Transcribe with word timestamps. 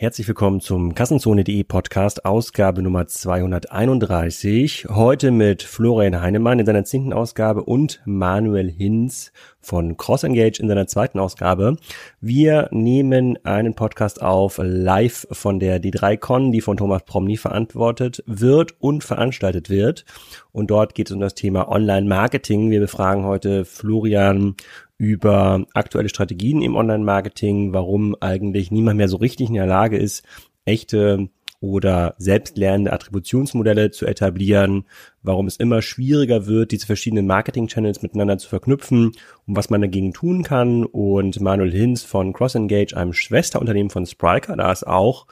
Herzlich 0.00 0.28
willkommen 0.28 0.60
zum 0.60 0.94
Kassenzone.de 0.94 1.64
Podcast, 1.64 2.24
Ausgabe 2.24 2.82
Nummer 2.82 3.08
231. 3.08 4.86
Heute 4.88 5.32
mit 5.32 5.64
Florian 5.64 6.20
Heinemann 6.20 6.60
in 6.60 6.66
seiner 6.66 6.84
zehnten 6.84 7.12
Ausgabe 7.12 7.64
und 7.64 8.00
Manuel 8.04 8.70
Hinz 8.70 9.32
von 9.60 9.96
CrossEngage 9.96 10.60
in 10.60 10.68
seiner 10.68 10.86
zweiten 10.86 11.18
Ausgabe. 11.18 11.78
Wir 12.20 12.68
nehmen 12.70 13.44
einen 13.44 13.74
Podcast 13.74 14.22
auf 14.22 14.60
live 14.62 15.26
von 15.32 15.58
der 15.58 15.82
D3Con, 15.82 16.52
die 16.52 16.60
von 16.60 16.76
Thomas 16.76 17.02
Promny 17.02 17.36
verantwortet 17.36 18.22
wird 18.24 18.76
und 18.78 19.02
veranstaltet 19.02 19.68
wird. 19.68 20.04
Und 20.52 20.70
dort 20.70 20.94
geht 20.94 21.08
es 21.08 21.12
um 21.12 21.18
das 21.18 21.34
Thema 21.34 21.68
Online-Marketing. 21.68 22.70
Wir 22.70 22.78
befragen 22.78 23.24
heute 23.24 23.64
Florian 23.64 24.54
über 24.98 25.64
aktuelle 25.74 26.08
Strategien 26.08 26.60
im 26.60 26.74
Online-Marketing, 26.76 27.72
warum 27.72 28.16
eigentlich 28.20 28.70
niemand 28.70 28.98
mehr 28.98 29.08
so 29.08 29.16
richtig 29.16 29.48
in 29.48 29.54
der 29.54 29.66
Lage 29.66 29.96
ist, 29.96 30.24
echte 30.64 31.28
oder 31.60 32.14
selbstlernende 32.18 32.92
Attributionsmodelle 32.92 33.90
zu 33.90 34.06
etablieren, 34.06 34.84
warum 35.22 35.46
es 35.46 35.56
immer 35.56 35.82
schwieriger 35.82 36.46
wird, 36.46 36.70
diese 36.70 36.86
verschiedenen 36.86 37.26
Marketing-Channels 37.26 38.02
miteinander 38.02 38.38
zu 38.38 38.48
verknüpfen 38.48 39.12
und 39.46 39.56
was 39.56 39.70
man 39.70 39.80
dagegen 39.80 40.12
tun 40.12 40.42
kann. 40.44 40.84
Und 40.84 41.40
Manuel 41.40 41.72
Hinz 41.72 42.04
von 42.04 42.32
CrossEngage, 42.32 42.96
einem 42.96 43.12
Schwesterunternehmen 43.12 43.90
von 43.90 44.06
Spriker, 44.06 44.56
da 44.56 44.70
ist 44.70 44.86
auch 44.86 45.26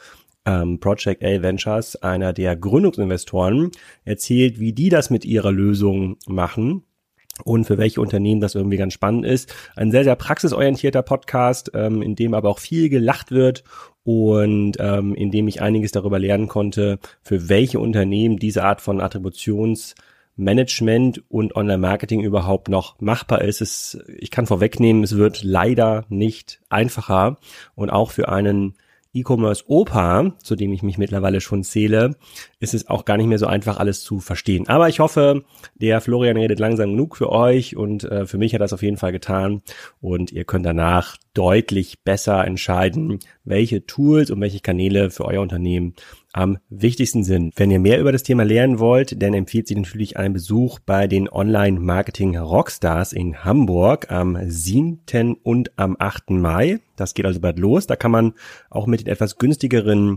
ähm, 0.47 0.81
Project 0.81 1.23
A 1.25 1.43
Ventures, 1.43 1.97
einer 2.03 2.33
der 2.33 2.57
Gründungsinvestoren, 2.57 3.71
erzählt, 4.05 4.59
wie 4.59 4.73
die 4.73 4.89
das 4.89 5.11
mit 5.11 5.25
ihrer 5.25 5.53
Lösung 5.53 6.17
machen 6.27 6.86
und 7.45 7.65
für 7.65 7.79
welche 7.79 8.01
Unternehmen 8.01 8.41
das 8.41 8.55
irgendwie 8.55 8.77
ganz 8.77 8.93
spannend 8.93 9.27
ist. 9.27 9.53
Ein 9.75 9.91
sehr, 9.91 10.05
sehr 10.05 10.17
praxisorientierter 10.17 11.03
Podcast, 11.03 11.73
ähm, 11.75 12.03
in 12.03 12.17
dem 12.17 12.35
aber 12.35 12.49
auch 12.49 12.59
viel 12.59 12.89
gelacht 12.89 13.31
wird 13.31 13.65
und 14.05 14.75
ähm, 14.79 15.15
in 15.15 15.31
dem 15.31 15.49
ich 15.49 15.61
einiges 15.61 15.93
darüber 15.93 16.19
lernen 16.19 16.49
konnte, 16.49 16.99
für 17.23 17.49
welche 17.49 17.81
Unternehmen 17.81 18.39
diese 18.39 18.65
Art 18.65 18.81
von 18.81 19.01
Attributionsmanagement 19.01 21.25
und 21.29 21.57
Online-Marketing 21.57 22.23
überhaupt 22.23 22.69
noch 22.69 23.01
machbar 23.01 23.43
ist. 23.43 23.61
Es, 23.61 23.99
ich 24.19 24.31
kann 24.31 24.47
vorwegnehmen, 24.47 25.03
es 25.03 25.17
wird 25.17 25.43
leider 25.43 26.05
nicht 26.09 26.61
einfacher 26.69 27.39
und 27.75 27.91
auch 27.91 28.13
für 28.13 28.29
einen 28.29 28.75
E-Commerce 29.17 29.65
Opa, 29.67 30.35
zu 30.43 30.57
dem 30.57 30.73
ich 30.73 30.83
mich 30.83 30.99
mittlerweile 30.99 31.41
schon 31.41 31.65
zähle, 31.65 32.17
ist 32.61 32.75
es 32.75 32.89
auch 32.89 33.05
gar 33.05 33.17
nicht 33.17 33.27
mehr 33.27 33.39
so 33.39 33.47
einfach, 33.47 33.79
alles 33.79 34.03
zu 34.03 34.21
verstehen. 34.21 34.69
Aber 34.69 34.89
ich 34.89 35.01
hoffe, 35.01 35.45
der 35.75 36.01
Florian 36.01 36.37
redet 36.37 36.59
langsam 36.59 36.91
genug 36.91 37.17
für 37.17 37.31
euch 37.31 37.77
und 37.77 38.05
äh, 38.05 38.27
für 38.27 38.39
mich 38.39 38.55
hat 38.55 38.61
das 38.61 38.73
auf 38.73 38.83
jeden 38.83 38.97
Fall 38.97 39.13
getan. 39.13 39.63
Und 40.01 40.33
ihr 40.33 40.45
könnt 40.45 40.67
danach 40.67 41.17
deutlich 41.35 42.03
besser 42.03 42.45
entscheiden, 42.45 43.19
welche 43.45 43.87
Tools 43.87 44.31
und 44.31 44.41
welche 44.41 44.61
Kanäle 44.61 45.11
für 45.11 45.25
euer 45.25 45.43
Unternehmen 45.43 45.95
am 46.37 46.59
wichtigsten 46.69 47.25
sind. 47.25 47.55
Wenn 47.57 47.71
ihr 47.71 47.81
mehr 47.81 47.99
über 47.99 48.13
das 48.13 48.23
Thema 48.23 48.45
lernen 48.45 48.79
wollt, 48.79 49.23
dann 49.23 49.33
empfiehlt 49.33 49.67
sich 49.67 49.77
natürlich 49.77 50.19
ein 50.19 50.35
Besuch 50.35 50.79
bei 50.81 51.07
den 51.07 51.31
Online-Marketing 51.31 52.37
Rockstars 52.37 53.15
in 53.15 53.43
Hamburg 53.43 54.11
am 54.11 54.37
7. 54.47 55.01
und 55.43 55.79
am 55.79 55.97
8. 55.99 56.31
Mai. 56.31 56.81
Das 56.97 57.15
geht 57.15 57.25
also 57.25 57.41
bald 57.41 57.59
los. 57.59 57.87
Da 57.87 57.97
kann 57.97 58.11
man 58.11 58.35
auch 58.69 58.87
mit 58.87 59.01
den 59.01 59.07
etwas 59.09 59.39
günstigeren 59.39 60.17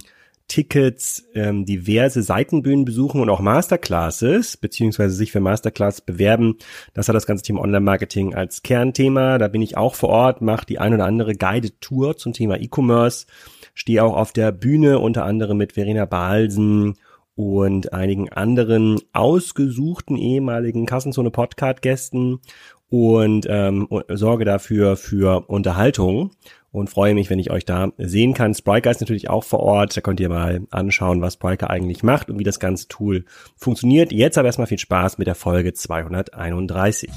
Tickets 0.50 1.26
ähm, 1.36 1.64
diverse 1.64 2.22
Seitenbühnen 2.22 2.84
besuchen 2.84 3.22
und 3.22 3.30
auch 3.30 3.40
Masterclasses, 3.40 4.58
beziehungsweise 4.58 5.16
sich 5.16 5.32
für 5.32 5.40
Masterclass 5.40 6.02
bewerben. 6.02 6.58
Das 6.94 7.08
hat 7.08 7.16
das 7.16 7.28
ganze 7.28 7.44
Thema 7.44 7.62
Online-Marketing 7.62 8.36
als 8.36 8.62
Kernthema. 8.62 9.38
Da 9.38 9.48
bin 9.48 9.62
ich 9.62 9.78
auch 9.78 9.96
vor 9.96 10.10
Ort, 10.10 10.42
mache 10.42 10.66
die 10.66 10.80
ein 10.80 10.94
oder 10.94 11.06
andere 11.06 11.36
Guided 11.36 11.80
Tour 11.80 12.18
zum 12.18 12.34
Thema 12.34 12.60
E-Commerce 12.60 13.26
stehe 13.80 14.04
auch 14.04 14.18
auf 14.18 14.34
der 14.34 14.52
Bühne, 14.52 15.00
unter 15.00 15.24
anderem 15.24 15.58
mit 15.58 15.74
Verena 15.74 16.04
Balsen 16.04 16.96
und 17.36 17.94
einigen 17.94 18.28
anderen 18.28 19.00
ausgesuchten 19.14 20.18
ehemaligen 20.18 20.86
Kassenzone 20.86 21.32
Podcast 21.32 21.82
Gästen 21.82 22.42
und 22.90 23.48
ähm, 23.50 23.88
sorge 24.10 24.44
dafür 24.44 24.98
für 24.98 25.46
Unterhaltung 25.48 26.32
und 26.72 26.90
freue 26.90 27.14
mich, 27.14 27.30
wenn 27.30 27.40
ich 27.40 27.52
euch 27.52 27.64
da 27.64 27.94
sehen 27.98 28.34
kann. 28.34 28.54
Spriker 28.54 28.92
ist 28.92 29.00
natürlich 29.00 29.30
auch 29.30 29.46
vor 29.46 29.62
Ort. 29.62 29.96
Da 29.96 30.02
könnt 30.02 30.20
ihr 30.20 30.28
mal 30.28 30.68
anschauen, 30.72 31.22
was 31.22 31.36
Spriker 31.36 31.70
eigentlich 31.70 32.04
macht 32.04 32.30
und 32.30 32.38
wie 32.38 32.44
das 32.44 32.60
ganze 32.60 32.90
Tool 32.90 33.24
funktioniert. 33.56 34.12
Jetzt 34.12 34.38
aber 34.38 34.48
erstmal 34.48 34.68
viel 34.68 34.78
Spaß 34.78 35.18
mit 35.20 35.28
der 35.28 35.36
Folge 35.36 35.74
231. 35.74 37.10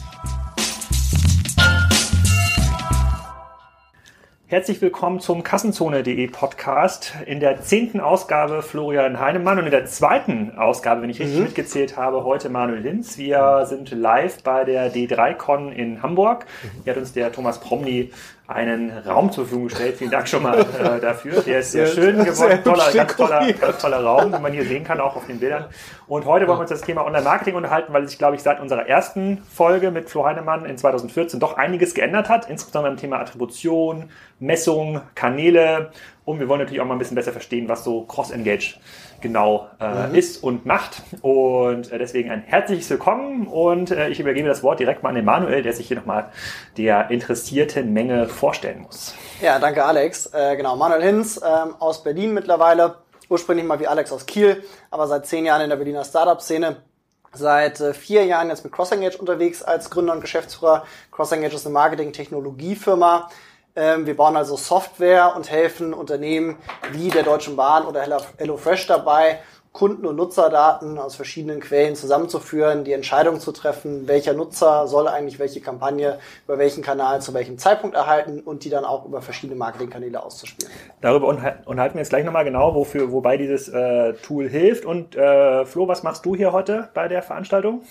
Herzlich 4.52 4.82
willkommen 4.82 5.18
zum 5.18 5.42
Kassenzone.de 5.42 6.26
Podcast. 6.26 7.14
In 7.24 7.40
der 7.40 7.62
zehnten 7.62 8.00
Ausgabe 8.00 8.60
Florian 8.60 9.18
Heinemann 9.18 9.58
und 9.58 9.64
in 9.64 9.70
der 9.70 9.86
zweiten 9.86 10.58
Ausgabe, 10.58 11.00
wenn 11.00 11.08
ich 11.08 11.20
richtig 11.20 11.38
mhm. 11.38 11.44
mitgezählt 11.44 11.96
habe, 11.96 12.22
heute 12.24 12.50
Manuel 12.50 12.82
Linz. 12.82 13.16
Wir 13.16 13.64
sind 13.64 13.92
live 13.92 14.42
bei 14.42 14.64
der 14.64 14.92
D3Con 14.92 15.72
in 15.72 16.02
Hamburg. 16.02 16.44
Hier 16.84 16.92
hat 16.92 17.00
uns 17.00 17.14
der 17.14 17.32
Thomas 17.32 17.60
Promny 17.60 18.10
einen 18.48 18.90
Raum 18.90 19.30
zur 19.30 19.44
Verfügung 19.44 19.68
gestellt. 19.68 19.96
Vielen 19.96 20.10
Dank 20.10 20.28
schon 20.28 20.42
mal 20.42 20.58
äh, 20.60 21.00
dafür. 21.00 21.40
Der 21.42 21.60
ist 21.60 21.72
sehr 21.72 21.86
schön 21.86 22.24
geworden. 22.24 22.60
Toller, 22.64 22.92
ganz 22.92 23.16
toller, 23.16 23.52
ganz 23.52 23.78
toller 23.78 24.02
Raum, 24.02 24.32
wie 24.32 24.38
man 24.38 24.52
hier 24.52 24.64
sehen 24.64 24.84
kann, 24.84 25.00
auch 25.00 25.16
auf 25.16 25.26
den 25.26 25.38
Bildern. 25.38 25.66
Und 26.08 26.26
heute 26.26 26.46
wollen 26.46 26.58
wir 26.58 26.62
uns 26.62 26.70
das 26.70 26.82
Thema 26.82 27.06
Online-Marketing 27.06 27.54
unterhalten, 27.54 27.92
weil 27.92 28.06
sich, 28.06 28.18
glaube 28.18 28.36
ich, 28.36 28.42
seit 28.42 28.60
unserer 28.60 28.86
ersten 28.86 29.38
Folge 29.38 29.90
mit 29.90 30.10
Flo 30.10 30.24
Heinemann 30.24 30.66
in 30.66 30.76
2014 30.76 31.40
doch 31.40 31.56
einiges 31.56 31.94
geändert 31.94 32.28
hat, 32.28 32.50
insbesondere 32.50 32.92
im 32.92 32.98
Thema 32.98 33.20
Attribution, 33.20 34.10
Messung, 34.40 35.00
Kanäle. 35.14 35.90
Und 36.24 36.40
wir 36.40 36.48
wollen 36.48 36.60
natürlich 36.60 36.80
auch 36.80 36.86
mal 36.86 36.94
ein 36.94 36.98
bisschen 36.98 37.16
besser 37.16 37.32
verstehen, 37.32 37.68
was 37.68 37.84
so 37.84 38.02
Cross-Engage 38.02 38.74
genau 39.22 39.68
äh, 39.80 40.08
mhm. 40.08 40.14
ist 40.14 40.42
und 40.42 40.66
macht. 40.66 41.02
Und 41.22 41.90
äh, 41.90 41.98
deswegen 41.98 42.30
ein 42.30 42.42
herzliches 42.42 42.90
Willkommen 42.90 43.46
und 43.46 43.90
äh, 43.90 44.08
ich 44.08 44.20
übergebe 44.20 44.48
das 44.48 44.62
Wort 44.62 44.80
direkt 44.80 45.02
mal 45.02 45.10
an 45.10 45.14
den 45.14 45.24
Manuel, 45.24 45.62
der 45.62 45.72
sich 45.72 45.88
hier 45.88 45.96
nochmal 45.96 46.30
der 46.76 47.10
interessierten 47.10 47.92
Menge 47.92 48.28
vorstellen 48.28 48.82
muss. 48.82 49.14
Ja, 49.40 49.58
danke 49.58 49.84
Alex. 49.84 50.26
Äh, 50.26 50.56
genau, 50.56 50.76
Manuel 50.76 51.02
Hinz 51.02 51.40
ähm, 51.42 51.74
aus 51.78 52.02
Berlin 52.02 52.34
mittlerweile. 52.34 52.96
Ursprünglich 53.28 53.66
mal 53.66 53.80
wie 53.80 53.86
Alex 53.86 54.12
aus 54.12 54.26
Kiel, 54.26 54.62
aber 54.90 55.06
seit 55.06 55.26
zehn 55.26 55.46
Jahren 55.46 55.62
in 55.62 55.70
der 55.70 55.76
Berliner 55.76 56.04
Startup-Szene. 56.04 56.76
Seit 57.32 57.80
äh, 57.80 57.94
vier 57.94 58.26
Jahren 58.26 58.48
jetzt 58.48 58.62
mit 58.62 58.74
CrossEngage 58.74 59.16
unterwegs 59.16 59.62
als 59.62 59.88
Gründer 59.88 60.12
und 60.12 60.20
Geschäftsführer. 60.20 60.84
CrossEngage 61.10 61.54
ist 61.54 61.64
eine 61.64 61.72
Marketing-Technologiefirma, 61.72 63.30
wir 63.74 64.16
bauen 64.16 64.36
also 64.36 64.56
Software 64.56 65.34
und 65.34 65.50
helfen 65.50 65.94
Unternehmen 65.94 66.56
wie 66.92 67.08
der 67.08 67.22
Deutschen 67.22 67.56
Bahn 67.56 67.86
oder 67.86 68.02
HelloFresh 68.38 68.86
dabei, 68.86 69.38
Kunden- 69.72 70.04
und 70.04 70.16
Nutzerdaten 70.16 70.98
aus 70.98 71.16
verschiedenen 71.16 71.60
Quellen 71.60 71.96
zusammenzuführen, 71.96 72.84
die 72.84 72.92
Entscheidung 72.92 73.40
zu 73.40 73.52
treffen, 73.52 74.06
welcher 74.06 74.34
Nutzer 74.34 74.86
soll 74.86 75.08
eigentlich 75.08 75.38
welche 75.38 75.62
Kampagne 75.62 76.18
über 76.44 76.58
welchen 76.58 76.82
Kanal 76.82 77.22
zu 77.22 77.32
welchem 77.32 77.56
Zeitpunkt 77.56 77.96
erhalten 77.96 78.40
und 78.40 78.64
die 78.64 78.70
dann 78.70 78.84
auch 78.84 79.06
über 79.06 79.22
verschiedene 79.22 79.58
Marketingkanäle 79.58 80.22
auszuspielen. 80.22 80.70
Darüber 81.00 81.26
unterhalten 81.26 81.94
wir 81.94 82.00
jetzt 82.00 82.10
gleich 82.10 82.24
nochmal 82.24 82.44
genau, 82.44 82.74
wofür, 82.74 83.12
wobei 83.12 83.38
dieses 83.38 83.68
äh, 83.68 84.12
Tool 84.14 84.46
hilft. 84.48 84.84
Und 84.84 85.16
äh, 85.16 85.64
Flo, 85.64 85.88
was 85.88 86.02
machst 86.02 86.26
du 86.26 86.36
hier 86.36 86.52
heute 86.52 86.90
bei 86.92 87.08
der 87.08 87.22
Veranstaltung? 87.22 87.82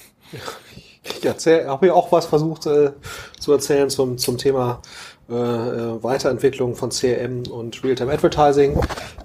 Ich 1.03 1.25
habe 1.25 1.87
ja 1.87 1.93
auch 1.93 2.11
was 2.11 2.27
versucht 2.27 2.67
äh, 2.67 2.91
zu 3.39 3.51
erzählen 3.51 3.89
zum, 3.89 4.19
zum 4.19 4.37
Thema 4.37 4.83
äh, 5.31 5.35
äh, 5.35 6.03
Weiterentwicklung 6.03 6.75
von 6.75 6.89
CRM 6.89 7.43
und 7.49 7.83
Realtime 7.83 8.11
Advertising 8.11 8.77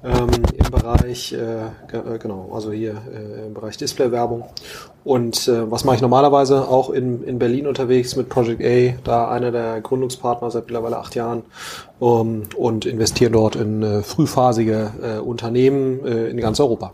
ähm, 0.04 0.28
im 0.56 0.70
Bereich, 0.70 1.32
äh, 1.32 1.66
äh, 1.66 2.18
genau, 2.18 2.50
also 2.52 2.70
hier 2.70 3.02
äh, 3.12 3.46
im 3.46 3.54
Bereich 3.54 3.76
Displaywerbung. 3.76 4.44
Und 5.04 5.48
äh, 5.48 5.70
was 5.70 5.84
mache 5.84 5.96
ich 5.96 6.02
normalerweise 6.02 6.68
auch 6.68 6.90
in, 6.90 7.22
in 7.24 7.38
Berlin 7.38 7.66
unterwegs 7.66 8.16
mit 8.16 8.28
Project 8.28 8.62
A, 8.64 8.98
da 9.04 9.28
einer 9.28 9.52
der 9.52 9.80
Gründungspartner 9.80 10.50
seit 10.50 10.64
mittlerweile 10.64 10.98
acht 10.98 11.14
Jahren 11.14 11.42
ähm, 12.00 12.42
und 12.56 12.86
investiere 12.86 13.30
dort 13.30 13.56
in 13.56 13.82
äh, 13.82 14.02
frühphasige 14.02 14.92
äh, 15.02 15.18
Unternehmen 15.18 16.04
äh, 16.04 16.28
in 16.28 16.36
ganz 16.38 16.60
Europa. 16.60 16.92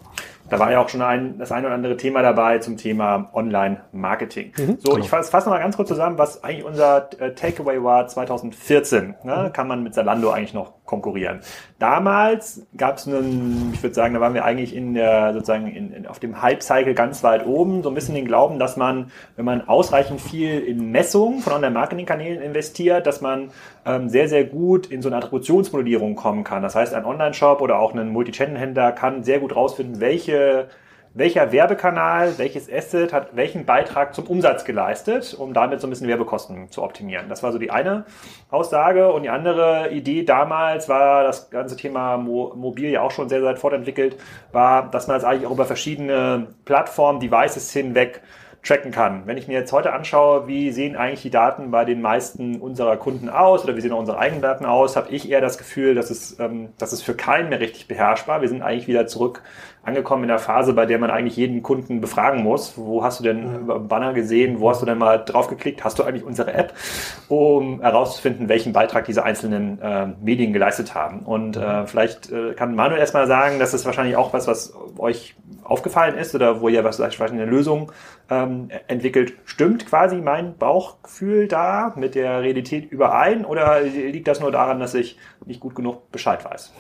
Da 0.52 0.58
war 0.58 0.70
ja 0.70 0.82
auch 0.82 0.88
schon 0.90 1.00
ein, 1.00 1.38
das 1.38 1.50
ein 1.50 1.64
oder 1.64 1.72
andere 1.72 1.96
Thema 1.96 2.20
dabei 2.20 2.58
zum 2.58 2.76
Thema 2.76 3.31
Online-Marketing. 3.32 4.52
Mhm, 4.58 4.76
so, 4.81 4.90
genau. 4.90 5.02
ich 5.02 5.08
fasse 5.08 5.31
fass 5.31 5.46
noch 5.46 5.52
mal 5.54 5.60
ganz 5.60 5.76
kurz 5.76 5.88
zusammen, 5.88 6.19
was 6.19 6.44
eigentlich 6.44 6.66
unser 6.66 7.08
äh, 7.19 7.32
Takeaway 7.32 7.82
war 7.82 8.06
2014. 8.06 9.14
Ne? 9.25 9.46
Mhm. 9.49 9.52
Kann 9.54 9.66
man 9.66 9.82
mit 9.82 9.94
Zalando 9.94 10.31
eigentlich 10.31 10.52
noch 10.52 10.75
konkurrieren? 10.92 11.40
Damals 11.78 12.66
gab 12.76 12.98
es 12.98 13.08
einen, 13.08 13.70
ich 13.72 13.82
würde 13.82 13.94
sagen, 13.94 14.12
da 14.12 14.20
waren 14.20 14.34
wir 14.34 14.44
eigentlich 14.44 14.76
in 14.76 14.92
der, 14.92 15.32
sozusagen 15.32 15.66
in, 15.66 15.92
in, 15.92 16.06
auf 16.06 16.20
dem 16.20 16.42
Hype-Cycle 16.42 16.92
ganz 16.92 17.24
weit 17.24 17.46
oben, 17.46 17.82
so 17.82 17.88
ein 17.88 17.94
bisschen 17.94 18.14
den 18.14 18.26
Glauben, 18.26 18.58
dass 18.58 18.76
man, 18.76 19.10
wenn 19.36 19.46
man 19.46 19.66
ausreichend 19.66 20.20
viel 20.20 20.60
in 20.60 20.90
Messungen 20.90 21.40
von 21.40 21.54
Online-Marketing-Kanälen 21.54 22.42
investiert, 22.42 23.06
dass 23.06 23.22
man 23.22 23.50
ähm, 23.86 24.10
sehr, 24.10 24.28
sehr 24.28 24.44
gut 24.44 24.86
in 24.86 25.00
so 25.00 25.08
eine 25.08 25.16
Attributionsmodellierung 25.16 26.14
kommen 26.14 26.44
kann. 26.44 26.62
Das 26.62 26.74
heißt, 26.74 26.92
ein 26.92 27.06
Online-Shop 27.06 27.62
oder 27.62 27.78
auch 27.78 27.94
ein 27.94 28.10
Multi-Channel-Händler 28.10 28.92
kann 28.92 29.24
sehr 29.24 29.40
gut 29.40 29.56
rausfinden, 29.56 29.98
welche 30.00 30.68
welcher 31.14 31.52
Werbekanal, 31.52 32.38
welches 32.38 32.72
Asset 32.72 33.12
hat 33.12 33.36
welchen 33.36 33.66
Beitrag 33.66 34.14
zum 34.14 34.26
Umsatz 34.26 34.64
geleistet, 34.64 35.34
um 35.38 35.52
damit 35.52 35.80
so 35.80 35.86
ein 35.86 35.90
bisschen 35.90 36.08
Werbekosten 36.08 36.70
zu 36.70 36.82
optimieren. 36.82 37.28
Das 37.28 37.42
war 37.42 37.52
so 37.52 37.58
die 37.58 37.70
eine 37.70 38.04
Aussage. 38.50 39.12
Und 39.12 39.24
die 39.24 39.30
andere 39.30 39.90
Idee 39.90 40.24
damals 40.24 40.88
war, 40.88 41.24
das 41.24 41.50
ganze 41.50 41.76
Thema 41.76 42.16
Mo 42.16 42.54
Mobil 42.56 42.90
ja 42.90 43.02
auch 43.02 43.10
schon 43.10 43.28
sehr, 43.28 43.40
sehr 43.40 43.56
fortentwickelt, 43.56 44.16
war, 44.52 44.90
dass 44.90 45.06
man 45.06 45.16
das 45.16 45.24
eigentlich 45.24 45.46
auch 45.46 45.52
über 45.52 45.66
verschiedene 45.66 46.48
Plattformen, 46.64 47.20
Devices 47.20 47.72
hinweg 47.72 48.22
tracken 48.62 48.92
kann. 48.92 49.26
Wenn 49.26 49.36
ich 49.36 49.48
mir 49.48 49.54
jetzt 49.54 49.72
heute 49.72 49.92
anschaue, 49.92 50.46
wie 50.46 50.70
sehen 50.70 50.94
eigentlich 50.94 51.22
die 51.22 51.30
Daten 51.30 51.72
bei 51.72 51.84
den 51.84 52.00
meisten 52.00 52.60
unserer 52.60 52.96
Kunden 52.96 53.28
aus 53.28 53.64
oder 53.64 53.76
wie 53.76 53.80
sehen 53.80 53.92
auch 53.92 53.98
unsere 53.98 54.18
eigenen 54.18 54.40
Daten 54.40 54.64
aus, 54.64 54.94
habe 54.94 55.10
ich 55.10 55.28
eher 55.28 55.40
das 55.40 55.58
Gefühl, 55.58 55.94
dass 55.94 56.10
es, 56.10 56.38
ähm, 56.38 56.68
dass 56.78 56.92
es 56.92 57.02
für 57.02 57.14
keinen 57.14 57.48
mehr 57.48 57.58
richtig 57.58 57.88
beherrschbar. 57.88 58.40
Wir 58.40 58.48
sind 58.48 58.62
eigentlich 58.62 58.86
wieder 58.86 59.06
zurück 59.08 59.42
angekommen 59.84 60.25
in 60.25 60.29
der 60.29 60.38
Phase, 60.38 60.73
bei 60.75 60.87
der 60.87 60.99
man 60.99 61.11
eigentlich 61.11 61.37
jeden 61.37 61.62
Kunden 61.62 62.00
befragen 62.00 62.43
muss. 62.43 62.75
Wo 62.76 63.02
hast 63.02 63.20
du 63.20 63.25
denn. 63.25 63.67
Banner 63.88 64.12
gesehen? 64.12 64.61
Wo 64.61 64.70
hast 64.70 64.81
du 64.81 64.87
denn 64.87 64.99
mal 64.99 65.19
drauf 65.19 65.49
geklickt? 65.49 65.84
Hast 65.84 65.99
du 65.99 66.05
eigentlich 66.05 66.25
unsere 66.25 66.52
App, 66.55 66.73
um 67.29 67.81
herauszufinden, 67.81 68.49
welchen 68.49 68.73
Beitrag 68.73 69.05
diese 69.06 69.25
einzelnen 69.25 69.81
äh, 69.81 70.06
Medien 70.23 70.52
geleistet 70.52 70.94
haben? 70.94 71.20
Und 71.20 71.56
äh, 71.56 71.61
mhm. 71.61 71.87
vielleicht 71.87 72.31
äh, 72.31 72.55
kann 72.55 72.75
Manuel 72.75 73.00
erstmal 73.00 73.26
sagen, 73.26 73.58
dass 73.58 73.73
es 73.73 73.84
wahrscheinlich 73.84 74.17
auch 74.17 74.32
was, 74.32 74.46
was 74.46 74.75
euch 74.99 75.34
aufgefallen 75.64 76.17
ist 76.17 76.34
oder 76.34 76.61
wo 76.61 76.69
ihr 76.69 76.84
was 76.84 76.96
vielleicht 76.96 77.20
eine 77.20 77.44
Lösung 77.44 77.93
ähm, 78.31 78.69
entwickelt. 78.88 79.34
Stimmt 79.44 79.87
quasi 79.87 80.17
mein 80.17 80.56
Bauchgefühl 80.56 81.49
da 81.49 81.93
mit 81.96 82.14
der 82.14 82.43
Realität 82.43 82.90
überein 82.90 83.44
oder 83.44 83.81
liegt 83.81 84.29
das 84.29 84.40
nur 84.40 84.52
daran, 84.52 84.81
dass 84.81 84.94
ich 84.94 85.19
nicht 85.44 85.61
gut 85.61 85.75
genug 85.75 86.11
Bescheid 86.12 86.44
weiß? 86.44 86.73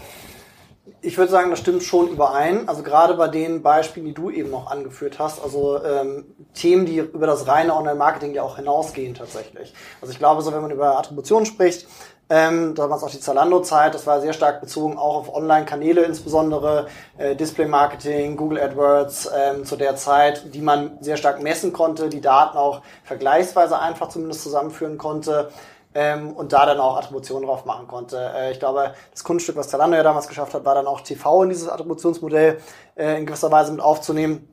Ich 1.00 1.16
würde 1.16 1.30
sagen, 1.30 1.50
das 1.50 1.60
stimmt 1.60 1.84
schon 1.84 2.08
überein. 2.08 2.68
Also 2.68 2.82
gerade 2.82 3.14
bei 3.14 3.28
den 3.28 3.62
Beispielen, 3.62 4.06
die 4.06 4.14
du 4.14 4.30
eben 4.30 4.50
noch 4.50 4.68
angeführt 4.68 5.18
hast, 5.20 5.42
also 5.42 5.82
ähm, 5.82 6.24
Themen, 6.54 6.86
die 6.86 6.98
über 6.98 7.26
das 7.26 7.46
reine 7.46 7.74
Online-Marketing 7.76 8.34
ja 8.34 8.42
auch 8.42 8.56
hinausgehen 8.56 9.14
tatsächlich. 9.14 9.74
Also 10.00 10.12
ich 10.12 10.18
glaube, 10.18 10.42
so 10.42 10.52
wenn 10.52 10.60
man 10.60 10.72
über 10.72 10.98
Attribution 10.98 11.46
spricht, 11.46 11.86
ähm, 12.28 12.74
damals 12.74 13.02
auch 13.02 13.10
die 13.10 13.20
Zalando-Zeit, 13.20 13.94
das 13.94 14.06
war 14.06 14.20
sehr 14.20 14.32
stark 14.32 14.60
bezogen 14.60 14.96
auch 14.96 15.16
auf 15.16 15.34
Online-Kanäle 15.34 16.02
insbesondere, 16.02 16.86
äh, 17.18 17.36
Display-Marketing, 17.36 18.36
Google 18.36 18.58
AdWords 18.58 19.30
ähm, 19.36 19.64
zu 19.66 19.76
der 19.76 19.96
Zeit, 19.96 20.54
die 20.54 20.62
man 20.62 20.96
sehr 21.00 21.16
stark 21.16 21.42
messen 21.42 21.72
konnte, 21.72 22.08
die 22.08 22.22
Daten 22.22 22.56
auch 22.56 22.80
vergleichsweise 23.04 23.78
einfach 23.78 24.08
zumindest 24.08 24.42
zusammenführen 24.42 24.98
konnte 24.98 25.50
ähm, 25.94 26.32
und 26.32 26.52
da 26.52 26.66
dann 26.66 26.80
auch 26.80 26.96
Attributionen 26.96 27.46
drauf 27.46 27.64
machen 27.64 27.86
konnte. 27.86 28.18
Äh, 28.34 28.52
ich 28.52 28.58
glaube, 28.58 28.94
das 29.10 29.24
Kunststück, 29.24 29.56
was 29.56 29.68
Zalando 29.68 29.96
ja 29.96 30.02
damals 30.02 30.28
geschafft 30.28 30.54
hat, 30.54 30.64
war 30.64 30.74
dann 30.74 30.86
auch 30.86 31.00
TV 31.00 31.42
in 31.44 31.50
dieses 31.50 31.68
Attributionsmodell 31.68 32.58
äh, 32.96 33.18
in 33.18 33.26
gewisser 33.26 33.50
Weise 33.50 33.72
mit 33.72 33.80
aufzunehmen 33.80 34.48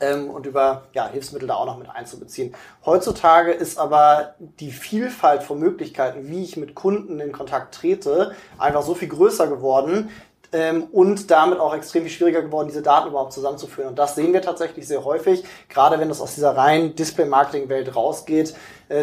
ähm, 0.00 0.30
und 0.30 0.46
über 0.46 0.82
ja, 0.92 1.08
Hilfsmittel 1.08 1.48
da 1.48 1.54
auch 1.54 1.66
noch 1.66 1.78
mit 1.78 1.88
einzubeziehen. 1.88 2.54
Heutzutage 2.84 3.52
ist 3.52 3.78
aber 3.78 4.34
die 4.38 4.72
Vielfalt 4.72 5.42
von 5.42 5.58
Möglichkeiten, 5.58 6.28
wie 6.28 6.42
ich 6.42 6.56
mit 6.56 6.74
Kunden 6.74 7.20
in 7.20 7.32
Kontakt 7.32 7.74
trete, 7.74 8.32
einfach 8.58 8.82
so 8.82 8.94
viel 8.94 9.08
größer 9.08 9.46
geworden, 9.46 10.10
ähm, 10.54 10.84
und 10.92 11.30
damit 11.30 11.58
auch 11.58 11.74
extrem 11.74 12.02
viel 12.02 12.12
schwieriger 12.12 12.42
geworden, 12.42 12.68
diese 12.68 12.82
Daten 12.82 13.08
überhaupt 13.08 13.32
zusammenzuführen. 13.32 13.88
Und 13.88 13.98
das 13.98 14.14
sehen 14.14 14.32
wir 14.34 14.42
tatsächlich 14.42 14.86
sehr 14.86 15.02
häufig, 15.04 15.44
gerade 15.68 15.98
wenn 15.98 16.10
das 16.10 16.20
aus 16.20 16.34
dieser 16.34 16.54
reinen 16.56 16.94
Display-Marketing-Welt 16.94 17.96
rausgeht, 17.96 18.54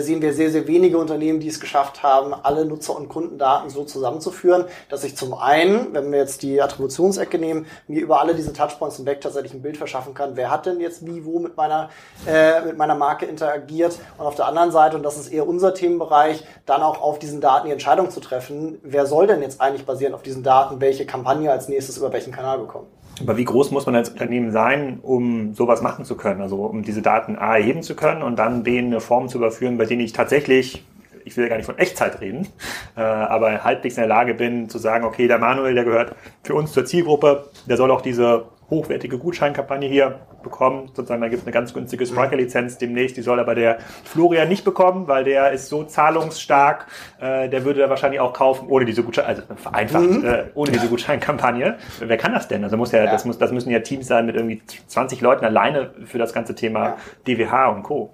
sehen 0.01 0.21
wir 0.21 0.33
sehr, 0.33 0.51
sehr 0.51 0.67
wenige 0.67 0.97
Unternehmen, 0.97 1.39
die 1.39 1.47
es 1.47 1.59
geschafft 1.59 2.03
haben, 2.03 2.33
alle 2.33 2.65
Nutzer- 2.65 2.95
und 2.95 3.09
Kundendaten 3.09 3.69
so 3.69 3.83
zusammenzuführen, 3.83 4.65
dass 4.89 5.03
ich 5.03 5.17
zum 5.17 5.33
einen, 5.33 5.93
wenn 5.93 6.11
wir 6.11 6.19
jetzt 6.19 6.41
die 6.43 6.61
Attributionsecke 6.61 7.37
nehmen, 7.37 7.65
mir 7.87 8.01
über 8.01 8.21
alle 8.21 8.35
diese 8.35 8.53
Touchpoints 8.53 8.97
hinweg 8.97 9.21
tatsächlich 9.21 9.53
ein 9.53 9.61
Bild 9.61 9.77
verschaffen 9.77 10.13
kann, 10.13 10.35
wer 10.35 10.51
hat 10.51 10.65
denn 10.65 10.79
jetzt 10.79 11.05
wie, 11.05 11.25
wo 11.25 11.39
mit 11.39 11.57
meiner, 11.57 11.89
äh, 12.27 12.61
mit 12.61 12.77
meiner 12.77 12.95
Marke 12.95 13.25
interagiert 13.25 13.97
und 14.17 14.25
auf 14.25 14.35
der 14.35 14.45
anderen 14.45 14.71
Seite, 14.71 14.95
und 14.95 15.03
das 15.03 15.17
ist 15.17 15.29
eher 15.29 15.47
unser 15.47 15.73
Themenbereich, 15.73 16.43
dann 16.65 16.81
auch 16.81 17.01
auf 17.01 17.19
diesen 17.19 17.41
Daten 17.41 17.67
die 17.67 17.73
Entscheidung 17.73 18.11
zu 18.11 18.19
treffen, 18.19 18.79
wer 18.83 19.05
soll 19.05 19.27
denn 19.27 19.41
jetzt 19.41 19.59
eigentlich 19.59 19.85
basierend 19.85 20.15
auf 20.15 20.23
diesen 20.23 20.43
Daten 20.43 20.79
welche 20.81 21.05
Kampagne 21.05 21.51
als 21.51 21.67
nächstes 21.67 21.97
über 21.97 22.13
welchen 22.13 22.31
Kanal 22.31 22.59
bekommen. 22.59 22.87
Aber 23.21 23.37
wie 23.37 23.45
groß 23.45 23.71
muss 23.71 23.85
man 23.85 23.95
als 23.95 24.09
Unternehmen 24.09 24.51
sein, 24.51 24.99
um 25.01 25.53
sowas 25.53 25.81
machen 25.81 26.05
zu 26.05 26.15
können? 26.15 26.41
Also 26.41 26.57
um 26.65 26.83
diese 26.83 27.01
Daten 27.01 27.35
A 27.35 27.57
erheben 27.57 27.83
zu 27.83 27.95
können 27.95 28.23
und 28.23 28.37
dann 28.37 28.63
B 28.63 28.77
in 28.77 28.87
eine 28.87 29.01
Form 29.01 29.27
zu 29.29 29.37
überführen, 29.37 29.77
bei 29.77 29.85
denen 29.85 30.01
ich 30.01 30.13
tatsächlich, 30.13 30.85
ich 31.25 31.35
will 31.35 31.43
ja 31.43 31.49
gar 31.49 31.57
nicht 31.57 31.65
von 31.65 31.77
Echtzeit 31.77 32.21
reden, 32.21 32.47
äh, 32.95 33.01
aber 33.01 33.63
halbwegs 33.63 33.97
in 33.97 34.01
der 34.01 34.07
Lage 34.07 34.33
bin 34.33 34.69
zu 34.69 34.77
sagen, 34.77 35.05
okay, 35.05 35.27
der 35.27 35.37
Manuel, 35.37 35.75
der 35.75 35.83
gehört 35.83 36.15
für 36.43 36.55
uns 36.55 36.71
zur 36.71 36.85
Zielgruppe, 36.85 37.49
der 37.67 37.77
soll 37.77 37.91
auch 37.91 38.01
diese 38.01 38.45
hochwertige 38.69 39.17
Gutscheinkampagne 39.17 39.87
hier 39.87 40.19
bekommen. 40.43 40.91
Sozusagen, 40.93 41.21
da 41.21 41.27
gibt 41.27 41.41
es 41.41 41.47
eine 41.47 41.53
ganz 41.53 41.73
günstige 41.73 42.05
Spriker-Lizenz 42.05 42.77
demnächst. 42.77 43.17
Die 43.17 43.21
soll 43.21 43.39
aber 43.39 43.55
der 43.55 43.79
Florian 44.03 44.47
nicht 44.47 44.65
bekommen, 44.65 45.07
weil 45.07 45.23
der 45.23 45.51
ist 45.51 45.69
so 45.69 45.83
zahlungsstark. 45.83 46.87
Äh, 47.19 47.49
der 47.49 47.65
würde 47.65 47.79
da 47.79 47.89
wahrscheinlich 47.89 48.19
auch 48.19 48.33
kaufen, 48.33 48.67
ohne 48.69 48.85
diese 48.85 49.03
Gutschein, 49.03 49.25
also 49.25 49.41
vereinfacht, 49.55 50.09
mhm. 50.09 50.25
äh, 50.25 50.45
ohne 50.53 50.71
diese 50.71 50.87
Gutscheinkampagne. 50.87 51.77
Wer 51.99 52.17
kann 52.17 52.33
das 52.33 52.47
denn? 52.47 52.63
Also 52.63 52.77
muss 52.77 52.91
ja, 52.91 53.03
ja, 53.03 53.11
Das, 53.11 53.25
muss, 53.25 53.37
das 53.37 53.51
müssen 53.51 53.69
ja 53.69 53.79
Teams 53.79 54.07
sein 54.07 54.25
mit 54.25 54.35
irgendwie 54.35 54.61
20 54.87 55.21
Leuten 55.21 55.45
alleine 55.45 55.91
für 56.05 56.17
das 56.17 56.33
ganze 56.33 56.55
Thema 56.55 56.83
ja. 56.83 56.97
DWH 57.27 57.69
und 57.69 57.83
Co. 57.83 58.13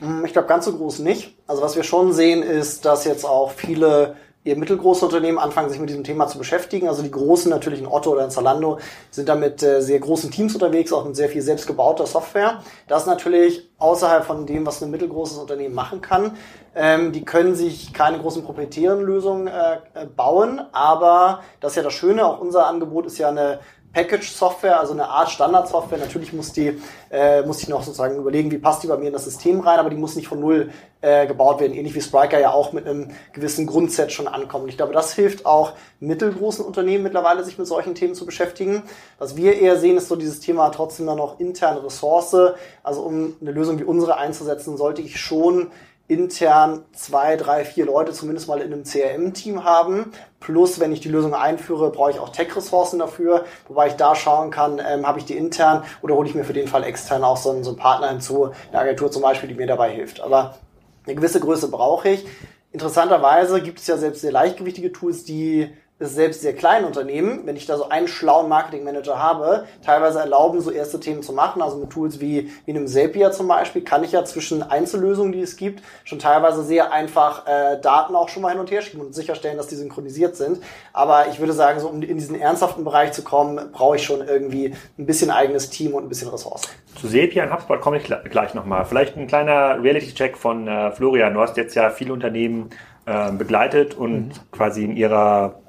Mm, 0.00 0.24
ich 0.24 0.32
glaube, 0.32 0.48
ganz 0.48 0.64
so 0.64 0.76
groß 0.76 1.00
nicht. 1.00 1.36
Also 1.46 1.62
was 1.62 1.76
wir 1.76 1.82
schon 1.82 2.12
sehen, 2.12 2.42
ist, 2.42 2.84
dass 2.84 3.04
jetzt 3.04 3.24
auch 3.24 3.52
viele 3.52 4.16
eher 4.48 4.56
mittelgroße 4.56 5.04
Unternehmen 5.04 5.38
anfangen, 5.38 5.68
sich 5.68 5.78
mit 5.78 5.90
diesem 5.90 6.04
Thema 6.04 6.26
zu 6.26 6.38
beschäftigen. 6.38 6.88
Also 6.88 7.02
die 7.02 7.10
großen, 7.10 7.50
natürlich 7.50 7.80
ein 7.80 7.86
Otto 7.86 8.12
oder 8.12 8.24
ein 8.24 8.30
Zalando, 8.30 8.78
sind 9.10 9.28
da 9.28 9.34
mit 9.34 9.62
äh, 9.62 9.80
sehr 9.80 9.98
großen 9.98 10.30
Teams 10.30 10.54
unterwegs, 10.54 10.92
auch 10.92 11.04
mit 11.04 11.16
sehr 11.16 11.28
viel 11.28 11.42
selbstgebauter 11.42 12.06
Software. 12.06 12.62
Das 12.86 13.06
natürlich 13.06 13.68
außerhalb 13.78 14.24
von 14.24 14.46
dem, 14.46 14.66
was 14.66 14.82
ein 14.82 14.90
mittelgroßes 14.90 15.38
Unternehmen 15.38 15.74
machen 15.74 16.00
kann. 16.00 16.36
Ähm, 16.74 17.12
die 17.12 17.24
können 17.24 17.54
sich 17.54 17.92
keine 17.92 18.18
großen 18.18 18.44
proprietären 18.44 19.00
Lösungen 19.02 19.46
äh, 19.46 19.76
äh 19.94 20.06
bauen, 20.06 20.60
aber 20.72 21.42
das 21.60 21.72
ist 21.72 21.76
ja 21.76 21.82
das 21.82 21.92
Schöne, 21.92 22.24
auch 22.26 22.40
unser 22.40 22.66
Angebot 22.66 23.06
ist 23.06 23.18
ja 23.18 23.28
eine 23.28 23.60
Package-Software, 23.92 24.78
also 24.78 24.92
eine 24.92 25.08
Art 25.08 25.30
Standard-Software. 25.30 25.98
Natürlich 25.98 26.32
muss 26.32 26.52
die, 26.52 26.80
äh, 27.10 27.42
muss 27.42 27.62
ich 27.62 27.68
noch 27.68 27.82
sozusagen 27.82 28.16
überlegen, 28.16 28.50
wie 28.50 28.58
passt 28.58 28.82
die 28.82 28.86
bei 28.86 28.96
mir 28.96 29.06
in 29.06 29.12
das 29.12 29.24
System 29.24 29.60
rein, 29.60 29.78
aber 29.78 29.90
die 29.90 29.96
muss 29.96 30.16
nicht 30.16 30.28
von 30.28 30.40
null 30.40 30.70
äh, 31.00 31.26
gebaut 31.26 31.60
werden, 31.60 31.74
ähnlich 31.74 31.94
wie 31.94 32.00
Spriker 32.00 32.38
ja 32.38 32.52
auch 32.52 32.72
mit 32.72 32.86
einem 32.86 33.10
gewissen 33.32 33.66
Grundset 33.66 34.12
schon 34.12 34.28
ankommt. 34.28 34.68
Ich 34.68 34.76
glaube, 34.76 34.92
das 34.92 35.14
hilft 35.14 35.46
auch 35.46 35.72
mittelgroßen 36.00 36.64
Unternehmen 36.64 37.04
mittlerweile, 37.04 37.44
sich 37.44 37.58
mit 37.58 37.66
solchen 37.66 37.94
Themen 37.94 38.14
zu 38.14 38.26
beschäftigen. 38.26 38.82
Was 39.18 39.36
wir 39.36 39.58
eher 39.58 39.78
sehen, 39.78 39.96
ist 39.96 40.08
so 40.08 40.16
dieses 40.16 40.40
Thema 40.40 40.68
trotzdem 40.70 41.06
dann 41.06 41.18
noch 41.18 41.40
interne 41.40 41.84
Ressource. 41.84 42.36
Also 42.82 43.02
um 43.02 43.36
eine 43.40 43.52
Lösung 43.52 43.78
wie 43.78 43.84
unsere 43.84 44.16
einzusetzen, 44.16 44.76
sollte 44.76 45.02
ich 45.02 45.20
schon 45.20 45.70
intern 46.08 46.84
zwei, 46.92 47.36
drei, 47.36 47.64
vier 47.64 47.84
Leute 47.84 48.12
zumindest 48.12 48.48
mal 48.48 48.60
in 48.60 48.72
einem 48.72 48.84
CRM-Team 48.84 49.62
haben. 49.64 50.12
Plus, 50.40 50.80
wenn 50.80 50.90
ich 50.90 51.00
die 51.00 51.10
Lösung 51.10 51.34
einführe, 51.34 51.92
brauche 51.92 52.10
ich 52.10 52.18
auch 52.18 52.30
Tech-Ressourcen 52.30 52.98
dafür, 52.98 53.44
wobei 53.68 53.88
ich 53.88 53.94
da 53.94 54.14
schauen 54.14 54.50
kann, 54.50 54.80
ähm, 54.84 55.06
habe 55.06 55.18
ich 55.18 55.26
die 55.26 55.36
intern 55.36 55.84
oder 56.00 56.14
hole 56.14 56.26
ich 56.26 56.34
mir 56.34 56.44
für 56.44 56.54
den 56.54 56.66
Fall 56.66 56.82
extern 56.82 57.24
auch 57.24 57.36
so 57.36 57.50
einen, 57.50 57.62
so 57.62 57.70
einen 57.70 57.78
Partner 57.78 58.08
hinzu, 58.08 58.50
eine 58.70 58.80
Agentur 58.80 59.10
zum 59.10 59.22
Beispiel, 59.22 59.50
die 59.50 59.54
mir 59.54 59.66
dabei 59.66 59.90
hilft. 59.90 60.20
Aber 60.20 60.56
eine 61.04 61.14
gewisse 61.14 61.40
Größe 61.40 61.70
brauche 61.70 62.08
ich. 62.08 62.26
Interessanterweise 62.72 63.60
gibt 63.60 63.78
es 63.78 63.86
ja 63.86 63.98
selbst 63.98 64.22
sehr 64.22 64.32
leichtgewichtige 64.32 64.92
Tools, 64.92 65.24
die 65.24 65.70
selbst 66.00 66.42
sehr 66.42 66.54
kleinen 66.54 66.84
Unternehmen, 66.84 67.40
wenn 67.44 67.56
ich 67.56 67.66
da 67.66 67.76
so 67.76 67.88
einen 67.88 68.06
schlauen 68.06 68.48
Marketingmanager 68.48 69.18
habe, 69.18 69.64
teilweise 69.84 70.20
erlauben, 70.20 70.60
so 70.60 70.70
erste 70.70 71.00
Themen 71.00 71.22
zu 71.22 71.32
machen. 71.32 71.60
Also 71.60 71.76
mit 71.76 71.90
Tools 71.90 72.20
wie, 72.20 72.52
wie 72.66 72.70
einem 72.70 72.86
Zapier 72.86 73.32
zum 73.32 73.48
Beispiel 73.48 73.82
kann 73.82 74.04
ich 74.04 74.12
ja 74.12 74.24
zwischen 74.24 74.62
Einzellösungen, 74.62 75.32
die 75.32 75.40
es 75.40 75.56
gibt, 75.56 75.82
schon 76.04 76.20
teilweise 76.20 76.62
sehr 76.62 76.92
einfach 76.92 77.46
äh, 77.46 77.80
Daten 77.80 78.14
auch 78.14 78.28
schon 78.28 78.42
mal 78.42 78.50
hin 78.50 78.60
und 78.60 78.70
her 78.70 78.80
schieben 78.80 79.04
und 79.04 79.14
sicherstellen, 79.14 79.56
dass 79.56 79.66
die 79.66 79.74
synchronisiert 79.74 80.36
sind. 80.36 80.60
Aber 80.92 81.26
ich 81.28 81.40
würde 81.40 81.52
sagen, 81.52 81.80
so 81.80 81.88
um 81.88 82.00
in 82.00 82.16
diesen 82.16 82.40
ernsthaften 82.40 82.84
Bereich 82.84 83.12
zu 83.12 83.22
kommen, 83.22 83.72
brauche 83.72 83.96
ich 83.96 84.04
schon 84.04 84.26
irgendwie 84.26 84.74
ein 84.98 85.06
bisschen 85.06 85.30
eigenes 85.30 85.70
Team 85.70 85.94
und 85.94 86.04
ein 86.04 86.08
bisschen 86.08 86.28
Ressourcen. 86.28 86.70
Zu 87.00 87.08
Zapier 87.08 87.42
und 87.42 87.52
HubSpot 87.52 87.80
komme 87.80 87.98
ich 87.98 88.04
gleich 88.04 88.54
nochmal. 88.54 88.84
Vielleicht 88.84 89.16
ein 89.16 89.26
kleiner 89.26 89.82
Reality-Check 89.82 90.36
von 90.36 90.68
äh, 90.68 90.92
Florian. 90.92 91.34
Du 91.34 91.40
hast 91.40 91.56
jetzt 91.56 91.74
ja 91.74 91.90
viele 91.90 92.12
Unternehmen 92.12 92.70
äh, 93.08 93.32
begleitet 93.32 93.94
und 93.94 94.28
mhm. 94.28 94.32
quasi 94.52 94.84
in 94.84 94.94
ihrer 94.94 95.60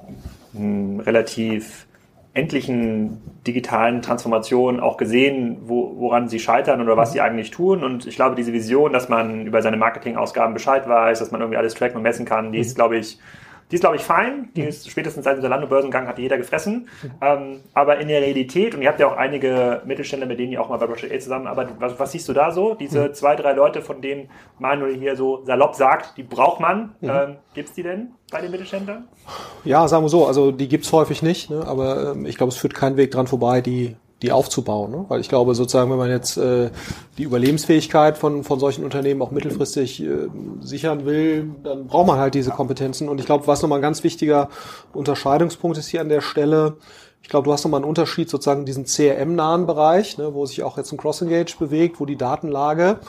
relativ 0.54 1.86
endlichen 2.34 3.22
digitalen 3.48 4.02
Transformation 4.02 4.80
auch 4.80 4.98
gesehen, 4.98 5.58
wo, 5.62 5.96
woran 6.00 6.28
sie 6.28 6.40
scheitern 6.40 6.82
oder 6.82 6.98
was 6.98 7.14
sie 7.14 7.22
eigentlich 7.22 7.52
tun. 7.52 7.84
Und 7.84 8.08
ich 8.08 8.16
glaube, 8.16 8.36
diese 8.36 8.52
Vision, 8.52 8.92
dass 8.92 9.10
man 9.10 9.46
über 9.46 9.62
seine 9.62 9.78
Marketingausgaben 9.78 10.54
Bescheid 10.54 10.88
weiß, 10.88 11.20
dass 11.20 11.32
man 11.32 11.40
irgendwie 11.42 11.58
alles 11.58 11.76
tracken 11.76 11.98
und 11.98 12.04
messen 12.04 12.26
kann, 12.26 12.52
die 12.52 12.60
ist, 12.60 12.76
glaube 12.76 12.98
ich, 12.98 13.20
die 13.70 13.76
ist, 13.76 13.82
glaube 13.82 13.98
ich, 13.98 14.02
fein. 14.02 14.50
Die 14.56 14.64
ist 14.64 14.90
spätestens 14.90 15.26
seit 15.26 15.38
dem 15.38 15.42
Zalando-Börsengang 15.42 16.08
hat 16.08 16.18
jeder 16.18 16.38
gefressen. 16.38 16.90
Ähm, 17.22 17.62
aber 17.74 18.00
in 18.00 18.08
der 18.08 18.22
Realität, 18.22 18.74
und 18.74 18.82
ihr 18.82 18.90
habt 18.90 19.00
ja 19.00 19.08
auch 19.08 19.18
einige 19.18 19.82
Mittelständler, 19.86 20.28
mit 20.28 20.40
denen 20.40 20.52
ihr 20.52 20.62
auch 20.62 20.70
mal 20.70 20.78
bei 20.78 20.86
Rocket 20.86 21.12
A 21.12 21.20
zusammenarbeitet, 21.20 21.76
was, 21.80 22.00
was 22.00 22.12
siehst 22.12 22.28
du 22.28 22.34
da 22.34 22.52
so? 22.52 22.74
Diese 22.74 23.10
mhm. 23.10 23.14
zwei, 23.14 23.36
drei 23.36 23.54
Leute, 23.54 23.82
von 23.82 24.02
denen 24.02 24.30
Manuel 24.58 24.96
hier 24.96 25.16
so 25.16 25.44
salopp 25.46 25.76
sagt, 25.76 26.18
die 26.18 26.24
braucht 26.24 26.60
man. 26.60 26.96
Mhm. 27.02 27.10
Ähm, 27.10 27.36
Gibt 27.54 27.70
es 27.70 27.76
die 27.76 27.84
denn 27.84 28.14
bei 28.32 28.42
den 28.42 28.52
Mittelständlern? 28.52 29.08
Ja, 29.64 29.88
sagen 29.88 30.04
wir 30.04 30.10
so. 30.10 30.26
Also 30.26 30.52
die 30.52 30.68
gibt 30.68 30.86
es 30.86 30.92
häufig 30.92 31.22
nicht. 31.22 31.50
Ne? 31.50 31.64
Aber 31.66 32.14
ähm, 32.14 32.26
ich 32.26 32.38
glaube, 32.38 32.52
es 32.52 32.58
führt 32.58 32.74
keinen 32.74 32.98
Weg 32.98 33.12
dran 33.12 33.28
vorbei, 33.28 33.62
die 33.62 33.96
die 34.22 34.32
aufzubauen. 34.32 34.92
Ne? 34.92 35.06
Weil 35.08 35.22
ich 35.22 35.30
glaube, 35.30 35.56
sozusagen, 35.56 35.90
wenn 35.92 35.98
man 35.98 36.10
jetzt 36.10 36.38
äh, 36.38 36.70
die 37.18 37.24
Überlebensfähigkeit 37.24 38.18
von, 38.18 38.44
von 38.44 38.60
solchen 38.60 38.84
Unternehmen 38.84 39.22
auch 39.22 39.32
mittelfristig 39.32 40.04
äh, 40.04 40.28
sichern 40.62 41.06
will, 41.06 41.52
dann 41.64 41.88
braucht 41.88 42.08
man 42.08 42.20
halt 42.20 42.34
diese 42.34 42.52
Kompetenzen. 42.52 43.08
Und 43.08 43.20
ich 43.20 43.26
glaube, 43.26 43.48
was 43.48 43.62
nochmal 43.62 43.80
ein 43.80 43.84
ganz 43.84 44.04
wichtiger 44.04 44.50
Unterscheidungspunkt 44.94 45.78
ist 45.78 45.88
hier 45.88 46.02
an 46.02 46.10
der 46.10 46.22
Stelle, 46.22 46.78
ich 47.22 47.30
glaube, 47.30 47.46
du 47.46 47.54
hast 47.54 47.64
nochmal 47.64 47.80
einen 47.80 47.90
Unterschied 47.90 48.30
sozusagen 48.30 48.62
in 48.62 48.66
diesem 48.66 48.86
CRM-nahen 48.86 49.66
Bereich, 49.68 50.18
ne, 50.18 50.34
wo 50.34 50.46
sich 50.46 50.64
auch 50.64 50.78
jetzt 50.78 50.92
ein 50.92 50.98
Cross-Engage 50.98 51.58
bewegt, 51.60 52.00
wo 52.00 52.06
die 52.06 52.16
Datenlage 52.16 53.00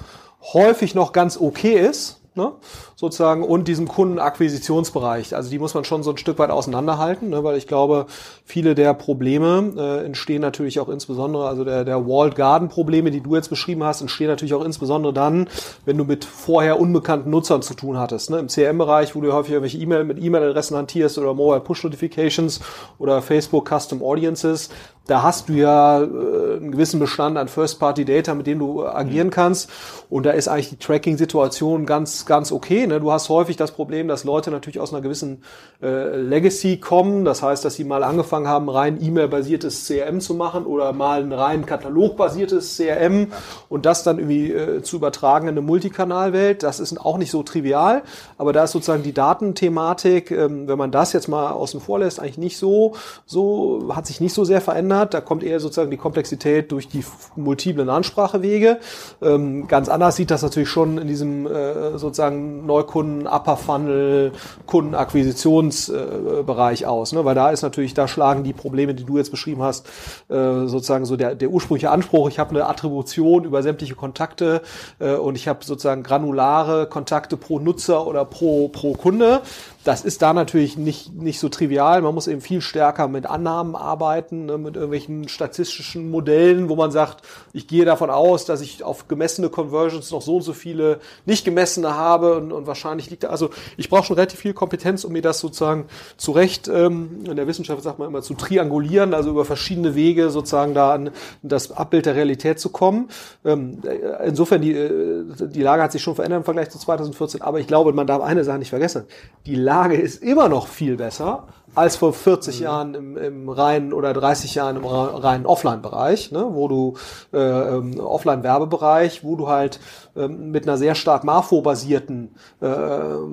häufig 0.53 0.95
noch 0.95 1.13
ganz 1.13 1.41
okay 1.41 1.75
ist, 1.75 2.20
ne, 2.35 2.53
sozusagen, 2.97 3.43
und 3.43 3.67
diesem 3.69 3.89
Kundenakquisitionsbereich. 3.89 5.35
Also 5.35 5.51
die 5.51 5.59
muss 5.59 5.75
man 5.75 5.85
schon 5.85 6.03
so 6.03 6.11
ein 6.11 6.17
Stück 6.17 6.39
weit 6.39 6.51
auseinanderhalten, 6.51 7.31
ne, 7.31 7.43
weil 7.43 7.57
ich 7.57 7.67
glaube, 7.67 8.07
viele 8.45 8.75
der 8.75 8.95
Probleme 8.95 9.73
äh, 9.77 10.05
entstehen 10.05 10.41
natürlich 10.41 10.81
auch 10.81 10.89
insbesondere, 10.89 11.49
also 11.49 11.65
der, 11.65 11.85
der 11.85 12.07
Walled 12.07 12.37
Garden 12.37 12.69
Probleme, 12.69 13.11
die 13.11 13.21
du 13.21 13.35
jetzt 13.35 13.49
beschrieben 13.49 13.83
hast, 13.85 14.01
entstehen 14.01 14.29
natürlich 14.29 14.55
auch 14.55 14.65
insbesondere 14.65 15.13
dann, 15.13 15.49
wenn 15.85 15.99
du 15.99 16.05
mit 16.05 16.25
vorher 16.25 16.81
unbekannten 16.81 17.31
Nutzern 17.31 17.63
zu 17.63 17.75
tun 17.75 17.99
hattest. 17.99 18.31
Ne, 18.31 18.39
Im 18.39 18.49
CRM-Bereich, 18.49 19.15
wo 19.15 19.21
du 19.21 19.33
häufig 19.33 19.53
irgendwelche 19.53 19.79
E-Mail 19.79 20.05
mit 20.05 20.23
E-Mail-Adressen 20.23 20.77
hantierst 20.77 21.19
oder 21.19 21.35
Mobile 21.35 21.61
Push 21.61 21.85
Notifications 21.85 22.61
oder 22.99 23.23
Facebook 23.23 23.69
Custom 23.69 24.03
Audiences, 24.03 24.71
da 25.11 25.23
hast 25.23 25.49
du 25.49 25.55
ja 25.55 26.01
äh, 26.01 26.05
einen 26.05 26.71
gewissen 26.71 27.01
Bestand 27.01 27.37
an 27.37 27.49
First-Party-Data, 27.49 28.35
mit 28.35 28.47
dem 28.47 28.61
du 28.61 28.87
agieren 28.87 29.31
kannst. 29.31 29.69
Und 30.09 30.25
da 30.25 30.31
ist 30.31 30.47
eigentlich 30.47 30.71
die 30.71 30.77
Tracking-Situation 30.77 31.85
ganz, 31.85 32.27
ganz 32.27 32.53
okay. 32.53 32.87
Ne? 32.87 33.01
Du 33.01 33.11
hast 33.11 33.29
häufig 33.29 33.57
das 33.57 33.73
Problem, 33.73 34.07
dass 34.07 34.23
Leute 34.23 34.53
natürlich 34.53 34.79
aus 34.79 34.93
einer 34.93 35.03
gewissen 35.03 35.43
äh, 35.83 36.17
Legacy 36.17 36.77
kommen. 36.77 37.25
Das 37.25 37.43
heißt, 37.43 37.65
dass 37.65 37.75
sie 37.75 37.83
mal 37.83 38.05
angefangen 38.05 38.47
haben, 38.47 38.69
rein 38.69 39.03
E-Mail-basiertes 39.03 39.87
CRM 39.87 40.21
zu 40.21 40.35
machen 40.35 40.65
oder 40.65 40.93
mal 40.93 41.23
ein 41.23 41.33
rein 41.33 41.67
Katalog-basiertes 41.67 42.77
CRM 42.77 43.33
und 43.69 43.87
das 43.87 44.05
dann 44.05 44.19
irgendwie 44.19 44.53
äh, 44.53 44.83
zu 44.83 44.97
übertragen 44.97 45.49
in 45.49 45.55
eine 45.55 45.63
Multikanalwelt. 45.63 46.63
Das 46.63 46.79
ist 46.79 47.01
auch 47.01 47.19
nicht 47.19 47.33
so 47.33 47.43
trivial. 47.43 48.03
Aber 48.39 48.53
da 48.53 48.65
ist 48.65 48.73
sozusagen 48.73 49.03
die 49.03 49.13
Datenthematik, 49.13 50.31
ähm, 50.31 50.69
wenn 50.69 50.79
man 50.79 50.93
das 50.93 51.13
jetzt 51.13 51.27
mal 51.27 51.51
außen 51.51 51.81
vor 51.81 51.99
lässt, 51.99 52.21
eigentlich 52.21 52.39
nicht 52.39 52.59
so, 52.59 52.95
so, 53.27 53.91
hat 53.93 54.07
sich 54.07 54.21
nicht 54.21 54.35
so 54.35 54.45
sehr 54.45 54.61
verändert 54.61 55.00
hat. 55.01 55.15
Da 55.15 55.21
kommt 55.21 55.43
eher 55.43 55.59
sozusagen 55.59 55.91
die 55.91 55.97
Komplexität 55.97 56.71
durch 56.71 56.87
die 56.87 57.05
multiplen 57.35 57.89
Ansprachewege. 57.89 58.79
Ähm, 59.21 59.67
ganz 59.67 59.89
anders 59.89 60.15
sieht 60.17 60.31
das 60.31 60.43
natürlich 60.43 60.69
schon 60.69 60.99
in 60.99 61.09
diesem 61.09 61.47
äh, 61.47 61.99
sozusagen 61.99 62.67
Neukunden, 62.67 63.27
Upper 63.27 63.57
Funnel, 63.57 64.33
Kundenakquisitionsbereich 64.67 66.83
äh, 66.83 66.87
aus, 66.87 67.13
ne? 67.13 67.25
weil 67.25 67.35
da 67.35 67.51
ist 67.51 67.63
natürlich, 67.63 67.95
da 67.95 68.07
schlagen 68.07 68.45
die 68.45 68.53
Probleme, 68.53 68.95
die 68.95 69.05
du 69.05 69.17
jetzt 69.17 69.31
beschrieben 69.31 69.63
hast, 69.63 69.87
äh, 70.29 70.67
sozusagen 70.67 71.07
so 71.07 71.17
der, 71.17 71.35
der 71.35 71.51
ursprüngliche 71.51 71.91
Anspruch. 71.91 72.29
Ich 72.29 72.39
habe 72.39 72.51
eine 72.51 72.67
Attribution 72.67 73.45
über 73.45 73.63
sämtliche 73.63 73.95
Kontakte 73.95 74.63
äh, 74.99 75.15
und 75.15 75.37
ich 75.37 75.49
habe 75.49 75.65
sozusagen 75.65 76.03
granulare 76.03 76.87
Kontakte 76.87 77.37
pro 77.37 77.59
Nutzer 77.59 78.07
oder 78.07 78.25
pro, 78.25 78.69
pro 78.69 78.93
Kunde. 78.93 79.41
Das 79.83 80.05
ist 80.05 80.21
da 80.21 80.35
natürlich 80.35 80.77
nicht, 80.77 81.15
nicht 81.15 81.41
so 81.41 81.49
trivial. 81.49 82.03
Man 82.03 82.15
muss 82.15 82.27
eben 82.27 82.43
viel 82.43 82.61
stärker 82.61 83.09
mit 83.09 83.25
Annahmen 83.25 83.75
arbeiten, 83.75 84.45
ne, 84.45 84.59
mit 84.59 84.75
irgendwelchen 84.75 85.27
statistischen 85.29 86.11
Modellen, 86.11 86.69
wo 86.69 86.77
man 86.77 86.91
sagt, 86.91 87.27
ich 87.55 87.67
gehe 87.67 87.87
davon 87.87 88.11
aus, 88.11 88.45
dass 88.45 88.61
ich 88.61 88.85
auf 88.85 89.09
gemessene 89.09 89.49
Conversions 89.49 90.11
noch 90.11 90.21
so 90.21 90.37
und 90.37 90.43
so 90.43 90.53
viele 90.53 91.01
nicht 91.25 91.47
gemessene 91.47 91.95
habe 91.95 92.37
und, 92.37 92.53
und 92.53 92.67
wahrscheinlich 92.67 93.09
liegt 93.09 93.23
da, 93.23 93.29
also 93.29 93.49
ich 93.79 93.89
brauche 93.89 94.05
schon 94.05 94.17
relativ 94.17 94.41
viel 94.41 94.53
Kompetenz, 94.53 95.05
um 95.05 95.13
mir 95.13 95.23
das 95.23 95.41
sozusagen 95.41 95.87
zurecht, 96.19 96.69
ähm, 96.69 97.25
in 97.25 97.37
der 97.37 97.47
Wissenschaft 97.47 97.83
sagt 97.83 97.99
man 97.99 98.09
immer 98.09 98.21
zu 98.21 98.35
triangulieren, 98.35 99.15
also 99.15 99.31
über 99.31 99.47
verschiedene 99.47 99.95
Wege 99.95 100.29
sozusagen 100.29 100.75
da 100.75 100.93
an 100.93 101.11
das 101.43 101.73
Abbild 101.73 102.05
der 102.05 102.17
Realität 102.17 102.61
zu 102.61 102.69
kommen. 102.69 103.09
Ähm, 103.47 103.79
insofern, 104.27 104.61
die, 104.61 104.73
äh, 104.73 105.25
die 105.39 105.63
Lage 105.63 105.83
hat 105.83 105.93
sich 105.93 106.03
schon 106.03 106.17
verändert 106.17 106.41
im 106.41 106.45
Vergleich 106.45 106.69
zu 106.69 106.79
2014, 106.79 107.41
aber 107.41 107.61
ich 107.61 107.67
glaube, 107.67 107.95
man 107.95 108.07
darf 108.07 108.23
eine 108.23 108.45
Sache 108.45 108.59
nicht 108.59 108.71
vergessen. 108.71 109.05
Die 109.47 109.55
Lage 109.55 109.71
ist 109.89 110.23
immer 110.23 110.49
noch 110.49 110.67
viel 110.69 110.97
besser 110.97 111.49
als 111.75 111.97
vor 111.97 112.13
40 112.13 112.59
mhm. 112.59 112.65
Jahren 112.65 112.95
im, 112.95 113.17
im 113.17 113.49
reinen 113.49 113.93
oder 113.93 114.13
30 114.13 114.55
Jahren 114.55 114.77
im 114.77 114.85
reinen 114.85 115.47
Offline-Bereich, 115.47 116.33
ne, 116.33 116.47
wo 116.51 116.69
du 116.69 116.95
äh, 117.33 117.39
ähm, 117.39 118.01
Offline-Werbebereich, 118.01 119.23
wo 119.23 119.37
du 119.37 119.49
halt 119.49 119.79
ähm, 120.17 120.51
mit 120.51 120.67
einer 120.67 120.77
sehr 120.77 120.95
stark 120.95 121.25
Marfo-basierten 121.25 122.35
äh, 122.61 122.67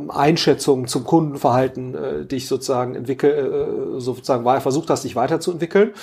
Einschätzung 0.10 0.88
zum 0.88 1.04
Kundenverhalten 1.04 1.96
äh, 1.96 2.26
dich 2.26 2.48
sozusagen 2.48 2.96
entwickel, 2.96 3.98
äh, 3.98 4.00
sozusagen 4.00 4.46
versucht 4.62 4.90
hast, 4.90 5.04
dich 5.04 5.16
weiterzuentwickeln. 5.16 5.94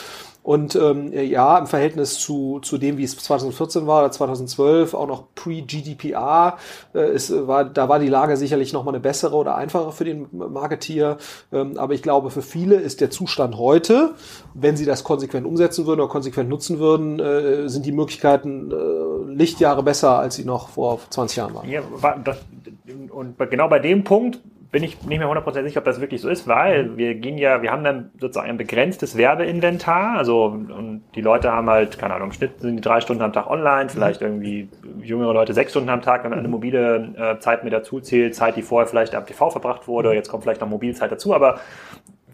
Und 0.44 0.76
ähm, 0.76 1.10
ja, 1.14 1.56
im 1.56 1.66
Verhältnis 1.66 2.18
zu, 2.18 2.60
zu 2.60 2.76
dem, 2.76 2.98
wie 2.98 3.04
es 3.04 3.16
2014 3.16 3.86
war 3.86 4.00
oder 4.00 4.12
2012, 4.12 4.92
auch 4.92 5.08
noch 5.08 5.24
pre-GDPR, 5.34 6.58
äh, 6.94 7.14
ist, 7.14 7.46
war, 7.46 7.64
da 7.64 7.88
war 7.88 7.98
die 7.98 8.08
Lage 8.08 8.36
sicherlich 8.36 8.74
nochmal 8.74 8.92
eine 8.92 9.00
bessere 9.00 9.34
oder 9.34 9.56
einfache 9.56 9.90
für 9.92 10.04
den 10.04 10.26
Marketier. 10.32 11.16
Ähm, 11.50 11.78
aber 11.78 11.94
ich 11.94 12.02
glaube, 12.02 12.30
für 12.30 12.42
viele 12.42 12.74
ist 12.74 13.00
der 13.00 13.08
Zustand 13.08 13.56
heute, 13.56 14.12
wenn 14.52 14.76
sie 14.76 14.84
das 14.84 15.02
konsequent 15.02 15.46
umsetzen 15.46 15.86
würden 15.86 16.00
oder 16.00 16.10
konsequent 16.10 16.50
nutzen 16.50 16.78
würden, 16.78 17.20
äh, 17.20 17.66
sind 17.70 17.86
die 17.86 17.92
Möglichkeiten 17.92 18.70
äh, 18.70 19.32
Lichtjahre 19.32 19.82
besser, 19.82 20.18
als 20.18 20.34
sie 20.34 20.44
noch 20.44 20.68
vor 20.68 21.00
20 21.08 21.38
Jahren 21.38 21.54
waren. 21.54 21.70
Ja, 21.70 21.80
das, 22.22 22.36
und 23.10 23.38
genau 23.50 23.68
bei 23.68 23.78
dem 23.78 24.04
Punkt 24.04 24.40
bin 24.74 24.82
ich 24.82 25.04
nicht 25.04 25.20
mehr 25.20 25.28
100% 25.28 25.62
sicher, 25.62 25.78
ob 25.78 25.84
das 25.84 26.00
wirklich 26.00 26.20
so 26.20 26.28
ist, 26.28 26.48
weil 26.48 26.96
wir 26.96 27.14
gehen 27.14 27.38
ja, 27.38 27.62
wir 27.62 27.70
haben 27.70 27.84
dann 27.84 28.10
sozusagen 28.18 28.50
ein 28.50 28.56
begrenztes 28.56 29.16
Werbeinventar, 29.16 30.18
also 30.18 30.46
und 30.46 31.04
die 31.14 31.20
Leute 31.20 31.52
haben 31.52 31.70
halt, 31.70 31.96
keine 31.96 32.14
Ahnung, 32.14 32.30
im 32.30 32.32
Schnitt 32.32 32.60
sind 32.60 32.74
die 32.74 32.82
drei 32.82 33.00
Stunden 33.00 33.22
am 33.22 33.32
Tag 33.32 33.48
online, 33.48 33.88
vielleicht 33.88 34.20
mhm. 34.20 34.26
irgendwie 34.26 34.68
jüngere 35.00 35.32
Leute 35.32 35.54
sechs 35.54 35.70
Stunden 35.70 35.90
am 35.90 36.02
Tag, 36.02 36.24
wenn 36.24 36.30
man 36.30 36.40
eine 36.40 36.48
mhm. 36.48 36.54
mobile 36.54 37.14
äh, 37.16 37.38
Zeit 37.38 37.62
mit 37.62 37.72
dazu 37.72 38.00
zählt, 38.00 38.34
Zeit, 38.34 38.56
die 38.56 38.62
vorher 38.62 38.88
vielleicht 38.88 39.14
am 39.14 39.24
TV 39.24 39.48
verbracht 39.48 39.86
wurde, 39.86 40.08
mhm. 40.08 40.16
jetzt 40.16 40.28
kommt 40.28 40.42
vielleicht 40.42 40.60
noch 40.60 40.68
Mobilzeit 40.68 41.12
dazu, 41.12 41.36
aber 41.36 41.60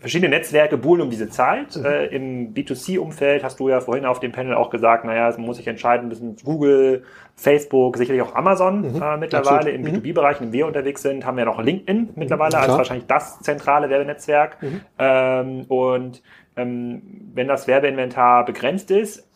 verschiedene 0.01 0.31
Netzwerke 0.31 0.79
buhlen 0.79 1.03
um 1.03 1.11
diese 1.11 1.29
Zeit. 1.29 1.77
Mhm. 1.77 1.85
Äh, 1.85 2.07
Im 2.07 2.55
B2C-Umfeld 2.55 3.45
hast 3.45 3.61
du 3.61 3.69
ja 3.69 3.81
vorhin 3.81 4.07
auf 4.07 4.19
dem 4.19 4.33
Panel 4.33 4.55
auch 4.55 4.71
gesagt, 4.71 5.05
naja, 5.05 5.29
es 5.29 5.39
muss 5.39 5.59
sich 5.59 5.69
entscheiden, 5.69 6.09
müssen 6.09 6.37
Google, 6.43 7.05
Facebook, 7.37 7.99
sicherlich 7.99 8.23
auch 8.23 8.35
Amazon 8.35 8.95
mhm. 8.95 9.03
äh, 9.03 9.17
mittlerweile. 9.19 9.71
Im 9.71 9.83
mhm. 9.83 9.89
B2B-Bereich, 9.89 10.41
in 10.41 10.47
dem 10.47 10.53
wir 10.53 10.67
unterwegs 10.67 11.03
sind, 11.03 11.25
haben 11.25 11.37
wir 11.37 11.45
noch 11.45 11.63
LinkedIn 11.63 11.99
mhm. 11.99 12.09
mittlerweile 12.17 12.59
als 12.59 12.73
wahrscheinlich 12.73 13.07
das 13.07 13.41
zentrale 13.41 13.91
Werbenetzwerk. 13.91 14.61
Mhm. 14.63 14.81
Ähm, 14.99 15.65
und 15.69 16.23
ähm, 16.57 17.03
wenn 17.35 17.47
das 17.47 17.69
Werbeinventar 17.69 18.45
begrenzt 18.45 18.91
ist, 18.91 19.30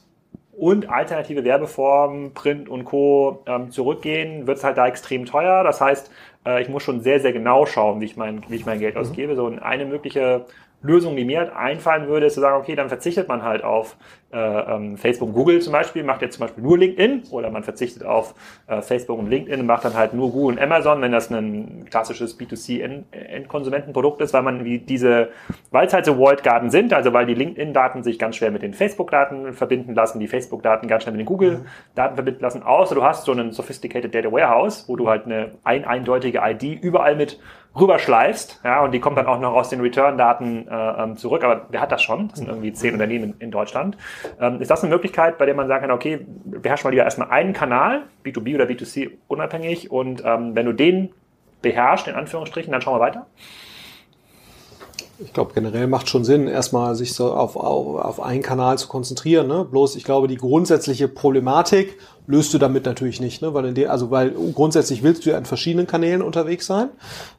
und 0.56 0.88
alternative 0.88 1.44
Werbeformen, 1.44 2.34
Print 2.34 2.68
und 2.68 2.84
Co. 2.84 3.42
Ähm, 3.46 3.70
zurückgehen, 3.70 4.46
wird 4.46 4.58
es 4.58 4.64
halt 4.64 4.76
da 4.76 4.86
extrem 4.86 5.26
teuer. 5.26 5.64
Das 5.64 5.80
heißt, 5.80 6.10
äh, 6.46 6.62
ich 6.62 6.68
muss 6.68 6.82
schon 6.82 7.00
sehr, 7.00 7.20
sehr 7.20 7.32
genau 7.32 7.66
schauen, 7.66 8.00
wie 8.00 8.06
ich 8.06 8.16
mein, 8.16 8.42
wie 8.48 8.56
ich 8.56 8.66
mein 8.66 8.78
Geld 8.78 8.94
mhm. 8.94 9.00
ausgebe. 9.00 9.36
So 9.36 9.46
eine 9.46 9.86
mögliche 9.86 10.46
Lösung, 10.84 11.16
die 11.16 11.24
mir 11.24 11.40
halt 11.40 11.56
einfallen 11.56 12.08
würde, 12.08 12.26
ist 12.26 12.34
zu 12.34 12.40
sagen, 12.40 12.60
okay, 12.60 12.76
dann 12.76 12.88
verzichtet 12.88 13.26
man 13.26 13.42
halt 13.42 13.64
auf 13.64 13.96
äh, 14.32 14.38
ähm, 14.38 14.96
Facebook 14.98 15.28
und 15.28 15.34
Google 15.34 15.60
zum 15.60 15.72
Beispiel, 15.72 16.04
macht 16.04 16.20
jetzt 16.20 16.36
zum 16.36 16.46
Beispiel 16.46 16.62
nur 16.62 16.76
LinkedIn 16.76 17.22
oder 17.30 17.50
man 17.50 17.62
verzichtet 17.62 18.04
auf 18.04 18.34
äh, 18.66 18.82
Facebook 18.82 19.18
und 19.18 19.30
LinkedIn 19.30 19.60
und 19.60 19.66
macht 19.66 19.84
dann 19.84 19.94
halt 19.94 20.12
nur 20.12 20.30
Google 20.30 20.56
und 20.56 20.62
Amazon, 20.62 21.00
wenn 21.00 21.12
das 21.12 21.30
ein 21.30 21.86
klassisches 21.88 22.38
B2C-Endkonsumentenprodukt 22.38 24.20
ist, 24.20 24.34
weil 24.34 24.42
man 24.42 24.64
wie 24.64 24.78
diese, 24.78 25.30
weil 25.70 25.86
es 25.86 25.94
halt 25.94 26.04
so 26.04 26.18
Walled 26.18 26.42
Garden 26.42 26.68
sind, 26.68 26.92
also 26.92 27.12
weil 27.12 27.24
die 27.24 27.34
LinkedIn-Daten 27.34 28.02
sich 28.02 28.18
ganz 28.18 28.36
schwer 28.36 28.50
mit 28.50 28.62
den 28.62 28.74
Facebook-Daten 28.74 29.54
verbinden 29.54 29.94
lassen, 29.94 30.20
die 30.20 30.28
Facebook-Daten 30.28 30.86
ganz 30.86 31.04
schnell 31.04 31.12
mit 31.12 31.20
den 31.20 31.26
Google-Daten 31.26 32.14
verbinden 32.16 32.42
lassen, 32.42 32.62
außer 32.62 32.94
du 32.94 33.02
hast 33.02 33.24
so 33.24 33.32
einen 33.32 33.52
Sophisticated 33.52 34.14
Data 34.14 34.30
Warehouse, 34.30 34.84
wo 34.88 34.96
du 34.96 35.08
halt 35.08 35.24
eine 35.24 35.52
ein 35.64 35.84
eindeutige 35.84 36.40
ID 36.44 36.82
überall 36.82 37.16
mit 37.16 37.38
rüberschleifst, 37.78 38.60
ja, 38.64 38.82
und 38.82 38.92
die 38.92 39.00
kommt 39.00 39.18
dann 39.18 39.26
auch 39.26 39.40
noch 39.40 39.52
aus 39.52 39.68
den 39.68 39.80
Return-Daten 39.80 40.68
äh, 40.68 41.02
ähm, 41.02 41.16
zurück, 41.16 41.42
aber 41.42 41.66
wer 41.70 41.80
hat 41.80 41.90
das 41.90 42.02
schon? 42.02 42.28
Das 42.28 42.38
sind 42.38 42.48
irgendwie 42.48 42.72
zehn 42.72 42.92
Unternehmen 42.92 43.34
in, 43.34 43.40
in 43.40 43.50
Deutschland. 43.50 43.96
Ähm, 44.40 44.60
ist 44.60 44.70
das 44.70 44.82
eine 44.82 44.92
Möglichkeit, 44.92 45.38
bei 45.38 45.46
der 45.46 45.54
man 45.54 45.66
sagen 45.66 45.82
kann, 45.82 45.90
okay, 45.90 46.24
beherrsch 46.44 46.84
mal 46.84 46.90
lieber 46.90 47.04
erstmal 47.04 47.30
einen 47.30 47.52
Kanal, 47.52 48.02
B2B 48.24 48.54
oder 48.54 48.66
B2C 48.66 49.10
unabhängig, 49.26 49.90
und 49.90 50.22
ähm, 50.24 50.54
wenn 50.54 50.66
du 50.66 50.72
den 50.72 51.10
beherrschst, 51.62 52.06
in 52.06 52.14
Anführungsstrichen, 52.14 52.70
dann 52.70 52.80
schauen 52.80 52.96
wir 52.96 53.00
weiter? 53.00 53.26
Ich 55.18 55.32
glaube, 55.32 55.52
generell 55.54 55.86
macht 55.86 56.08
schon 56.08 56.24
Sinn, 56.24 56.48
erstmal 56.48 56.96
sich 56.96 57.14
so 57.14 57.32
auf, 57.32 57.56
auf, 57.56 58.04
auf 58.04 58.20
einen 58.20 58.42
Kanal 58.42 58.78
zu 58.78 58.88
konzentrieren. 58.88 59.46
Ne? 59.46 59.64
Bloß, 59.64 59.94
ich 59.94 60.04
glaube, 60.04 60.26
die 60.26 60.36
grundsätzliche 60.36 61.06
Problematik 61.06 61.98
löst 62.26 62.54
du 62.54 62.58
damit 62.58 62.86
natürlich 62.86 63.20
nicht, 63.20 63.42
ne? 63.42 63.52
weil 63.52 63.66
in 63.66 63.74
der, 63.74 63.90
also 63.90 64.10
weil 64.10 64.30
grundsätzlich 64.54 65.02
willst 65.02 65.26
du 65.26 65.30
ja 65.30 65.38
in 65.38 65.44
verschiedenen 65.44 65.86
Kanälen 65.86 66.22
unterwegs 66.22 66.66
sein, 66.66 66.88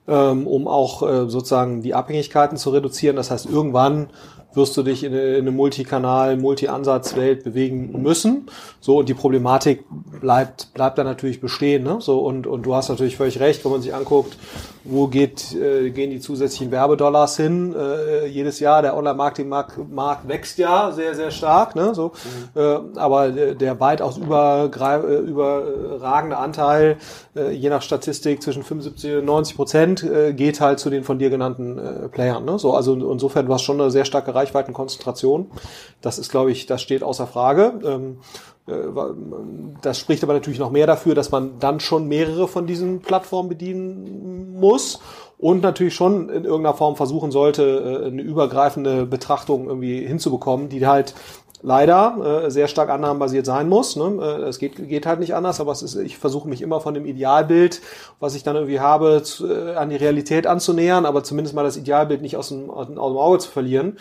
ähm, 0.08 0.46
um 0.46 0.68
auch 0.68 1.01
äh, 1.01 1.30
sozusagen 1.30 1.82
die 1.82 1.94
Abhängigkeiten 1.94 2.58
zu 2.58 2.70
reduzieren. 2.70 3.15
Das 3.15 3.32
heißt, 3.32 3.48
irgendwann 3.48 4.08
wirst 4.54 4.77
du 4.77 4.84
dich 4.84 5.04
in 5.04 5.12
eine, 5.12 5.36
in 5.36 5.42
eine 5.42 5.51
Multikanal, 5.51 6.38
Multi-Ansatz-Welt 6.38 7.44
bewegen 7.44 8.01
müssen. 8.01 8.48
So, 8.80 9.00
und 9.00 9.10
die 9.10 9.13
Problematik 9.13 9.84
bleibt, 10.22 10.74
bleibt 10.74 10.98
da 10.98 11.04
natürlich 11.04 11.42
bestehen. 11.42 11.84
Ne? 11.84 11.98
So, 12.00 12.20
und, 12.20 12.48
und 12.48 12.63
du 12.63 12.75
hast 12.75 12.89
natürlich 12.89 13.18
völlig 13.18 13.39
recht, 13.39 13.65
wenn 13.65 13.72
man 13.72 13.82
sich 13.82 13.94
anguckt, 13.94 14.38
wo 14.86 15.08
geht, 15.08 15.54
äh, 15.54 15.89
gehen 15.89 16.12
die 16.12 16.20
zusätzlichen 16.20 16.72
Werbedollars 16.72 17.38
hin? 17.38 17.75
Äh, 17.75 18.27
jedes 18.27 18.60
Jahr, 18.60 18.82
der 18.82 18.96
Online-Marketing-Markt 18.96 20.27
wächst 20.27 20.60
ja 20.60 20.92
sehr, 20.92 21.15
sehr 21.15 21.32
stark. 21.32 21.75
Ne? 21.75 21.96
So, 21.96 22.12
mhm. 22.56 22.62
äh, 22.62 23.00
aber 23.00 23.30
der, 23.30 23.56
der 23.56 23.80
weitaus 23.80 24.18
übergreif, 24.18 25.04
äh, 25.04 25.18
überragende 25.18 26.38
Anteil, 26.38 26.98
äh, 27.36 27.51
je 27.51 27.70
nach 27.70 27.82
Statistik 27.82 28.44
zwischen 28.44 28.63
75 28.63 29.15
und 29.15 29.25
90 29.25 29.56
Prozent, 29.56 30.04
äh, 30.04 30.34
geht 30.34 30.62
halt 30.62 30.80
zu 30.80 30.89
den 30.89 31.04
von 31.04 31.18
dir 31.18 31.32
genannten 31.32 31.77
äh, 31.77 32.08
Playern. 32.08 32.46
Ne? 32.46 32.60
So, 32.60 32.74
also 32.74 32.94
insofern, 33.12 33.48
du 33.48 33.54
hast 33.54 33.63
schon 33.63 33.82
eine 33.82 33.89
sehr 33.89 34.06
starke 34.06 34.36
Reichweitenkonzentration. 34.36 35.50
Das 36.01 36.20
ist, 36.20 36.30
glaube 36.30 36.51
ich, 36.51 36.68
das 36.68 36.82
steht 36.82 37.01
außer 37.01 37.25
Frage. 37.25 37.74
Ähm, 37.84 38.18
äh, 38.18 38.55
das 38.67 40.00
spricht 40.00 40.24
aber 40.24 40.34
natürlich 40.34 40.57
noch 40.57 40.72
mehr 40.72 40.88
dafür, 40.88 41.13
dass 41.13 41.31
man 41.31 41.60
dann 41.60 41.79
schon 41.79 42.07
mehrere 42.07 42.48
von 42.48 42.65
diesen 42.65 43.01
Plattformen 43.01 43.50
bedienen 43.50 44.60
muss 44.60 45.00
und 45.38 45.62
natürlich 45.62 45.93
schon 45.93 46.29
in 46.29 46.45
irgendeiner 46.45 46.75
Form 46.75 46.95
versuchen 46.95 47.29
sollte, 47.29 48.01
äh, 48.03 48.07
eine 48.07 48.22
übergreifende 48.22 49.05
Betrachtung 49.05 49.67
irgendwie 49.67 50.05
hinzubekommen, 50.05 50.69
die 50.69 50.88
halt 50.88 51.13
leider 51.65 52.43
äh, 52.45 52.51
sehr 52.51 52.67
stark 52.67 52.89
annahmenbasiert 52.89 53.45
sein 53.45 53.67
muss. 53.67 53.95
Ne? 53.95 54.19
Äh, 54.22 54.43
es 54.43 54.60
geht, 54.60 54.88
geht 54.88 55.05
halt 55.07 55.19
nicht 55.19 55.34
anders, 55.34 55.60
aber 55.60 55.72
es 55.72 55.81
ist, 55.81 55.95
ich 55.95 56.17
versuche 56.17 56.48
mich 56.48 56.62
immer 56.62 56.79
von 56.79 56.93
dem 56.93 57.05
Idealbild, 57.05 57.81
was 58.19 58.36
ich 58.36 58.43
dann 58.43 58.55
irgendwie 58.55 58.79
habe, 58.79 59.24
zu, 59.24 59.51
äh, 59.51 59.74
an 59.74 59.89
die 59.89 59.95
Realität 59.95 60.45
anzunähern, 60.45 61.05
aber 61.05 61.24
zumindest 61.24 61.55
mal 61.55 61.63
das 61.63 61.75
Idealbild 61.75 62.22
nicht 62.22 62.38
aus 62.38 62.50
dem, 62.50 62.69
aus 62.69 62.86
dem 62.86 63.00
Auge 63.00 63.39
zu 63.39 63.50
verlieren. 63.50 63.98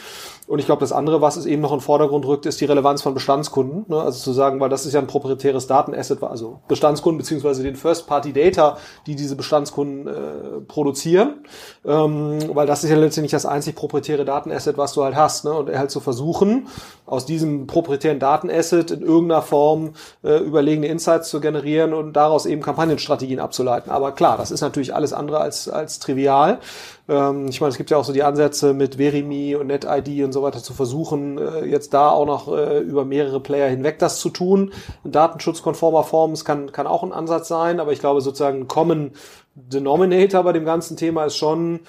Und 0.46 0.58
ich 0.58 0.66
glaube, 0.66 0.80
das 0.80 0.92
andere, 0.92 1.22
was 1.22 1.36
es 1.36 1.46
eben 1.46 1.62
noch 1.62 1.72
in 1.72 1.78
den 1.78 1.84
Vordergrund 1.84 2.26
rückt, 2.26 2.44
ist 2.44 2.60
die 2.60 2.66
Relevanz 2.66 3.00
von 3.00 3.14
Bestandskunden. 3.14 3.86
Ne? 3.88 3.98
Also 3.98 4.20
zu 4.20 4.32
sagen, 4.34 4.60
weil 4.60 4.68
das 4.68 4.84
ist 4.84 4.92
ja 4.92 5.00
ein 5.00 5.06
proprietäres 5.06 5.66
Datenasset, 5.66 6.22
also 6.22 6.60
Bestandskunden 6.68 7.16
beziehungsweise 7.16 7.62
den 7.62 7.76
First-Party-Data, 7.76 8.76
die 9.06 9.16
diese 9.16 9.36
Bestandskunden 9.36 10.06
äh, 10.06 10.60
produzieren. 10.68 11.46
Ähm, 11.86 12.54
weil 12.54 12.66
das 12.66 12.84
ist 12.84 12.90
ja 12.90 12.96
letztendlich 12.96 13.32
das 13.32 13.46
einzig 13.46 13.74
proprietäre 13.74 14.26
Datenasset, 14.26 14.76
was 14.76 14.92
du 14.92 15.02
halt 15.02 15.16
hast. 15.16 15.46
Ne? 15.46 15.52
Und 15.54 15.74
halt 15.74 15.90
zu 15.90 16.00
versuchen, 16.00 16.68
aus 17.06 17.24
diesem 17.24 17.53
proprietären 17.66 18.18
Datenasset 18.18 18.90
in 18.90 19.02
irgendeiner 19.02 19.42
Form 19.42 19.94
äh, 20.22 20.38
überlegene 20.38 20.86
Insights 20.86 21.30
zu 21.30 21.40
generieren 21.40 21.92
und 21.94 22.12
daraus 22.14 22.46
eben 22.46 22.62
Kampagnenstrategien 22.62 23.40
abzuleiten. 23.40 23.90
Aber 23.90 24.12
klar, 24.12 24.36
das 24.36 24.50
ist 24.50 24.60
natürlich 24.60 24.94
alles 24.94 25.12
andere 25.12 25.38
als, 25.38 25.68
als 25.68 25.98
trivial. 25.98 26.58
Ähm, 27.08 27.48
ich 27.48 27.60
meine, 27.60 27.70
es 27.70 27.76
gibt 27.76 27.90
ja 27.90 27.96
auch 27.96 28.04
so 28.04 28.12
die 28.12 28.22
Ansätze 28.22 28.74
mit 28.74 28.96
Verimi 28.96 29.54
und 29.54 29.66
NetID 29.66 30.24
und 30.24 30.32
so 30.32 30.42
weiter 30.42 30.62
zu 30.62 30.72
versuchen, 30.72 31.38
äh, 31.38 31.64
jetzt 31.64 31.94
da 31.94 32.10
auch 32.10 32.26
noch 32.26 32.48
äh, 32.48 32.80
über 32.80 33.04
mehrere 33.04 33.40
Player 33.40 33.68
hinweg 33.68 33.98
das 33.98 34.20
zu 34.20 34.30
tun. 34.30 34.72
In 35.04 35.12
datenschutzkonformer 35.12 36.04
Form, 36.04 36.32
es 36.32 36.44
kann, 36.44 36.72
kann 36.72 36.86
auch 36.86 37.02
ein 37.02 37.12
Ansatz 37.12 37.48
sein, 37.48 37.80
aber 37.80 37.92
ich 37.92 38.00
glaube 38.00 38.20
sozusagen 38.20 38.68
Common 38.68 39.12
Denominator 39.54 40.42
bei 40.42 40.52
dem 40.52 40.64
ganzen 40.64 40.96
Thema 40.96 41.24
ist 41.26 41.36
schon, 41.36 41.80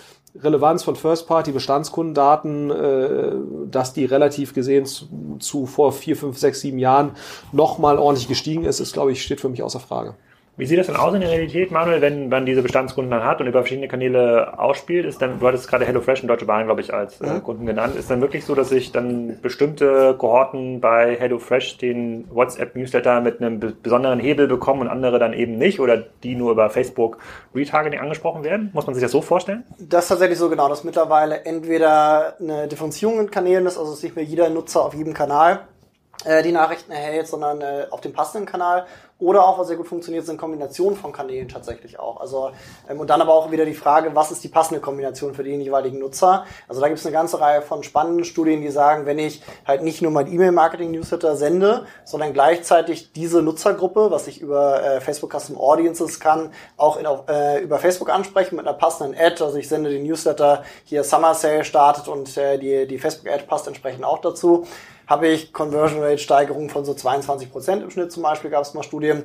Relevanz 0.42 0.84
von 0.84 0.96
First-Party-Bestandskundendaten, 0.96 2.72
äh, 2.72 3.32
dass 3.70 3.94
die 3.94 4.06
relativ 4.06 4.54
gesehen 4.54 4.86
zu, 4.86 5.38
zu 5.39 5.65
vor 5.65 5.92
vier, 5.92 6.15
fünf, 6.15 6.38
sechs, 6.38 6.62
sieben 6.62 6.80
Jahren 6.80 7.12
nochmal 7.51 7.98
ordentlich 7.98 8.27
gestiegen 8.27 8.65
ist, 8.65 8.80
ist, 8.80 8.94
glaube 8.94 9.12
ich, 9.12 9.24
steht 9.24 9.42
für 9.42 9.50
mich 9.50 9.63
außer 9.63 9.80
Frage. 9.80 10.15
Wie 10.58 10.66
sieht 10.66 10.80
das 10.80 10.88
dann 10.88 10.96
aus 10.96 11.14
in 11.14 11.20
der 11.20 11.30
Realität, 11.30 11.70
Manuel, 11.72 12.00
wenn 12.00 12.30
man 12.30 12.46
diese 12.46 12.62
Bestandskunden 12.62 13.12
dann 13.12 13.26
hat 13.26 13.42
und 13.42 13.48
über 13.48 13.60
verschiedene 13.60 13.90
Kanäle 13.90 14.58
ausspielt? 14.58 15.06
Ist 15.06 15.22
dann, 15.22 15.40
du 15.40 15.48
hattest 15.48 15.68
gerade 15.68 15.86
HelloFresh 15.86 16.22
und 16.22 16.30
Deutsche 16.30 16.46
Bahn, 16.46 16.66
glaube 16.66 16.80
ich, 16.80 16.94
als 16.94 17.20
äh, 17.20 17.28
mhm. 17.28 17.44
Kunden 17.44 17.66
genannt. 17.66 17.98
Ist 17.98 18.10
dann 18.10 18.22
wirklich 18.22 18.46
so, 18.46 18.56
dass 18.56 18.70
sich 18.70 18.94
dann 18.94 19.38
bestimmte 19.42 20.16
Kohorten 20.18 20.80
bei 20.80 21.18
HelloFresh 21.18 21.78
den 21.78 22.26
WhatsApp-Newsletter 22.34 23.20
mit 23.20 23.42
einem 23.42 23.60
besonderen 23.84 24.20
Hebel 24.20 24.48
bekommen 24.48 24.82
und 24.82 24.88
andere 24.88 25.20
dann 25.20 25.34
eben 25.34 25.58
nicht? 25.58 25.82
Oder 25.82 25.98
die 26.24 26.36
nur 26.36 26.52
über 26.52 26.70
Facebook 26.70 27.18
Retargeting 27.54 28.00
angesprochen 28.00 28.46
werden? 28.46 28.70
Muss 28.72 28.86
man 28.86 28.96
sich 28.96 29.04
das 29.04 29.12
so 29.12 29.22
vorstellen? 29.22 29.66
Das 29.78 30.06
ist 30.06 30.10
tatsächlich 30.10 30.40
so 30.40 30.50
genau, 30.50 30.70
dass 30.70 30.86
mittlerweile 30.86 31.44
entweder 31.44 32.36
eine 32.40 32.70
Differenzierung 32.70 33.20
in 33.20 33.30
Kanälen 33.30 33.66
ist, 33.66 33.78
also 33.78 33.92
es 33.92 33.98
ist 33.98 34.04
nicht 34.04 34.16
mehr 34.16 34.26
jeder 34.26 34.50
Nutzer 34.50 34.86
auf 34.86 34.94
jedem 34.94 35.14
Kanal 35.14 35.68
äh, 36.24 36.42
die 36.44 36.52
Nachrichten 36.52 36.92
erhält, 36.92 37.28
sondern 37.28 37.62
äh, 37.62 37.88
auf 37.92 38.02
dem 38.02 38.14
passenden 38.14 38.46
Kanal 38.46 38.86
oder 39.18 39.48
auch, 39.48 39.58
was 39.58 39.68
sehr 39.68 39.78
gut 39.78 39.88
funktioniert, 39.88 40.26
sind 40.26 40.38
Kombinationen 40.38 40.98
von 40.98 41.14
Kanälen 41.14 41.48
tatsächlich 41.48 41.98
auch. 42.00 42.20
Also, 42.20 42.52
ähm, 42.90 43.00
und 43.00 43.10
dann 43.10 43.22
aber 43.22 43.34
auch 43.34 43.50
wieder 43.50 43.64
die 43.64 43.74
Frage, 43.74 44.14
was 44.14 44.30
ist 44.30 44.44
die 44.44 44.50
passende 44.50 44.82
Kombination 44.82 45.34
für 45.34 45.44
den 45.44 45.62
jeweiligen 45.62 46.00
Nutzer? 46.00 46.46
Also 46.68 46.82
da 46.82 46.88
gibt 46.88 47.00
es 47.00 47.06
eine 47.06 47.14
ganze 47.14 47.40
Reihe 47.40 47.62
von 47.62 47.84
spannenden 47.84 48.26
Studien, 48.26 48.62
die 48.62 48.70
sagen, 48.72 49.06
wenn 49.06 49.18
ich 49.18 49.42
halt 49.66 49.84
nicht 49.84 50.01
nur 50.01 50.12
mein 50.12 50.28
E-Mail-Marketing-Newsletter 50.28 51.38
sende, 51.38 51.86
sondern 52.04 52.34
gleichzeitig 52.34 53.14
diese 53.14 53.42
Nutzergruppe, 53.42 54.12
was 54.12 54.28
ich 54.28 54.42
über 54.42 54.84
äh, 54.84 55.00
Facebook 55.00 55.32
Custom 55.32 55.58
Audiences 55.58 56.20
kann, 56.20 56.51
auch 56.75 56.98
in, 56.98 57.06
äh, 57.06 57.62
über 57.62 57.80
Facebook 57.80 58.10
ansprechen 58.10 58.58
mit 58.58 58.68
einer 58.68 58.78
passenden 58.78 59.18
Ad. 59.18 59.42
Also 59.42 59.58
ich 59.58 59.70
sende 59.70 59.92
den 59.92 60.04
Newsletter, 60.04 60.64
hier 60.84 61.06
Summer 61.06 61.36
Sale 61.36 61.64
startet 61.64 62.10
und 62.10 62.36
äh, 62.36 62.58
die, 62.58 62.86
die 62.86 63.00
Facebook-Ad 63.00 63.46
passt 63.46 63.68
entsprechend 63.68 64.04
auch 64.04 64.20
dazu 64.20 64.66
habe 65.07 65.27
ich 65.27 65.53
Conversion 65.53 66.01
Rate 66.01 66.18
Steigerung 66.18 66.70
von 66.70 66.85
so 66.85 66.94
22 66.94 67.51
Prozent 67.51 67.83
im 67.83 67.91
Schnitt 67.91 68.11
zum 68.11 68.24
Beispiel, 68.24 68.50
gab 68.50 68.63
es 68.63 68.74
mal 68.74 68.83
Studien. 68.83 69.24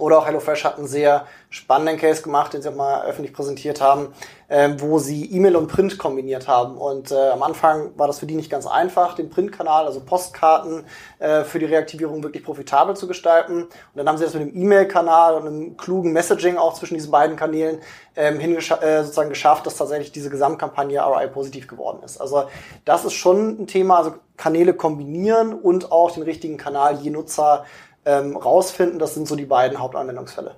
Oder 0.00 0.18
auch 0.18 0.26
HelloFresh 0.26 0.64
hat 0.64 0.78
einen 0.78 0.86
sehr 0.86 1.26
spannenden 1.50 1.98
Case 1.98 2.22
gemacht, 2.22 2.52
den 2.52 2.62
sie 2.62 2.68
auch 2.68 2.74
mal 2.74 3.04
öffentlich 3.04 3.32
präsentiert 3.32 3.80
haben, 3.80 4.12
ähm, 4.50 4.80
wo 4.80 4.98
sie 4.98 5.30
E-Mail 5.32 5.56
und 5.56 5.68
Print 5.68 5.98
kombiniert 5.98 6.48
haben. 6.48 6.76
Und 6.76 7.12
äh, 7.12 7.30
am 7.30 7.42
Anfang 7.42 7.90
war 7.96 8.06
das 8.06 8.18
für 8.18 8.26
die 8.26 8.34
nicht 8.34 8.50
ganz 8.50 8.66
einfach, 8.66 9.14
den 9.14 9.30
Printkanal, 9.30 9.86
also 9.86 10.00
Postkarten 10.00 10.84
äh, 11.18 11.44
für 11.44 11.58
die 11.58 11.66
Reaktivierung 11.66 12.22
wirklich 12.22 12.44
profitabel 12.44 12.96
zu 12.96 13.06
gestalten. 13.06 13.62
Und 13.62 13.70
dann 13.94 14.08
haben 14.08 14.18
sie 14.18 14.24
das 14.24 14.34
mit 14.34 14.42
dem 14.42 14.56
E-Mail-Kanal 14.60 15.34
und 15.34 15.46
einem 15.46 15.76
klugen 15.76 16.12
Messaging 16.12 16.56
auch 16.56 16.74
zwischen 16.74 16.94
diesen 16.94 17.10
beiden 17.10 17.36
Kanälen 17.36 17.78
ähm, 18.16 18.40
äh, 18.40 19.02
sozusagen 19.02 19.28
geschafft, 19.28 19.66
dass 19.66 19.76
tatsächlich 19.76 20.12
diese 20.12 20.30
Gesamtkampagne 20.30 21.00
ROI 21.00 21.26
positiv 21.28 21.66
geworden 21.66 22.02
ist. 22.04 22.20
Also 22.20 22.44
das 22.84 23.04
ist 23.04 23.14
schon 23.14 23.62
ein 23.62 23.66
Thema, 23.66 23.98
also 23.98 24.14
Kanäle 24.36 24.74
kombinieren 24.74 25.54
und 25.54 25.92
auch 25.92 26.10
den 26.10 26.24
richtigen 26.24 26.56
Kanal 26.56 26.96
je 26.96 27.10
Nutzer 27.10 27.64
ähm, 28.04 28.36
rausfinden. 28.36 28.98
Das 28.98 29.14
sind 29.14 29.26
so 29.26 29.36
die 29.36 29.46
beiden 29.46 29.78
Hauptanwendungsfälle. 29.78 30.56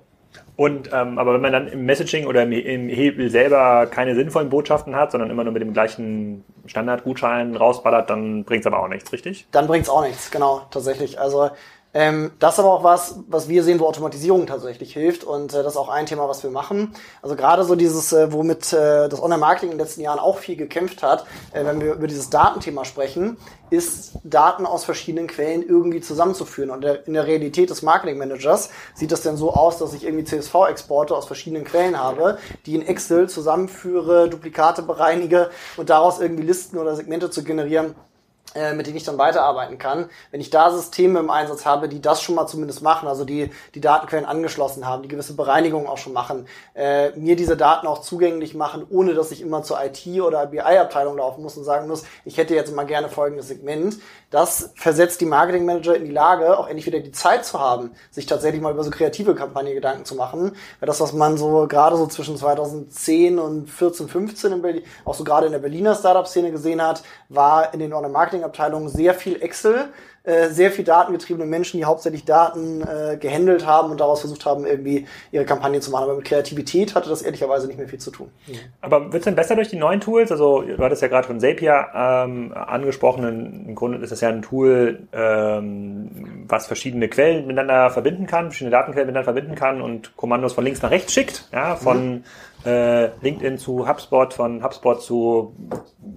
Und 0.57 0.89
ähm, 0.91 1.19
aber 1.19 1.35
wenn 1.35 1.41
man 1.41 1.51
dann 1.51 1.67
im 1.67 1.85
Messaging 1.85 2.25
oder 2.25 2.43
im, 2.43 2.51
im 2.51 2.89
Hebel 2.89 3.29
selber 3.29 3.85
keine 3.85 4.15
sinnvollen 4.15 4.49
Botschaften 4.49 4.95
hat, 4.95 5.11
sondern 5.11 5.29
immer 5.29 5.43
nur 5.43 5.53
mit 5.53 5.61
dem 5.61 5.71
gleichen 5.71 6.43
Standardgutschein 6.65 7.55
rausballert, 7.55 8.09
dann 8.09 8.43
bringt 8.43 8.61
es 8.61 8.67
aber 8.67 8.79
auch 8.79 8.87
nichts, 8.87 9.13
richtig? 9.13 9.47
Dann 9.51 9.67
bringt 9.67 9.83
es 9.83 9.89
auch 9.89 10.01
nichts, 10.01 10.31
genau, 10.31 10.63
tatsächlich. 10.71 11.19
Also 11.19 11.51
ähm, 11.93 12.31
das 12.39 12.55
ist 12.55 12.59
aber 12.59 12.73
auch 12.73 12.83
was, 12.83 13.15
was 13.27 13.47
wir 13.47 13.63
sehen, 13.63 13.79
wo 13.79 13.85
Automatisierung 13.85 14.45
tatsächlich 14.45 14.93
hilft 14.93 15.23
und 15.23 15.53
äh, 15.53 15.63
das 15.63 15.73
ist 15.73 15.77
auch 15.77 15.89
ein 15.89 16.05
Thema, 16.05 16.27
was 16.27 16.43
wir 16.43 16.51
machen. 16.51 16.93
Also 17.21 17.35
gerade 17.35 17.63
so 17.63 17.75
dieses, 17.75 18.11
äh, 18.13 18.31
womit 18.31 18.73
äh, 18.73 19.07
das 19.07 19.21
Online-Marketing 19.21 19.71
in 19.71 19.77
den 19.77 19.85
letzten 19.85 20.01
Jahren 20.01 20.19
auch 20.19 20.37
viel 20.37 20.57
gekämpft 20.57 21.01
hat, 21.01 21.25
äh, 21.53 21.65
wenn 21.65 21.79
wir 21.81 21.93
über 21.93 22.07
dieses 22.07 22.29
Datenthema 22.29 22.83
sprechen, 22.85 23.37
ist 23.69 24.19
Daten 24.23 24.65
aus 24.65 24.83
verschiedenen 24.83 25.27
Quellen 25.27 25.67
irgendwie 25.67 26.01
zusammenzuführen. 26.01 26.69
Und 26.69 26.83
in 26.83 27.13
der 27.13 27.25
Realität 27.25 27.69
des 27.69 27.81
Marketing-Managers 27.81 28.69
sieht 28.93 29.11
das 29.11 29.21
dann 29.21 29.37
so 29.37 29.53
aus, 29.53 29.77
dass 29.77 29.93
ich 29.93 30.03
irgendwie 30.03 30.23
CSV-Exporte 30.23 31.15
aus 31.15 31.25
verschiedenen 31.25 31.63
Quellen 31.63 31.99
habe, 31.99 32.37
die 32.65 32.75
in 32.75 32.81
Excel 32.81 33.29
zusammenführe, 33.29 34.29
Duplikate 34.29 34.83
bereinige 34.83 35.49
und 35.77 35.89
daraus 35.89 36.19
irgendwie 36.19 36.43
Listen 36.43 36.77
oder 36.77 36.95
Segmente 36.95 37.29
zu 37.29 37.43
generieren, 37.43 37.87
äh, 37.91 38.16
mit 38.73 38.87
denen 38.87 38.97
ich 38.97 39.03
dann 39.03 39.17
weiterarbeiten 39.17 39.77
kann. 39.77 40.09
Wenn 40.31 40.41
ich 40.41 40.49
da 40.49 40.71
Systeme 40.71 41.19
im 41.19 41.29
Einsatz 41.29 41.65
habe, 41.65 41.89
die 41.89 42.01
das 42.01 42.21
schon 42.21 42.35
mal 42.35 42.47
zumindest 42.47 42.81
machen, 42.81 43.07
also 43.07 43.25
die 43.25 43.51
die 43.75 43.81
Datenquellen 43.81 44.25
angeschlossen 44.25 44.87
haben, 44.87 45.03
die 45.03 45.09
gewisse 45.09 45.35
Bereinigungen 45.35 45.87
auch 45.87 45.97
schon 45.97 46.13
machen, 46.13 46.47
äh, 46.75 47.11
mir 47.11 47.35
diese 47.35 47.57
Daten 47.57 47.87
auch 47.87 48.01
zugänglich 48.01 48.55
machen, 48.55 48.85
ohne 48.89 49.13
dass 49.13 49.31
ich 49.31 49.41
immer 49.41 49.63
zur 49.63 49.77
IT 49.83 50.05
oder 50.21 50.47
BI-Abteilung 50.47 51.17
laufen 51.17 51.41
muss 51.43 51.57
und 51.57 51.63
sagen 51.63 51.87
muss, 51.87 52.03
ich 52.25 52.37
hätte 52.37 52.55
jetzt 52.55 52.73
mal 52.73 52.85
gerne 52.85 53.09
folgendes 53.09 53.47
Segment. 53.47 53.97
Das 54.29 54.71
versetzt 54.75 55.21
die 55.21 55.25
Marketingmanager 55.25 55.95
in 55.95 56.03
die 56.03 56.11
Lage, 56.11 56.57
auch 56.57 56.67
endlich 56.67 56.85
wieder 56.85 56.99
die 56.99 57.13
Zeit 57.13 57.45
zu 57.45 57.59
haben, 57.59 57.91
sich 58.11 58.25
tatsächlich 58.25 58.61
mal 58.61 58.73
über 58.73 58.83
so 58.83 58.91
kreative 58.91 59.35
Kampagne 59.35 59.73
Gedanken 59.73 60.03
zu 60.03 60.15
machen. 60.15 60.53
Weil 60.79 60.87
das, 60.87 60.99
was 60.99 61.13
man 61.13 61.37
so 61.37 61.65
gerade 61.67 61.95
so 61.95 62.07
zwischen 62.07 62.35
2010 62.35 63.39
und 63.39 63.69
14, 63.69 64.09
15 64.09 64.51
in 64.51 64.61
Berlin, 64.61 64.83
auch 65.05 65.13
so 65.13 65.23
gerade 65.23 65.45
in 65.45 65.53
der 65.53 65.59
Berliner 65.59 65.95
Startup-Szene 65.95 66.51
gesehen 66.51 66.81
hat, 66.81 67.03
war 67.29 67.73
in 67.73 67.79
den 67.79 67.93
Online-Marketing-Abteilungen 68.37 68.89
sehr 68.89 69.13
viel 69.13 69.41
Excel, 69.41 69.89
äh, 70.23 70.49
sehr 70.49 70.71
viel 70.71 70.83
datengetriebene 70.83 71.45
Menschen, 71.45 71.77
die 71.77 71.85
hauptsächlich 71.85 72.25
Daten 72.25 72.81
äh, 72.81 73.17
gehandelt 73.17 73.65
haben 73.65 73.91
und 73.91 73.99
daraus 73.99 74.19
versucht 74.19 74.45
haben, 74.45 74.65
irgendwie 74.65 75.05
ihre 75.31 75.45
Kampagne 75.45 75.79
zu 75.79 75.91
machen. 75.91 76.03
Aber 76.03 76.15
mit 76.15 76.25
Kreativität 76.25 76.95
hatte 76.95 77.09
das 77.09 77.21
ehrlicherweise 77.21 77.67
nicht 77.67 77.77
mehr 77.77 77.87
viel 77.87 77.99
zu 77.99 78.11
tun. 78.11 78.29
Mhm. 78.47 78.55
Aber 78.81 79.05
wird 79.05 79.21
es 79.21 79.25
denn 79.25 79.35
besser 79.35 79.55
durch 79.55 79.69
die 79.69 79.77
neuen 79.77 80.01
Tools? 80.01 80.31
Also 80.31 80.61
du 80.61 80.77
hattest 80.83 81.01
ja 81.01 81.07
gerade 81.07 81.27
von 81.27 81.39
Zapier 81.39 81.87
ähm, 81.95 82.53
angesprochen. 82.53 83.67
Im 83.67 83.75
Grunde 83.75 83.99
ist 83.99 84.11
das 84.11 84.21
ja 84.21 84.29
ein 84.29 84.41
Tool, 84.41 85.07
ähm, 85.13 86.45
was 86.47 86.67
verschiedene 86.67 87.07
Quellen 87.07 87.47
miteinander 87.47 87.89
verbinden 87.89 88.27
kann, 88.27 88.45
verschiedene 88.45 88.71
Datenquellen 88.71 89.07
miteinander 89.07 89.33
verbinden 89.33 89.55
kann 89.55 89.81
und 89.81 90.15
Kommandos 90.17 90.53
von 90.53 90.63
links 90.63 90.81
nach 90.81 90.91
rechts 90.91 91.13
schickt. 91.13 91.47
Ja, 91.53 91.75
von 91.75 92.15
mhm. 92.15 92.23
Äh, 92.67 93.11
LinkedIn 93.21 93.57
zu 93.57 93.87
HubSpot, 93.87 94.33
von 94.33 94.61
HubSpot 94.61 95.01
zu 95.01 95.55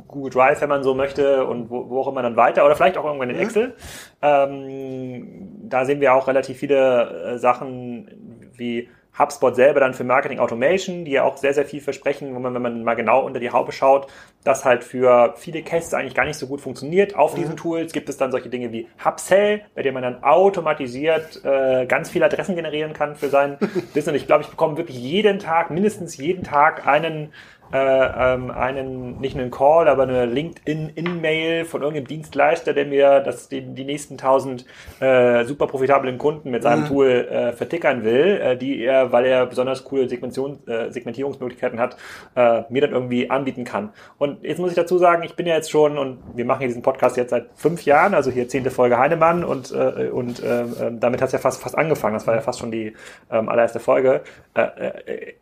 Google 0.08 0.30
Drive, 0.30 0.60
wenn 0.60 0.68
man 0.68 0.82
so 0.82 0.94
möchte, 0.94 1.46
und 1.46 1.70
wo, 1.70 1.88
wo 1.88 2.00
auch 2.00 2.08
immer 2.08 2.22
dann 2.22 2.34
weiter, 2.36 2.66
oder 2.66 2.74
vielleicht 2.74 2.98
auch 2.98 3.04
irgendwann 3.04 3.30
in 3.30 3.36
mhm. 3.36 3.42
Excel. 3.42 3.76
Ähm, 4.20 5.68
da 5.68 5.84
sehen 5.84 6.00
wir 6.00 6.12
auch 6.14 6.26
relativ 6.26 6.58
viele 6.58 7.34
äh, 7.34 7.38
Sachen 7.38 8.50
wie 8.56 8.88
HubSpot 9.20 9.54
selber 9.54 9.80
dann 9.80 9.94
für 9.94 10.04
Marketing 10.04 10.38
Automation, 10.38 11.04
die 11.04 11.12
ja 11.12 11.24
auch 11.24 11.36
sehr, 11.36 11.54
sehr 11.54 11.66
viel 11.66 11.80
versprechen, 11.80 12.34
wo 12.34 12.38
man, 12.38 12.54
wenn 12.54 12.62
man 12.62 12.82
mal 12.82 12.94
genau 12.94 13.24
unter 13.24 13.38
die 13.38 13.50
Haube 13.50 13.72
schaut, 13.72 14.06
das 14.44 14.64
halt 14.64 14.82
für 14.82 15.34
viele 15.36 15.62
Cases 15.62 15.92
eigentlich 15.94 16.14
gar 16.14 16.24
nicht 16.24 16.38
so 16.38 16.46
gut 16.46 16.60
funktioniert. 16.60 17.14
Auf 17.14 17.34
diesen 17.34 17.52
mhm. 17.52 17.56
Tools 17.56 17.92
gibt 17.92 18.08
es 18.08 18.16
dann 18.16 18.30
solche 18.30 18.48
Dinge 18.48 18.72
wie 18.72 18.88
HubSell, 19.04 19.62
bei 19.74 19.82
dem 19.82 19.94
man 19.94 20.02
dann 20.02 20.22
automatisiert 20.24 21.44
äh, 21.44 21.86
ganz 21.86 22.10
viele 22.10 22.24
Adressen 22.24 22.56
generieren 22.56 22.94
kann 22.94 23.14
für 23.14 23.28
sein 23.28 23.58
Business. 23.94 24.16
Ich 24.16 24.26
glaube, 24.26 24.44
ich 24.44 24.50
bekomme 24.50 24.76
wirklich 24.76 24.98
jeden 24.98 25.38
Tag, 25.38 25.70
mindestens 25.70 26.16
jeden 26.16 26.42
Tag 26.42 26.86
einen 26.86 27.32
äh, 27.72 28.34
ähm, 28.34 28.50
einen, 28.50 29.20
nicht 29.20 29.36
einen 29.36 29.50
Call, 29.52 29.88
aber 29.88 30.02
eine 30.02 30.26
LinkedIn-In-Mail 30.26 31.64
von 31.64 31.82
irgendeinem 31.82 32.08
Dienstleister, 32.08 32.72
der 32.72 32.86
mir 32.86 33.20
das, 33.20 33.48
die, 33.48 33.62
die 33.62 33.84
nächsten 33.84 34.18
tausend 34.18 34.64
äh, 34.98 35.44
super 35.44 35.68
profitablen 35.68 36.18
Kunden 36.18 36.50
mit 36.50 36.64
seinem 36.64 36.82
mhm. 36.82 36.88
Tool 36.88 37.08
äh, 37.08 37.52
vertickern 37.52 38.02
will, 38.02 38.40
äh, 38.42 38.56
die 38.56 38.82
er, 38.82 39.12
weil 39.12 39.24
er 39.24 39.46
besonders 39.46 39.84
coole 39.84 40.08
Segmentation, 40.08 40.58
äh, 40.66 40.90
Segmentierungsmöglichkeiten 40.90 41.78
hat, 41.78 41.96
äh, 42.34 42.62
mir 42.70 42.82
dann 42.82 42.90
irgendwie 42.90 43.30
anbieten 43.30 43.62
kann. 43.62 43.90
Und 44.18 44.42
jetzt 44.42 44.58
muss 44.58 44.70
ich 44.70 44.76
dazu 44.76 44.98
sagen, 44.98 45.22
ich 45.22 45.36
bin 45.36 45.46
ja 45.46 45.54
jetzt 45.54 45.70
schon, 45.70 45.96
und 45.96 46.18
wir 46.34 46.44
machen 46.44 46.60
hier 46.60 46.68
diesen 46.68 46.82
Podcast 46.82 47.16
jetzt 47.16 47.30
seit 47.30 47.50
fünf 47.54 47.84
Jahren, 47.84 48.14
also 48.14 48.32
hier 48.32 48.48
zehnte 48.48 48.72
Folge 48.72 48.98
Heinemann 48.98 49.44
und, 49.44 49.70
und 49.70 50.42
äh, 50.42 50.62
äh 50.62 50.66
damit 50.98 51.22
hat 51.22 51.28
es 51.28 51.32
ja 51.32 51.38
fast, 51.38 51.62
fast 51.62 51.78
angefangen. 51.78 52.14
Das 52.14 52.26
war 52.26 52.34
ja 52.34 52.40
fast 52.40 52.58
schon 52.58 52.70
die 52.70 52.94
ähm, 53.30 53.48
allererste 53.48 53.78
Folge. 53.78 54.22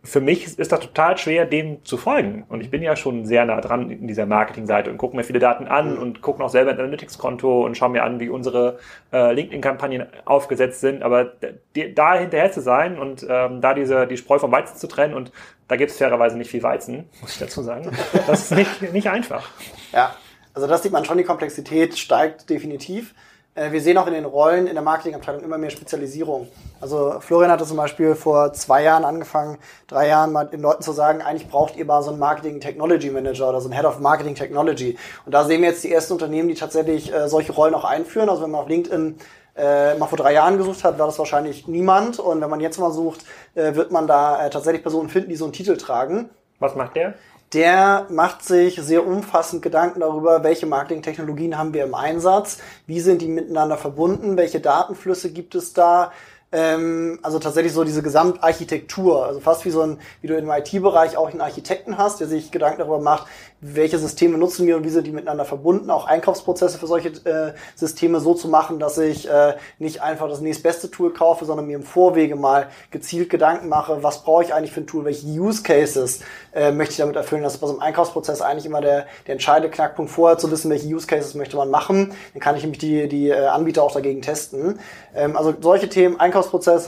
Für 0.02 0.20
mich 0.20 0.58
ist 0.58 0.70
das 0.72 0.80
total 0.80 1.16
schwer, 1.16 1.46
dem 1.46 1.84
zu 1.84 1.96
folgen 1.96 2.17
folgen. 2.18 2.44
Und 2.48 2.60
ich 2.60 2.70
bin 2.70 2.82
ja 2.82 2.96
schon 2.96 3.24
sehr 3.24 3.44
nah 3.44 3.60
dran 3.60 3.90
in 3.90 4.06
dieser 4.06 4.26
Marketingseite 4.26 4.90
und 4.90 4.98
gucke 4.98 5.16
mir 5.16 5.24
viele 5.24 5.38
Daten 5.38 5.66
an 5.66 5.94
mhm. 5.94 6.02
und 6.02 6.22
gucke 6.22 6.40
noch 6.40 6.48
selber 6.48 6.70
ein 6.72 6.78
Analytics-Konto 6.78 7.64
und 7.64 7.76
schaue 7.76 7.90
mir 7.90 8.02
an, 8.04 8.20
wie 8.20 8.28
unsere 8.28 8.78
äh, 9.12 9.32
LinkedIn-Kampagnen 9.32 10.06
aufgesetzt 10.24 10.80
sind. 10.80 11.02
Aber 11.02 11.32
da 11.94 12.14
hinterher 12.18 12.52
zu 12.52 12.60
sein 12.60 12.98
und 12.98 13.26
ähm, 13.28 13.60
da 13.60 13.74
diese 13.74 14.06
die 14.06 14.16
Spreu 14.16 14.38
vom 14.38 14.52
Weizen 14.52 14.76
zu 14.76 14.86
trennen 14.86 15.14
und 15.14 15.32
da 15.68 15.76
gibt 15.76 15.90
es 15.90 15.98
fairerweise 15.98 16.38
nicht 16.38 16.50
viel 16.50 16.62
Weizen, 16.62 17.08
muss 17.20 17.32
ich 17.32 17.38
dazu 17.38 17.62
sagen. 17.62 17.90
Das 18.26 18.50
ist 18.50 18.52
nicht, 18.52 18.92
nicht 18.92 19.08
einfach. 19.08 19.48
Ja, 19.92 20.14
also 20.54 20.66
das 20.66 20.82
sieht 20.82 20.92
man 20.92 21.04
schon, 21.04 21.18
die 21.18 21.24
Komplexität 21.24 21.96
steigt 21.96 22.50
definitiv. 22.50 23.14
Äh, 23.58 23.72
wir 23.72 23.80
sehen 23.80 23.98
auch 23.98 24.06
in 24.06 24.14
den 24.14 24.24
Rollen 24.24 24.66
in 24.66 24.74
der 24.74 24.82
Marketingabteilung 24.82 25.42
immer 25.42 25.58
mehr 25.58 25.70
Spezialisierung. 25.70 26.48
Also 26.80 27.16
Florian 27.20 27.50
hatte 27.50 27.64
zum 27.64 27.76
Beispiel 27.76 28.14
vor 28.14 28.52
zwei 28.52 28.84
Jahren 28.84 29.04
angefangen, 29.04 29.58
drei 29.88 30.08
Jahren 30.08 30.32
mal 30.32 30.44
den 30.44 30.60
Leuten 30.60 30.82
zu 30.82 30.92
sagen, 30.92 31.22
eigentlich 31.22 31.48
braucht 31.48 31.76
ihr 31.76 31.84
mal 31.84 32.02
so 32.02 32.10
einen 32.10 32.20
Marketing 32.20 32.60
Technology 32.60 33.10
Manager 33.10 33.48
oder 33.48 33.60
so 33.60 33.68
einen 33.68 33.76
Head 33.76 33.84
of 33.84 33.98
Marketing 33.98 34.34
Technology. 34.34 34.96
Und 35.26 35.34
da 35.34 35.44
sehen 35.44 35.62
wir 35.62 35.70
jetzt 35.70 35.82
die 35.82 35.92
ersten 35.92 36.12
Unternehmen, 36.12 36.48
die 36.48 36.54
tatsächlich 36.54 37.12
äh, 37.12 37.28
solche 37.28 37.52
Rollen 37.52 37.74
auch 37.74 37.84
einführen. 37.84 38.28
Also 38.28 38.42
wenn 38.42 38.52
man 38.52 38.60
auf 38.60 38.68
LinkedIn 38.68 39.16
äh, 39.56 39.94
mal 39.96 40.06
vor 40.06 40.18
drei 40.18 40.34
Jahren 40.34 40.56
gesucht 40.56 40.84
hat, 40.84 40.98
war 40.98 41.06
das 41.06 41.18
wahrscheinlich 41.18 41.66
niemand. 41.66 42.20
Und 42.20 42.40
wenn 42.40 42.50
man 42.50 42.60
jetzt 42.60 42.78
mal 42.78 42.92
sucht, 42.92 43.24
äh, 43.56 43.74
wird 43.74 43.90
man 43.90 44.06
da 44.06 44.46
äh, 44.46 44.50
tatsächlich 44.50 44.82
Personen 44.82 45.08
finden, 45.08 45.30
die 45.30 45.36
so 45.36 45.44
einen 45.44 45.52
Titel 45.52 45.76
tragen. 45.76 46.30
Was 46.60 46.76
macht 46.76 46.94
der? 46.94 47.14
Der 47.52 48.06
macht 48.10 48.44
sich 48.44 48.76
sehr 48.76 49.06
umfassend 49.06 49.62
Gedanken 49.62 50.00
darüber, 50.00 50.42
welche 50.44 50.66
Marketingtechnologien 50.66 51.56
haben 51.56 51.72
wir 51.72 51.84
im 51.84 51.94
Einsatz, 51.94 52.58
wie 52.86 53.00
sind 53.00 53.22
die 53.22 53.28
miteinander 53.28 53.78
verbunden, 53.78 54.36
welche 54.36 54.60
Datenflüsse 54.60 55.32
gibt 55.32 55.54
es 55.54 55.72
da, 55.72 56.12
ähm, 56.50 57.18
also 57.22 57.38
tatsächlich 57.38 57.72
so 57.72 57.84
diese 57.84 58.02
Gesamtarchitektur, 58.02 59.26
also 59.26 59.40
fast 59.40 59.64
wie 59.64 59.70
so 59.70 59.82
ein, 59.82 59.98
wie 60.22 60.28
du 60.28 60.36
im 60.36 60.50
IT-Bereich 60.50 61.16
auch 61.16 61.30
einen 61.30 61.40
Architekten 61.40 61.98
hast, 61.98 62.20
der 62.20 62.26
sich 62.26 62.50
Gedanken 62.50 62.78
darüber 62.78 63.00
macht, 63.00 63.26
welche 63.60 63.98
Systeme 63.98 64.38
nutzen 64.38 64.66
wir 64.66 64.76
und 64.76 64.84
wie 64.84 64.90
sind 64.90 65.06
die 65.06 65.10
miteinander 65.10 65.44
verbunden, 65.44 65.90
auch 65.90 66.06
Einkaufsprozesse 66.06 66.78
für 66.78 66.86
solche 66.86 67.08
äh, 67.08 67.54
Systeme 67.74 68.20
so 68.20 68.34
zu 68.34 68.48
machen, 68.48 68.78
dass 68.78 68.98
ich 68.98 69.28
äh, 69.28 69.56
nicht 69.78 70.00
einfach 70.00 70.28
das 70.28 70.40
nächstbeste 70.40 70.90
Tool 70.90 71.12
kaufe, 71.12 71.44
sondern 71.44 71.66
mir 71.66 71.76
im 71.76 71.82
Vorwege 71.82 72.36
mal 72.36 72.68
gezielt 72.92 73.30
Gedanken 73.30 73.68
mache, 73.68 74.02
was 74.02 74.22
brauche 74.22 74.44
ich 74.44 74.54
eigentlich 74.54 74.72
für 74.72 74.82
ein 74.82 74.86
Tool, 74.86 75.04
welche 75.04 75.26
Use 75.26 75.64
Cases 75.64 76.20
äh, 76.54 76.70
möchte 76.70 76.92
ich 76.92 76.98
damit 76.98 77.16
erfüllen. 77.16 77.42
Das 77.42 77.54
ist 77.54 77.60
bei 77.60 77.66
so 77.66 77.72
einem 77.72 77.82
Einkaufsprozess 77.82 78.42
eigentlich 78.42 78.66
immer 78.66 78.80
der, 78.80 79.06
der 79.26 79.32
entscheidende 79.32 79.70
Knackpunkt, 79.70 80.10
vorher 80.10 80.38
zu 80.38 80.50
wissen, 80.52 80.70
welche 80.70 80.86
Use 80.86 81.08
Cases 81.08 81.34
möchte 81.34 81.56
man 81.56 81.68
machen. 81.68 82.12
Dann 82.34 82.40
kann 82.40 82.54
ich 82.54 82.62
nämlich 82.62 82.78
die, 82.78 83.08
die 83.08 83.30
äh, 83.30 83.46
Anbieter 83.46 83.82
auch 83.82 83.92
dagegen 83.92 84.22
testen. 84.22 84.78
Ähm, 85.16 85.36
also 85.36 85.52
solche 85.60 85.88
Themen, 85.88 86.20
Einkaufsprozesse, 86.20 86.37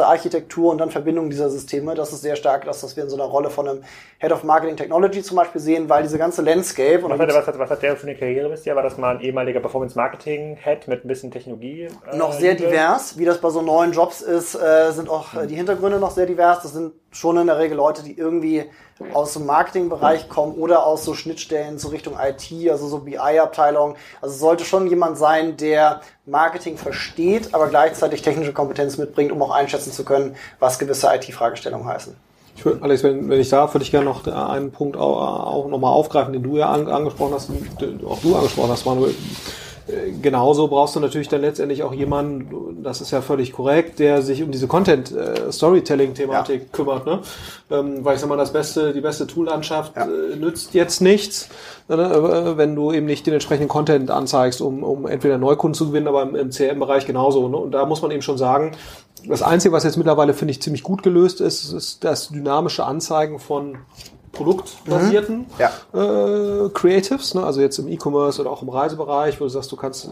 Architektur 0.07 0.71
und 0.71 0.79
dann 0.79 0.91
Verbindung 0.91 1.31
dieser 1.31 1.51
Systeme, 1.51 1.95
das 1.95 2.13
ist 2.13 2.23
sehr 2.23 2.37
stark 2.37 2.65
das, 2.65 2.83
was 2.83 2.97
wir 2.97 3.05
in 3.05 3.11
so 3.11 3.17
einer 3.17 3.25
Rolle 3.25 3.51
von 3.51 3.69
einem 3.69 3.83
Head 4.19 4.33
of 4.33 4.45
Marketing 4.45 4.77
Technology 4.77 5.23
zum 5.23 5.37
Beispiel 5.37 5.61
sehen, 5.61 5.89
weil 5.89 6.03
diese 6.03 6.19
ganze 6.19 6.43
Landscape. 6.43 7.03
Was, 7.03 7.19
hat, 7.19 7.29
was, 7.29 7.47
hat, 7.47 7.59
was 7.59 7.71
hat 7.71 7.83
der 7.83 7.97
für 7.97 8.07
eine 8.07 8.17
Karriere 8.17 8.49
bisher? 8.49 8.77
War 8.77 8.83
das 8.83 8.99
mal 8.99 9.17
ein 9.17 9.23
ehemaliger 9.23 9.61
Performance 9.61 9.97
Marketing 9.97 10.57
Head 10.57 10.89
mit 10.89 11.05
ein 11.05 11.09
bisschen 11.09 11.31
Technologie? 11.31 11.89
Äh, 12.11 12.17
noch 12.17 12.33
sehr 12.33 12.55
Liebe? 12.55 12.69
divers. 12.69 13.19
Wie 13.19 13.25
das 13.25 13.39
bei 13.39 13.51
so 13.51 13.63
neuen 13.63 13.93
Jobs 13.93 14.21
ist, 14.21 14.55
äh, 14.55 14.91
sind 14.93 15.09
auch 15.09 15.35
äh, 15.35 15.47
die 15.47 15.57
Hintergründe 15.57 15.99
noch 15.99 16.11
sehr 16.11 16.27
divers. 16.27 16.63
Das 16.63 16.73
sind 16.73 16.93
schon 17.11 17.37
in 17.39 17.47
der 17.47 17.59
Regel 17.59 17.77
Leute, 17.77 18.03
die 18.03 18.17
irgendwie 18.17 18.67
aus 19.15 19.33
dem 19.33 19.47
Marketingbereich 19.47 20.29
kommen 20.29 20.55
oder 20.55 20.87
aus 20.87 21.05
so 21.05 21.15
Schnittstellen 21.15 21.79
so 21.79 21.89
Richtung 21.89 22.15
IT, 22.21 22.71
also 22.71 22.87
so 22.89 22.99
BI-Abteilung. 22.99 23.97
Also 24.21 24.37
sollte 24.37 24.65
schon 24.65 24.87
jemand 24.87 25.19
sein, 25.19 25.57
der 25.57 26.01
Marketing 26.27 26.77
versteht, 26.77 27.55
aber 27.55 27.69
gleichzeitig 27.69 28.23
technische 28.23 28.53
Kompetenz 28.53 28.99
mitbringt, 28.99 29.33
um 29.33 29.43
auch 29.43 29.51
einschätzen 29.51 29.93
zu 29.93 30.05
können, 30.05 30.37
was 30.59 30.79
gewisse 30.79 31.09
IT-Fragestellungen 31.13 31.87
heißen. 31.87 32.15
Ich 32.57 32.65
würde, 32.65 32.83
Alex, 32.83 33.03
wenn, 33.03 33.29
wenn 33.31 33.41
ich 33.41 33.49
darf, 33.49 33.73
würde 33.75 33.85
ich 33.85 33.91
gerne 33.91 34.05
noch 34.05 34.27
einen 34.27 34.71
Punkt 34.71 34.97
auch, 34.97 35.47
auch 35.47 35.69
nochmal 35.69 35.93
aufgreifen, 35.93 36.33
den 36.33 36.43
du 36.43 36.59
ja 36.59 36.71
an, 36.71 36.89
angesprochen 36.89 37.33
hast, 37.33 37.51
auch 38.07 38.21
du 38.21 38.37
angesprochen 38.37 38.71
hast, 38.71 38.85
Manuel. 38.85 39.15
Äh, 39.89 40.13
genauso 40.21 40.69
brauchst 40.69 40.97
du 40.97 41.01
natürlich 41.01 41.29
dann 41.29 41.41
letztendlich 41.41 41.83
auch 41.83 41.93
jemanden, 41.93 42.83
das 42.83 43.01
ist 43.01 43.11
ja 43.11 43.23
völlig 43.23 43.53
korrekt, 43.53 43.99
der 43.99 44.23
sich 44.23 44.43
um 44.43 44.51
diese 44.51 44.67
Content-Storytelling-Thematik 44.67 46.61
äh, 46.61 46.65
ja. 46.65 46.69
kümmert, 46.73 47.07
ne? 47.07 47.21
Ähm, 47.71 48.05
weil 48.05 48.15
ich 48.15 48.21
sag 48.21 48.29
mal, 48.29 48.37
das 48.37 48.53
beste, 48.53 48.93
die 48.93 49.01
beste 49.01 49.27
Toollandschaft 49.27 49.97
ja. 49.97 50.05
äh, 50.05 50.37
nützt 50.37 50.75
jetzt 50.75 51.01
nichts, 51.01 51.49
ne? 51.89 51.97
Äh, 51.97 52.57
wenn 52.57 52.75
du 52.75 52.93
eben 52.93 53.07
nicht 53.07 53.27
den 53.27 53.35
entsprechenden 53.35 53.69
Content 53.69 54.11
anzeigst, 54.11 54.61
um, 54.61 54.83
um 54.83 55.07
entweder 55.07 55.39
Neukunden 55.39 55.75
zu 55.75 55.89
gewinnen, 55.89 56.09
aber 56.09 56.23
im, 56.23 56.35
im 56.35 56.51
CRM-Bereich 56.51 57.07
genauso. 57.07 57.49
Ne? 57.49 57.57
Und 57.57 57.73
da 57.73 57.87
muss 57.87 58.03
man 58.03 58.11
eben 58.11 58.23
schon 58.23 58.39
sagen, 58.39 58.73
das 59.27 59.43
Einzige, 59.43 59.73
was 59.73 59.85
jetzt 59.85 59.97
mittlerweile, 59.97 60.35
finde 60.35 60.53
ich, 60.53 60.63
ziemlich 60.63 60.83
gut 60.83 61.03
gelöst 61.03 61.41
ist, 61.41 61.73
ist 61.73 62.05
das 62.05 62.29
dynamische 62.29 62.85
Anzeigen 62.85 63.39
von 63.39 63.79
produktbasierten 64.33 65.39
mhm. 65.39 65.47
ja. 65.59 65.71
äh, 65.93 66.69
Creatives, 66.71 67.35
ne? 67.35 67.43
also 67.43 67.61
jetzt 67.61 67.79
im 67.79 67.89
E-Commerce 67.89 68.41
oder 68.41 68.51
auch 68.51 68.63
im 68.63 68.69
Reisebereich, 68.69 69.41
wo 69.41 69.45
du 69.45 69.51
sagst, 69.51 69.73
du 69.73 69.77
kannst 69.77 70.09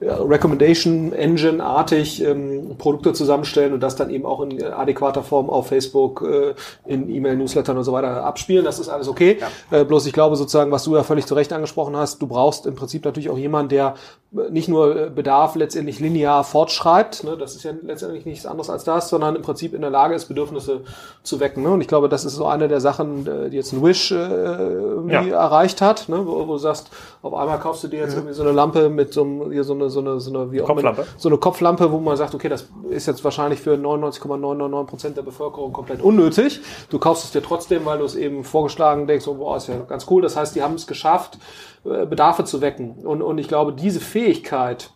äh, 0.00 0.10
Recommendation 0.10 1.12
Engine-artig 1.12 2.22
ähm, 2.22 2.76
Produkte 2.76 3.14
zusammenstellen 3.14 3.72
und 3.72 3.80
das 3.80 3.96
dann 3.96 4.10
eben 4.10 4.26
auch 4.26 4.42
in 4.42 4.62
adäquater 4.62 5.22
Form 5.22 5.48
auf 5.48 5.68
Facebook, 5.68 6.22
äh, 6.22 6.54
in 6.84 7.08
E-Mail-Newslettern 7.08 7.78
und 7.78 7.84
so 7.84 7.92
weiter 7.92 8.24
abspielen. 8.24 8.64
Das 8.64 8.78
ist 8.78 8.88
alles 8.88 9.08
okay. 9.08 9.38
Ja. 9.40 9.80
Äh, 9.80 9.84
bloß 9.84 10.06
ich 10.06 10.12
glaube 10.12 10.36
sozusagen, 10.36 10.70
was 10.70 10.84
du 10.84 10.94
ja 10.94 11.02
völlig 11.02 11.26
zu 11.26 11.34
Recht 11.34 11.52
angesprochen 11.52 11.96
hast, 11.96 12.20
du 12.20 12.26
brauchst 12.26 12.66
im 12.66 12.74
Prinzip 12.74 13.04
natürlich 13.04 13.30
auch 13.30 13.38
jemanden, 13.38 13.70
der 13.70 13.94
nicht 14.30 14.68
nur 14.68 15.08
Bedarf 15.08 15.54
letztendlich 15.54 16.00
linear 16.00 16.44
fortschreibt, 16.44 17.24
ne? 17.24 17.38
das 17.38 17.54
ist 17.56 17.62
ja 17.62 17.72
letztendlich 17.82 18.26
nichts 18.26 18.44
anderes 18.44 18.68
als 18.68 18.84
das, 18.84 19.08
sondern 19.08 19.36
im 19.36 19.42
Prinzip 19.42 19.72
in 19.72 19.80
der 19.80 19.88
Lage 19.90 20.14
ist, 20.14 20.26
Bedürfnisse 20.26 20.82
zu 21.22 21.40
wecken. 21.40 21.62
Ne? 21.62 21.70
Und 21.70 21.80
ich 21.80 21.88
glaube, 21.88 22.10
das 22.10 22.26
ist 22.26 22.34
so 22.34 22.46
eine 22.46 22.68
der 22.68 22.80
Sachen, 22.80 23.26
äh, 23.26 23.48
die 23.48 23.56
jetzt 23.56 23.72
ein 23.72 23.82
Wish 23.82 24.10
äh, 24.10 24.16
irgendwie 24.16 25.30
ja. 25.30 25.40
erreicht 25.40 25.80
hat, 25.80 26.10
ne? 26.10 26.26
wo, 26.26 26.46
wo, 26.46 26.52
du 26.52 26.58
sagst, 26.58 26.90
auf 27.22 27.34
einmal 27.34 27.58
kaufst 27.58 27.82
du 27.84 27.88
dir 27.88 28.00
jetzt 28.00 28.12
mhm. 28.12 28.18
irgendwie 28.18 28.34
so 28.34 28.42
eine 28.42 28.52
Lampe 28.52 28.88
mit 28.88 29.12
so, 29.12 29.22
einem, 29.22 29.62
so 29.62 29.74
eine, 29.74 29.90
so 29.90 30.00
eine, 30.00 30.20
so 30.20 30.30
eine, 30.30 30.52
wie 30.52 30.62
auch 30.62 30.66
Kopflampe. 30.66 31.00
Mit, 31.02 31.20
so 31.20 31.28
eine 31.28 31.38
Kopflampe, 31.38 31.90
wo 31.90 31.98
man 31.98 32.16
sagt, 32.16 32.34
okay, 32.34 32.48
das 32.48 32.68
ist 32.90 33.06
jetzt 33.06 33.24
wahrscheinlich 33.24 33.60
für 33.60 33.76
99,999 33.76 34.90
Prozent 34.90 35.16
der 35.16 35.22
Bevölkerung 35.22 35.72
komplett 35.72 36.00
unnötig. 36.02 36.60
Du 36.90 36.98
kaufst 36.98 37.24
es 37.24 37.32
dir 37.32 37.42
trotzdem, 37.42 37.84
weil 37.84 37.98
du 37.98 38.04
es 38.04 38.14
eben 38.14 38.44
vorgeschlagen 38.44 39.06
denkst, 39.06 39.26
oh, 39.26 39.34
boah, 39.34 39.56
ist 39.56 39.68
ja 39.68 39.76
ganz 39.80 40.06
cool. 40.10 40.22
Das 40.22 40.36
heißt, 40.36 40.54
die 40.54 40.62
haben 40.62 40.74
es 40.74 40.86
geschafft, 40.86 41.38
äh, 41.84 42.06
Bedarfe 42.06 42.44
zu 42.44 42.60
wecken. 42.60 43.04
Und, 43.04 43.22
und 43.22 43.38
ich 43.38 43.48
glaube, 43.48 43.72
diese 43.72 44.00
Fähigkeit, 44.00 44.90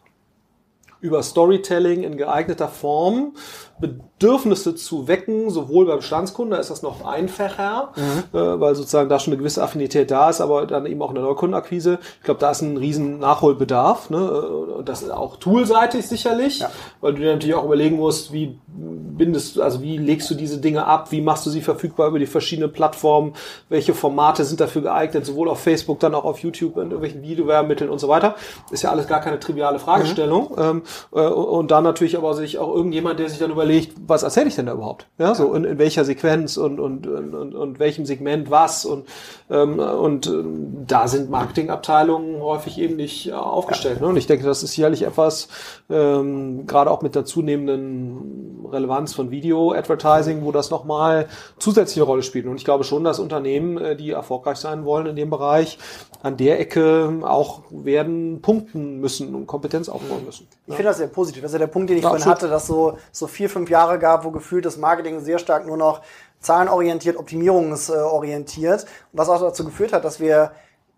über 1.02 1.22
Storytelling 1.22 2.04
in 2.04 2.16
geeigneter 2.16 2.68
Form 2.68 3.34
Bedürfnisse 3.82 4.74
zu 4.74 5.08
wecken, 5.08 5.50
sowohl 5.50 5.86
beim 5.86 5.98
Bestandskunden, 5.98 6.52
da 6.52 6.58
ist 6.58 6.70
das 6.70 6.82
noch 6.82 7.04
einfacher, 7.04 7.92
mhm. 7.96 8.38
äh, 8.38 8.60
weil 8.60 8.74
sozusagen 8.74 9.08
da 9.08 9.18
schon 9.18 9.32
eine 9.32 9.38
gewisse 9.38 9.62
Affinität 9.62 10.10
da 10.10 10.30
ist, 10.30 10.40
aber 10.40 10.66
dann 10.66 10.86
eben 10.86 11.02
auch 11.02 11.08
in 11.08 11.16
der 11.16 11.24
Neukundenakquise. 11.24 11.98
Ich 12.18 12.24
glaube, 12.24 12.40
da 12.40 12.52
ist 12.52 12.62
ein 12.62 12.76
riesen 12.76 13.18
Nachholbedarf. 13.18 14.08
Ne? 14.10 14.30
Und 14.30 14.88
das 14.88 15.02
ist 15.02 15.10
auch 15.10 15.36
toolseitig 15.36 16.06
sicherlich, 16.06 16.60
ja. 16.60 16.70
weil 17.00 17.14
du 17.14 17.20
dir 17.20 17.32
natürlich 17.32 17.56
auch 17.56 17.64
überlegen 17.64 17.96
musst, 17.96 18.32
wie 18.32 18.58
bindest 18.66 19.56
du, 19.56 19.62
also 19.62 19.82
wie 19.82 19.98
legst 19.98 20.30
du 20.30 20.34
diese 20.34 20.58
Dinge 20.58 20.86
ab, 20.86 21.10
wie 21.10 21.20
machst 21.20 21.44
du 21.44 21.50
sie 21.50 21.60
verfügbar 21.60 22.08
über 22.08 22.18
die 22.18 22.26
verschiedenen 22.26 22.72
Plattformen, 22.72 23.34
welche 23.68 23.94
Formate 23.94 24.44
sind 24.44 24.60
dafür 24.60 24.82
geeignet, 24.82 25.26
sowohl 25.26 25.48
auf 25.48 25.60
Facebook, 25.60 26.00
dann 26.00 26.14
auch 26.14 26.24
auf 26.24 26.38
YouTube, 26.38 26.76
in 26.76 26.84
irgendwelchen 26.84 27.22
Videowerbemitteln 27.22 27.90
und 27.90 27.98
so 27.98 28.08
weiter. 28.08 28.36
Ist 28.70 28.82
ja 28.82 28.90
alles 28.90 29.08
gar 29.08 29.20
keine 29.20 29.38
triviale 29.40 29.78
Fragestellung. 29.78 30.52
Mhm. 30.52 30.62
Ähm, 30.62 30.82
äh, 31.12 31.20
und 31.26 31.70
dann 31.70 31.84
natürlich 31.84 32.16
aber 32.16 32.34
sich 32.34 32.58
auch 32.58 32.74
irgendjemand, 32.74 33.18
der 33.18 33.28
sich 33.28 33.38
dann 33.38 33.50
überlegt, 33.50 33.71
was 34.06 34.22
erzähle 34.22 34.48
ich 34.48 34.56
denn 34.56 34.66
da 34.66 34.72
überhaupt? 34.72 35.06
Ja, 35.18 35.34
so 35.34 35.54
in, 35.54 35.64
in 35.64 35.78
welcher 35.78 36.04
Sequenz 36.04 36.56
und, 36.56 36.80
und, 36.80 37.06
und, 37.06 37.54
und 37.54 37.78
welchem 37.78 38.06
Segment 38.06 38.50
was 38.50 38.84
und, 38.84 39.06
ähm, 39.50 39.78
und 39.78 40.26
äh, 40.26 40.42
da 40.86 41.08
sind 41.08 41.30
Marketingabteilungen 41.30 42.40
häufig 42.40 42.78
eben 42.78 42.96
nicht 42.96 43.32
aufgestellt. 43.32 44.00
Ne? 44.00 44.08
Und 44.08 44.16
ich 44.16 44.26
denke, 44.26 44.44
das 44.44 44.62
ist 44.62 44.72
sicherlich 44.72 45.02
etwas, 45.02 45.48
ähm, 45.90 46.66
gerade 46.66 46.90
auch 46.90 47.02
mit 47.02 47.14
der 47.14 47.24
zunehmenden 47.24 48.66
Relevanz 48.70 49.14
von 49.14 49.30
Video-Advertising, 49.30 50.44
wo 50.44 50.52
das 50.52 50.70
nochmal 50.70 51.28
zusätzliche 51.58 52.04
Rolle 52.04 52.22
spielt. 52.22 52.46
Und 52.46 52.56
ich 52.56 52.64
glaube 52.64 52.84
schon, 52.84 53.04
dass 53.04 53.18
Unternehmen, 53.18 53.78
äh, 53.78 53.96
die 53.96 54.10
erfolgreich 54.10 54.58
sein 54.58 54.84
wollen 54.84 55.06
in 55.06 55.16
dem 55.16 55.30
Bereich, 55.30 55.78
an 56.22 56.36
der 56.36 56.60
Ecke 56.60 57.20
auch 57.22 57.62
werden 57.70 58.40
punkten 58.42 59.00
müssen 59.00 59.34
und 59.34 59.46
Kompetenz 59.46 59.88
aufbauen 59.88 60.24
müssen. 60.24 60.46
Ich 60.66 60.74
finde 60.74 60.90
das 60.90 60.98
sehr 60.98 61.08
positiv. 61.08 61.42
Das 61.42 61.50
ist 61.50 61.54
ja 61.54 61.58
der 61.58 61.66
Punkt, 61.66 61.90
den 61.90 61.98
ich 61.98 62.04
ja, 62.04 62.10
vorhin 62.10 62.26
hatte, 62.26 62.48
dass 62.48 62.66
so, 62.66 62.96
so 63.10 63.26
vier, 63.26 63.50
fünf 63.50 63.61
Jahre 63.70 63.98
gab, 63.98 64.24
wo 64.24 64.30
gefühlt 64.30 64.64
das 64.64 64.76
Marketing 64.76 65.20
sehr 65.20 65.38
stark 65.38 65.66
nur 65.66 65.76
noch 65.76 66.02
zahlenorientiert, 66.40 67.16
optimierungsorientiert. 67.16 68.86
Was 69.12 69.28
auch 69.28 69.40
dazu 69.40 69.64
geführt 69.64 69.92
hat, 69.92 70.04
dass 70.04 70.20
wir 70.20 70.52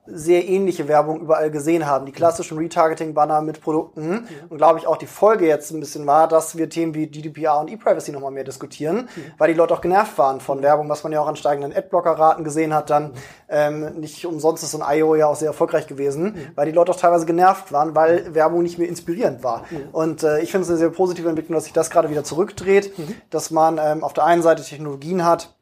sehr 0.06 0.46
ähnliche 0.46 0.86
Werbung 0.86 1.20
überall 1.20 1.50
gesehen 1.50 1.86
haben. 1.86 2.04
Die 2.04 2.12
klassischen 2.12 2.58
Retargeting-Banner 2.58 3.40
mit 3.40 3.62
Produkten. 3.62 4.10
Mhm. 4.10 4.24
Und 4.50 4.58
glaube 4.58 4.78
ich 4.78 4.86
auch 4.86 4.98
die 4.98 5.06
Folge 5.06 5.46
jetzt 5.46 5.70
ein 5.70 5.80
bisschen 5.80 6.06
war, 6.06 6.28
dass 6.28 6.58
wir 6.58 6.68
Themen 6.68 6.94
wie 6.94 7.06
GDPR 7.06 7.58
und 7.58 7.70
E-Privacy 7.70 8.12
nochmal 8.12 8.30
mehr 8.30 8.44
diskutieren, 8.44 9.08
mhm. 9.14 9.32
weil 9.38 9.48
die 9.48 9.54
Leute 9.54 9.72
auch 9.72 9.80
genervt 9.80 10.18
waren 10.18 10.40
von 10.40 10.62
Werbung, 10.62 10.88
was 10.90 11.04
man 11.04 11.12
ja 11.12 11.20
auch 11.20 11.26
an 11.26 11.36
steigenden 11.36 11.74
Adblocker-Raten 11.74 12.44
gesehen 12.44 12.74
hat. 12.74 12.90
Dann 12.90 13.04
mhm. 13.04 13.12
ähm, 13.48 14.00
nicht 14.00 14.26
umsonst 14.26 14.62
ist 14.62 14.72
so 14.72 14.82
ein 14.82 14.98
IO 14.98 15.14
ja 15.14 15.26
auch 15.26 15.36
sehr 15.36 15.48
erfolgreich 15.48 15.86
gewesen, 15.86 16.24
mhm. 16.24 16.48
weil 16.54 16.66
die 16.66 16.72
Leute 16.72 16.92
auch 16.92 16.96
teilweise 16.96 17.24
genervt 17.24 17.72
waren, 17.72 17.94
weil 17.94 18.34
Werbung 18.34 18.62
nicht 18.62 18.78
mehr 18.78 18.88
inspirierend 18.88 19.42
war. 19.42 19.64
Mhm. 19.70 19.88
Und 19.92 20.22
äh, 20.22 20.40
ich 20.40 20.50
finde 20.50 20.64
es 20.64 20.68
eine 20.68 20.78
sehr 20.78 20.90
positive 20.90 21.28
Entwicklung, 21.28 21.54
dass 21.54 21.64
sich 21.64 21.72
das 21.72 21.88
gerade 21.88 22.10
wieder 22.10 22.24
zurückdreht, 22.24 22.98
mhm. 22.98 23.14
dass 23.30 23.50
man 23.50 23.80
ähm, 23.82 24.04
auf 24.04 24.12
der 24.12 24.24
einen 24.24 24.42
Seite 24.42 24.62
Technologien 24.62 25.24
hat, 25.24 25.53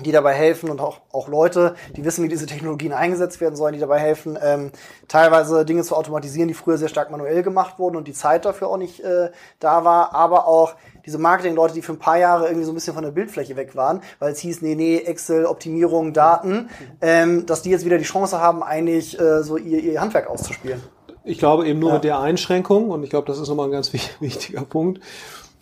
die 0.00 0.10
dabei 0.10 0.32
helfen 0.32 0.70
und 0.70 0.80
auch, 0.80 1.00
auch 1.12 1.28
Leute, 1.28 1.76
die 1.96 2.04
wissen, 2.04 2.24
wie 2.24 2.28
diese 2.28 2.46
Technologien 2.46 2.92
eingesetzt 2.92 3.40
werden 3.40 3.54
sollen, 3.54 3.74
die 3.74 3.80
dabei 3.80 4.00
helfen, 4.00 4.36
ähm, 4.42 4.72
teilweise 5.06 5.64
Dinge 5.64 5.84
zu 5.84 5.94
automatisieren, 5.94 6.48
die 6.48 6.54
früher 6.54 6.78
sehr 6.78 6.88
stark 6.88 7.12
manuell 7.12 7.44
gemacht 7.44 7.78
wurden 7.78 7.96
und 7.96 8.08
die 8.08 8.12
Zeit 8.12 8.44
dafür 8.44 8.68
auch 8.68 8.76
nicht 8.76 9.00
äh, 9.00 9.30
da 9.60 9.84
war, 9.84 10.12
aber 10.12 10.48
auch 10.48 10.74
diese 11.06 11.18
Marketing-Leute, 11.18 11.74
die 11.74 11.82
für 11.82 11.92
ein 11.92 11.98
paar 12.00 12.18
Jahre 12.18 12.46
irgendwie 12.46 12.64
so 12.64 12.72
ein 12.72 12.74
bisschen 12.74 12.94
von 12.94 13.04
der 13.04 13.12
Bildfläche 13.12 13.54
weg 13.54 13.76
waren, 13.76 14.00
weil 14.18 14.32
es 14.32 14.40
hieß, 14.40 14.62
nee, 14.62 14.74
nee, 14.74 14.98
Excel, 14.98 15.46
Optimierung, 15.46 16.12
Daten, 16.12 16.70
ähm, 17.00 17.46
dass 17.46 17.62
die 17.62 17.70
jetzt 17.70 17.84
wieder 17.84 17.98
die 17.98 18.04
Chance 18.04 18.40
haben, 18.40 18.64
eigentlich 18.64 19.18
äh, 19.20 19.44
so 19.44 19.56
ihr, 19.56 19.78
ihr 19.78 20.00
Handwerk 20.00 20.28
auszuspielen. 20.28 20.82
Ich 21.22 21.38
glaube 21.38 21.66
eben 21.68 21.78
nur 21.78 21.90
ja. 21.90 21.94
mit 21.94 22.04
der 22.04 22.18
Einschränkung, 22.18 22.90
und 22.90 23.04
ich 23.04 23.10
glaube, 23.10 23.26
das 23.26 23.38
ist 23.38 23.48
nochmal 23.48 23.68
ein 23.68 23.72
ganz 23.72 23.92
wichtiger 24.20 24.62
Punkt, 24.62 25.00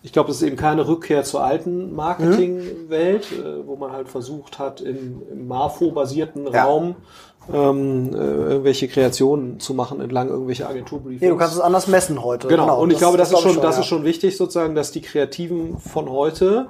ich 0.02 0.12
glaube, 0.12 0.28
das 0.28 0.36
ist 0.36 0.42
eben 0.42 0.56
keine 0.56 0.86
Rückkehr 0.86 1.22
zur 1.24 1.44
alten 1.44 1.94
Marketingwelt, 1.94 3.28
mhm. 3.30 3.46
äh, 3.46 3.66
wo 3.66 3.76
man 3.76 3.92
halt 3.92 4.08
versucht 4.08 4.58
hat, 4.58 4.80
im, 4.80 5.22
im 5.30 5.46
Marfo-basierten 5.46 6.52
ja. 6.52 6.64
Raum 6.64 6.96
ähm, 7.52 8.10
äh, 8.14 8.16
irgendwelche 8.16 8.86
Kreationen 8.88 9.58
zu 9.58 9.74
machen 9.74 10.00
entlang 10.00 10.28
irgendwelcher 10.28 10.68
Agenturbriefings. 10.68 11.22
Nee, 11.22 11.28
du 11.28 11.36
kannst 11.36 11.54
es 11.54 11.60
anders 11.60 11.88
messen 11.88 12.22
heute. 12.22 12.46
Genau. 12.46 12.64
genau. 12.64 12.80
Und 12.80 12.90
ich 12.90 12.94
das, 12.94 13.00
glaube, 13.00 13.18
das, 13.18 13.30
das 13.30 13.38
ist 13.38 13.42
schon, 13.42 13.54
schon, 13.54 13.62
das 13.62 13.76
ja. 13.76 13.80
ist 13.80 13.86
schon 13.86 14.04
wichtig, 14.04 14.36
sozusagen, 14.36 14.74
dass 14.74 14.92
die 14.92 15.00
Kreativen 15.00 15.78
von 15.78 16.08
heute 16.08 16.66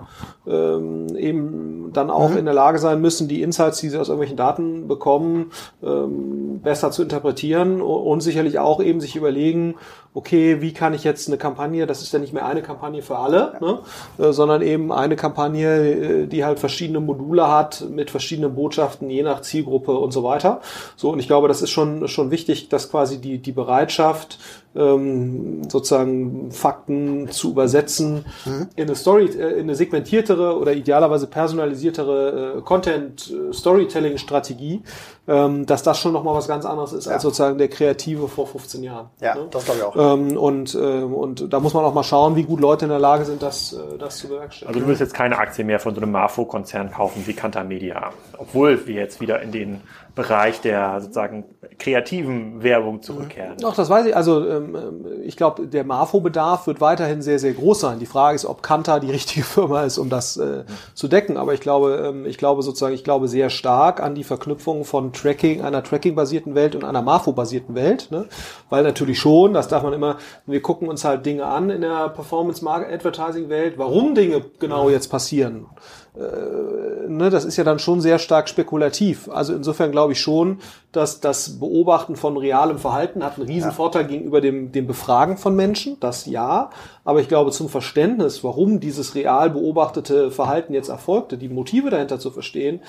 ähm, 0.46 1.14
eben 1.16 1.90
dann 1.92 2.10
auch 2.10 2.30
mhm. 2.30 2.38
in 2.38 2.44
der 2.46 2.54
Lage 2.54 2.78
sein 2.78 3.00
müssen, 3.00 3.28
die 3.28 3.42
Insights, 3.42 3.80
die 3.80 3.90
sie 3.90 3.98
aus 3.98 4.08
irgendwelchen 4.08 4.36
Daten 4.36 4.88
bekommen, 4.88 5.50
ähm, 5.82 6.60
besser 6.62 6.90
zu 6.90 7.02
interpretieren 7.02 7.82
und, 7.82 8.02
und 8.02 8.20
sicherlich 8.20 8.58
auch 8.58 8.82
eben 8.82 9.00
sich 9.00 9.14
überlegen, 9.14 9.74
okay, 10.14 10.60
wie 10.60 10.72
kann 10.72 10.92
ich 10.92 11.04
jetzt 11.04 11.28
eine 11.28 11.38
Kampagne, 11.38 11.86
das 11.86 12.02
ist 12.02 12.12
ja 12.12 12.18
nicht 12.18 12.32
mehr 12.32 12.44
eine 12.44 12.62
Kampagne 12.62 13.00
für 13.02 13.18
alle, 13.18 13.54
ne, 13.60 13.78
äh, 14.18 14.32
sondern 14.32 14.60
eben 14.60 14.92
eine 14.92 15.16
Kampagne, 15.16 16.24
äh, 16.24 16.26
die 16.26 16.44
halt 16.44 16.58
verschiedene 16.58 17.00
Module 17.00 17.50
hat 17.50 17.84
mit 17.90 18.10
verschiedenen 18.10 18.54
Botschaften, 18.54 19.08
je 19.08 19.22
nach 19.22 19.40
Zielgruppe 19.40 19.92
und 19.92 20.12
so 20.12 20.22
weiter. 20.22 20.60
So, 20.96 21.10
und 21.10 21.18
ich 21.18 21.26
glaube, 21.26 21.48
das 21.48 21.62
ist 21.62 21.70
schon, 21.70 22.08
schon 22.08 22.30
wichtig, 22.30 22.68
dass 22.68 22.90
quasi 22.90 23.20
die, 23.20 23.38
die 23.38 23.52
Bereitschaft, 23.52 24.38
ähm, 24.74 25.68
sozusagen 25.68 26.50
Fakten 26.50 27.30
zu 27.30 27.50
übersetzen 27.50 28.24
mhm. 28.44 28.68
in 28.74 28.84
eine 28.84 28.94
Story, 28.94 29.26
äh, 29.26 29.54
in 29.54 29.62
eine 29.62 29.74
segmentiertere 29.74 30.58
oder 30.58 30.72
idealerweise 30.72 31.26
personalisiertere 31.26 32.58
äh, 32.58 32.60
Content 32.62 33.30
äh, 33.30 33.52
Storytelling 33.52 34.18
Strategie, 34.18 34.82
ähm, 35.28 35.66
dass 35.66 35.84
das 35.84 36.00
schon 36.00 36.12
noch 36.12 36.24
mal 36.24 36.34
was 36.34 36.48
ganz 36.48 36.64
anderes 36.64 36.92
ist 36.92 37.06
ja. 37.06 37.12
als 37.12 37.22
sozusagen 37.22 37.56
der 37.56 37.68
Kreative 37.68 38.26
vor 38.26 38.46
15 38.46 38.82
Jahren. 38.82 39.08
Ja, 39.20 39.36
ne? 39.36 39.46
das 39.50 39.64
glaube 39.64 39.78
ich 39.78 39.84
auch. 39.84 40.14
Ähm, 40.14 40.36
und 40.36 40.74
ähm, 40.74 41.14
und 41.14 41.52
da 41.52 41.60
muss 41.60 41.74
man 41.74 41.84
auch 41.84 41.94
mal 41.94 42.02
schauen, 42.02 42.34
wie 42.34 42.42
gut 42.42 42.60
Leute 42.60 42.86
in 42.86 42.90
der 42.90 42.98
Lage 42.98 43.24
sind, 43.24 43.40
das 43.42 43.72
äh, 43.72 43.98
das 43.98 44.18
zu 44.18 44.28
bewerkstelligen. 44.28 44.68
Also 44.68 44.80
du 44.80 44.86
willst 44.88 45.00
jetzt 45.00 45.14
keine 45.14 45.38
Aktie 45.38 45.64
mehr 45.64 45.78
von 45.78 45.94
so 45.94 46.00
einem 46.00 46.10
Marfo 46.10 46.44
Konzern 46.44 46.90
kaufen 46.90 47.22
wie 47.26 47.34
Kanta 47.34 47.62
Media, 47.62 48.10
obwohl 48.36 48.86
wir 48.86 48.96
jetzt 48.96 49.20
wieder 49.20 49.40
in 49.42 49.52
den 49.52 49.80
Bereich 50.14 50.60
der 50.60 51.00
sozusagen 51.00 51.44
kreativen 51.78 52.62
Werbung 52.62 53.02
zurückkehren. 53.02 53.56
Doch, 53.58 53.74
das 53.74 53.88
weiß 53.88 54.06
ich. 54.06 54.16
Also 54.16 54.46
ähm, 54.46 54.76
ich 55.24 55.36
glaube, 55.36 55.66
der 55.66 55.84
Marfo-Bedarf 55.84 56.66
wird 56.66 56.80
weiterhin 56.80 57.22
sehr, 57.22 57.38
sehr 57.38 57.52
groß 57.52 57.80
sein. 57.80 57.98
Die 57.98 58.06
Frage 58.06 58.36
ist, 58.36 58.44
ob 58.44 58.62
Kanta 58.62 59.00
die 59.00 59.10
richtige 59.10 59.44
Firma 59.44 59.82
ist, 59.82 59.98
um 59.98 60.10
das 60.10 60.36
äh, 60.36 60.64
zu 60.94 61.08
decken. 61.08 61.36
Aber 61.36 61.54
ich 61.54 61.60
glaube, 61.60 62.04
ähm, 62.06 62.26
ich 62.26 62.36
glaube 62.36 62.62
sozusagen, 62.62 62.94
ich 62.94 63.04
glaube 63.04 63.26
sehr 63.26 63.48
stark 63.50 64.02
an 64.02 64.14
die 64.14 64.24
Verknüpfung 64.24 64.84
von 64.84 65.12
Tracking, 65.12 65.62
einer 65.62 65.82
Tracking-basierten 65.82 66.54
Welt 66.54 66.74
und 66.74 66.84
einer 66.84 67.02
Marfo-basierten 67.02 67.74
Welt. 67.74 68.08
Ne? 68.10 68.26
Weil 68.68 68.82
natürlich 68.82 69.18
schon, 69.18 69.54
das 69.54 69.68
darf 69.68 69.82
man 69.82 69.92
immer, 69.92 70.18
wir 70.46 70.60
gucken 70.60 70.88
uns 70.88 71.04
halt 71.04 71.24
Dinge 71.24 71.46
an 71.46 71.70
in 71.70 71.80
der 71.80 72.10
Performance-Advertising-Welt, 72.10 73.78
warum 73.78 74.14
Dinge 74.14 74.44
genau 74.58 74.90
jetzt 74.90 75.08
passieren 75.08 75.66
ne, 76.14 77.30
das 77.30 77.44
ist 77.44 77.56
ja 77.56 77.64
dann 77.64 77.78
schon 77.78 78.00
sehr 78.02 78.18
stark 78.18 78.48
spekulativ. 78.48 79.30
Also 79.30 79.54
insofern 79.54 79.92
glaube 79.92 80.12
ich 80.12 80.20
schon, 80.20 80.60
dass 80.92 81.20
das 81.20 81.58
Beobachten 81.58 82.16
von 82.16 82.36
realem 82.36 82.78
Verhalten 82.78 83.24
hat 83.24 83.38
einen 83.38 83.46
riesen 83.46 83.70
ja. 83.70 83.74
Vorteil 83.74 84.04
gegenüber 84.04 84.42
dem, 84.42 84.72
dem 84.72 84.86
Befragen 84.86 85.38
von 85.38 85.56
Menschen, 85.56 85.96
das 86.00 86.26
ja. 86.26 86.70
Aber 87.04 87.20
ich 87.20 87.28
glaube, 87.28 87.50
zum 87.50 87.70
Verständnis, 87.70 88.44
warum 88.44 88.78
dieses 88.78 89.14
real 89.14 89.48
beobachtete 89.50 90.30
Verhalten 90.30 90.74
jetzt 90.74 90.90
erfolgte, 90.90 91.38
die 91.38 91.48
Motive 91.48 91.88
dahinter 91.88 92.18
zu 92.18 92.30
verstehen, 92.30 92.80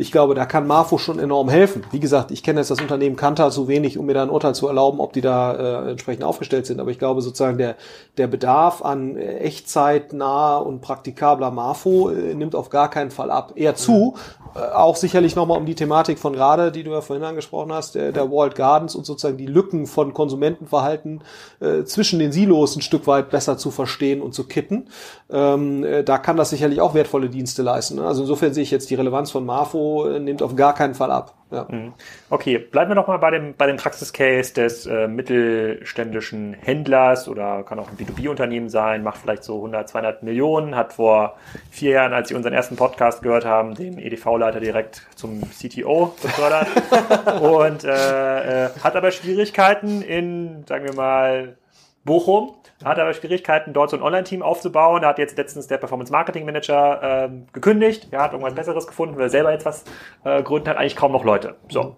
ich 0.00 0.10
glaube, 0.10 0.34
da 0.34 0.46
kann 0.46 0.66
Marfo 0.66 0.96
schon 0.96 1.18
enorm 1.18 1.50
helfen. 1.50 1.84
Wie 1.90 2.00
gesagt, 2.00 2.30
ich 2.30 2.42
kenne 2.42 2.60
jetzt 2.60 2.70
das 2.70 2.80
Unternehmen 2.80 3.16
Kantar 3.16 3.50
so 3.50 3.68
wenig, 3.68 3.98
um 3.98 4.06
mir 4.06 4.14
da 4.14 4.22
ein 4.22 4.30
Urteil 4.30 4.54
zu 4.54 4.66
erlauben, 4.66 4.98
ob 4.98 5.12
die 5.12 5.20
da 5.20 5.52
äh, 5.84 5.90
entsprechend 5.90 6.24
aufgestellt 6.24 6.64
sind. 6.64 6.80
Aber 6.80 6.90
ich 6.90 6.98
glaube 6.98 7.20
sozusagen, 7.20 7.58
der, 7.58 7.76
der 8.16 8.26
Bedarf 8.26 8.80
an 8.82 9.18
echtzeitnaher 9.18 10.64
und 10.64 10.80
praktikabler 10.80 11.50
Marfo 11.50 12.08
äh, 12.08 12.34
nimmt 12.34 12.54
auf 12.54 12.70
gar 12.70 12.88
keinen 12.88 13.10
Fall 13.10 13.30
ab. 13.30 13.52
Eher 13.56 13.74
zu, 13.74 14.14
äh, 14.16 14.39
auch 14.54 14.96
sicherlich 14.96 15.36
nochmal 15.36 15.58
um 15.58 15.66
die 15.66 15.74
Thematik 15.74 16.18
von 16.18 16.32
gerade, 16.32 16.72
die 16.72 16.82
du 16.82 16.90
ja 16.92 17.00
vorhin 17.00 17.24
angesprochen 17.24 17.72
hast, 17.72 17.94
der, 17.94 18.12
der 18.12 18.30
Walled 18.30 18.54
Gardens 18.54 18.94
und 18.94 19.06
sozusagen 19.06 19.36
die 19.36 19.46
Lücken 19.46 19.86
von 19.86 20.14
Konsumentenverhalten 20.14 21.22
äh, 21.60 21.84
zwischen 21.84 22.18
den 22.18 22.32
Silos 22.32 22.76
ein 22.76 22.82
Stück 22.82 23.06
weit 23.06 23.30
besser 23.30 23.58
zu 23.58 23.70
verstehen 23.70 24.22
und 24.22 24.34
zu 24.34 24.44
kitten. 24.44 24.88
Ähm, 25.30 25.84
äh, 25.84 26.02
da 26.04 26.18
kann 26.18 26.36
das 26.36 26.50
sicherlich 26.50 26.80
auch 26.80 26.94
wertvolle 26.94 27.28
Dienste 27.28 27.62
leisten. 27.62 27.96
Ne? 27.96 28.06
Also 28.06 28.22
insofern 28.22 28.54
sehe 28.54 28.62
ich 28.62 28.70
jetzt 28.70 28.90
die 28.90 28.94
Relevanz 28.94 29.30
von 29.30 29.44
Marfo 29.44 30.06
äh, 30.06 30.20
nimmt 30.20 30.42
auf 30.42 30.56
gar 30.56 30.74
keinen 30.74 30.94
Fall 30.94 31.10
ab. 31.10 31.39
Ja. 31.50 31.66
Mhm. 31.68 31.94
Okay, 32.28 32.58
bleiben 32.58 32.90
wir 32.90 32.94
noch 32.94 33.08
mal 33.08 33.16
bei 33.16 33.30
dem, 33.32 33.54
bei 33.56 33.66
dem 33.66 33.76
Praxiscase 33.76 34.54
des 34.54 34.86
äh, 34.86 35.08
mittelständischen 35.08 36.54
Händlers 36.54 37.28
oder 37.28 37.64
kann 37.64 37.78
auch 37.80 37.88
ein 37.88 37.96
B2B-Unternehmen 37.96 38.68
sein, 38.68 39.02
macht 39.02 39.18
vielleicht 39.18 39.42
so 39.42 39.56
100, 39.56 39.88
200 39.88 40.22
Millionen, 40.22 40.76
hat 40.76 40.92
vor 40.92 41.36
vier 41.70 41.92
Jahren, 41.92 42.12
als 42.12 42.28
Sie 42.28 42.34
unseren 42.34 42.52
ersten 42.52 42.76
Podcast 42.76 43.22
gehört 43.22 43.44
haben, 43.44 43.74
den 43.74 43.98
EDV-Leiter 43.98 44.60
direkt 44.60 45.06
zum 45.16 45.40
CTO 45.50 46.14
befördert 46.22 46.68
und 47.40 47.84
äh, 47.84 48.66
äh, 48.66 48.70
hat 48.82 48.94
aber 48.94 49.10
Schwierigkeiten 49.10 50.02
in, 50.02 50.64
sagen 50.66 50.84
wir 50.84 50.94
mal, 50.94 51.56
Bochum 52.04 52.54
hat 52.84 52.98
aber 52.98 53.12
Schwierigkeiten, 53.12 53.74
dort 53.74 53.90
so 53.90 53.96
ein 53.96 54.02
Online-Team 54.02 54.42
aufzubauen. 54.42 55.02
Da 55.02 55.08
hat 55.08 55.18
jetzt 55.18 55.36
letztens 55.36 55.66
der 55.66 55.76
Performance 55.76 56.10
Marketing 56.10 56.46
Manager 56.46 57.00
ähm, 57.02 57.46
gekündigt. 57.52 58.08
Er 58.10 58.22
hat 58.22 58.32
irgendwas 58.32 58.54
Besseres 58.54 58.86
gefunden, 58.86 59.18
will 59.18 59.28
selber 59.28 59.52
jetzt 59.52 59.66
was 59.66 59.84
äh, 60.24 60.42
gründen, 60.42 60.68
hat 60.70 60.78
eigentlich 60.78 60.96
kaum 60.96 61.12
noch 61.12 61.24
Leute. 61.24 61.56
So. 61.68 61.96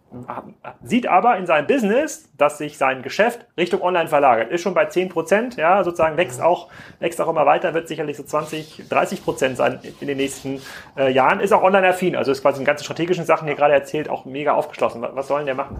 Sieht 0.83 1.07
aber 1.07 1.37
in 1.37 1.47
seinem 1.47 1.68
Business, 1.68 2.29
dass 2.37 2.59
sich 2.59 2.79
sein 2.79 3.03
Geschäft 3.03 3.47
Richtung 3.57 3.81
Online 3.81 4.09
verlagert. 4.09 4.51
Ist 4.51 4.62
schon 4.62 4.75
bei 4.75 4.87
10 4.87 5.09
Prozent, 5.09 5.57
ja, 5.57 5.85
sozusagen 5.85 6.16
wächst 6.16 6.42
auch, 6.42 6.68
wächst 6.99 7.21
auch 7.21 7.29
immer 7.29 7.47
weiter, 7.47 7.75
wird 7.75 7.87
sicherlich 7.87 8.16
so 8.16 8.25
20, 8.25 8.88
30 8.88 9.23
Prozent 9.23 9.57
sein 9.57 9.79
in 10.01 10.09
den 10.09 10.16
nächsten 10.16 10.61
äh, 10.97 11.12
Jahren. 11.12 11.38
Ist 11.38 11.53
auch 11.53 11.62
online-affin. 11.62 12.16
Also 12.16 12.33
ist 12.33 12.42
quasi 12.42 12.59
in 12.59 12.64
ganzen 12.64 12.85
strategischen 12.85 13.25
Sachen 13.25 13.47
hier 13.47 13.57
gerade 13.57 13.75
erzählt, 13.75 14.09
auch 14.09 14.25
mega 14.25 14.55
aufgeschlossen. 14.55 15.07
Was 15.12 15.29
sollen 15.29 15.47
der 15.47 15.55
machen? 15.55 15.77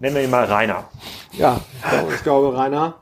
Nennen 0.00 0.16
wir 0.16 0.24
ihn 0.24 0.30
mal 0.30 0.44
Rainer. 0.44 0.84
Ja, 1.32 1.60
ich 2.12 2.22
glaube 2.22 2.56
Rainer 2.56 2.96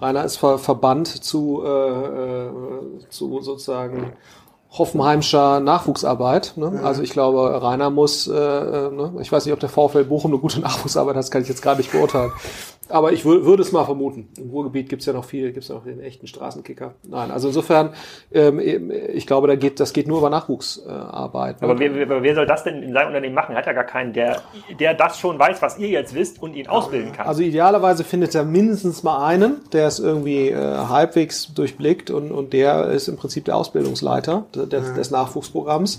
Rainer 0.00 0.24
ist 0.24 0.36
ver 0.36 0.58
verbannt 0.58 1.08
zu, 1.08 1.62
äh, 1.64 1.68
äh, 1.68 3.08
zu 3.08 3.40
sozusagen 3.40 4.12
Hoffenheimscher 4.76 5.60
Nachwuchsarbeit. 5.60 6.54
Ne? 6.56 6.70
Mhm. 6.70 6.84
Also 6.84 7.02
ich 7.02 7.10
glaube, 7.10 7.62
Rainer 7.62 7.90
muss, 7.90 8.26
äh, 8.26 8.32
äh, 8.34 8.90
ne? 8.90 9.14
ich 9.20 9.30
weiß 9.30 9.44
nicht, 9.44 9.52
ob 9.52 9.60
der 9.60 9.68
VfL 9.68 10.04
Bochum 10.04 10.32
eine 10.32 10.40
gute 10.40 10.60
Nachwuchsarbeit 10.62 11.14
hat, 11.14 11.20
das 11.20 11.30
kann 11.30 11.42
ich 11.42 11.48
jetzt 11.48 11.62
gerade 11.62 11.78
nicht 11.78 11.92
beurteilen. 11.92 12.32
Aber 12.88 13.12
ich 13.12 13.24
würde 13.24 13.62
es 13.62 13.72
mal 13.72 13.84
vermuten. 13.84 14.28
Im 14.36 14.50
Ruhrgebiet 14.50 14.88
gibt's 14.88 15.06
ja 15.06 15.12
noch 15.12 15.24
viel, 15.24 15.52
gibt's 15.52 15.68
ja 15.68 15.74
noch 15.74 15.84
den 15.84 16.00
echten 16.00 16.26
Straßenkicker. 16.26 16.94
Nein, 17.08 17.30
also 17.30 17.48
insofern, 17.48 17.94
ähm, 18.32 18.60
ich 18.60 19.26
glaube, 19.26 19.48
da 19.48 19.56
geht, 19.56 19.80
das 19.80 19.92
geht 19.92 20.06
nur 20.06 20.18
über 20.18 20.28
Nachwuchsarbeit. 20.28 21.62
Aber 21.62 21.78
wer, 21.78 22.22
wer 22.22 22.34
soll 22.34 22.46
das 22.46 22.62
denn 22.64 22.82
in 22.82 22.92
seinem 22.92 23.08
Unternehmen 23.08 23.34
machen? 23.34 23.54
Hat 23.54 23.66
ja 23.66 23.72
gar 23.72 23.84
keinen, 23.84 24.12
der, 24.12 24.42
der 24.78 24.94
das 24.94 25.18
schon 25.18 25.38
weiß, 25.38 25.62
was 25.62 25.78
ihr 25.78 25.88
jetzt 25.88 26.14
wisst 26.14 26.42
und 26.42 26.54
ihn 26.54 26.68
ausbilden 26.68 27.12
kann. 27.12 27.26
Also 27.26 27.42
idealerweise 27.42 28.04
findet 28.04 28.34
er 28.34 28.44
mindestens 28.44 29.02
mal 29.02 29.24
einen, 29.24 29.62
der 29.72 29.86
es 29.86 29.98
irgendwie 29.98 30.50
äh, 30.50 30.76
halbwegs 30.88 31.54
durchblickt 31.54 32.10
und, 32.10 32.32
und 32.32 32.52
der 32.52 32.86
ist 32.90 33.08
im 33.08 33.16
Prinzip 33.16 33.46
der 33.46 33.56
Ausbildungsleiter 33.56 34.44
des, 34.66 34.94
des 34.94 35.10
Nachwuchsprogramms. 35.10 35.98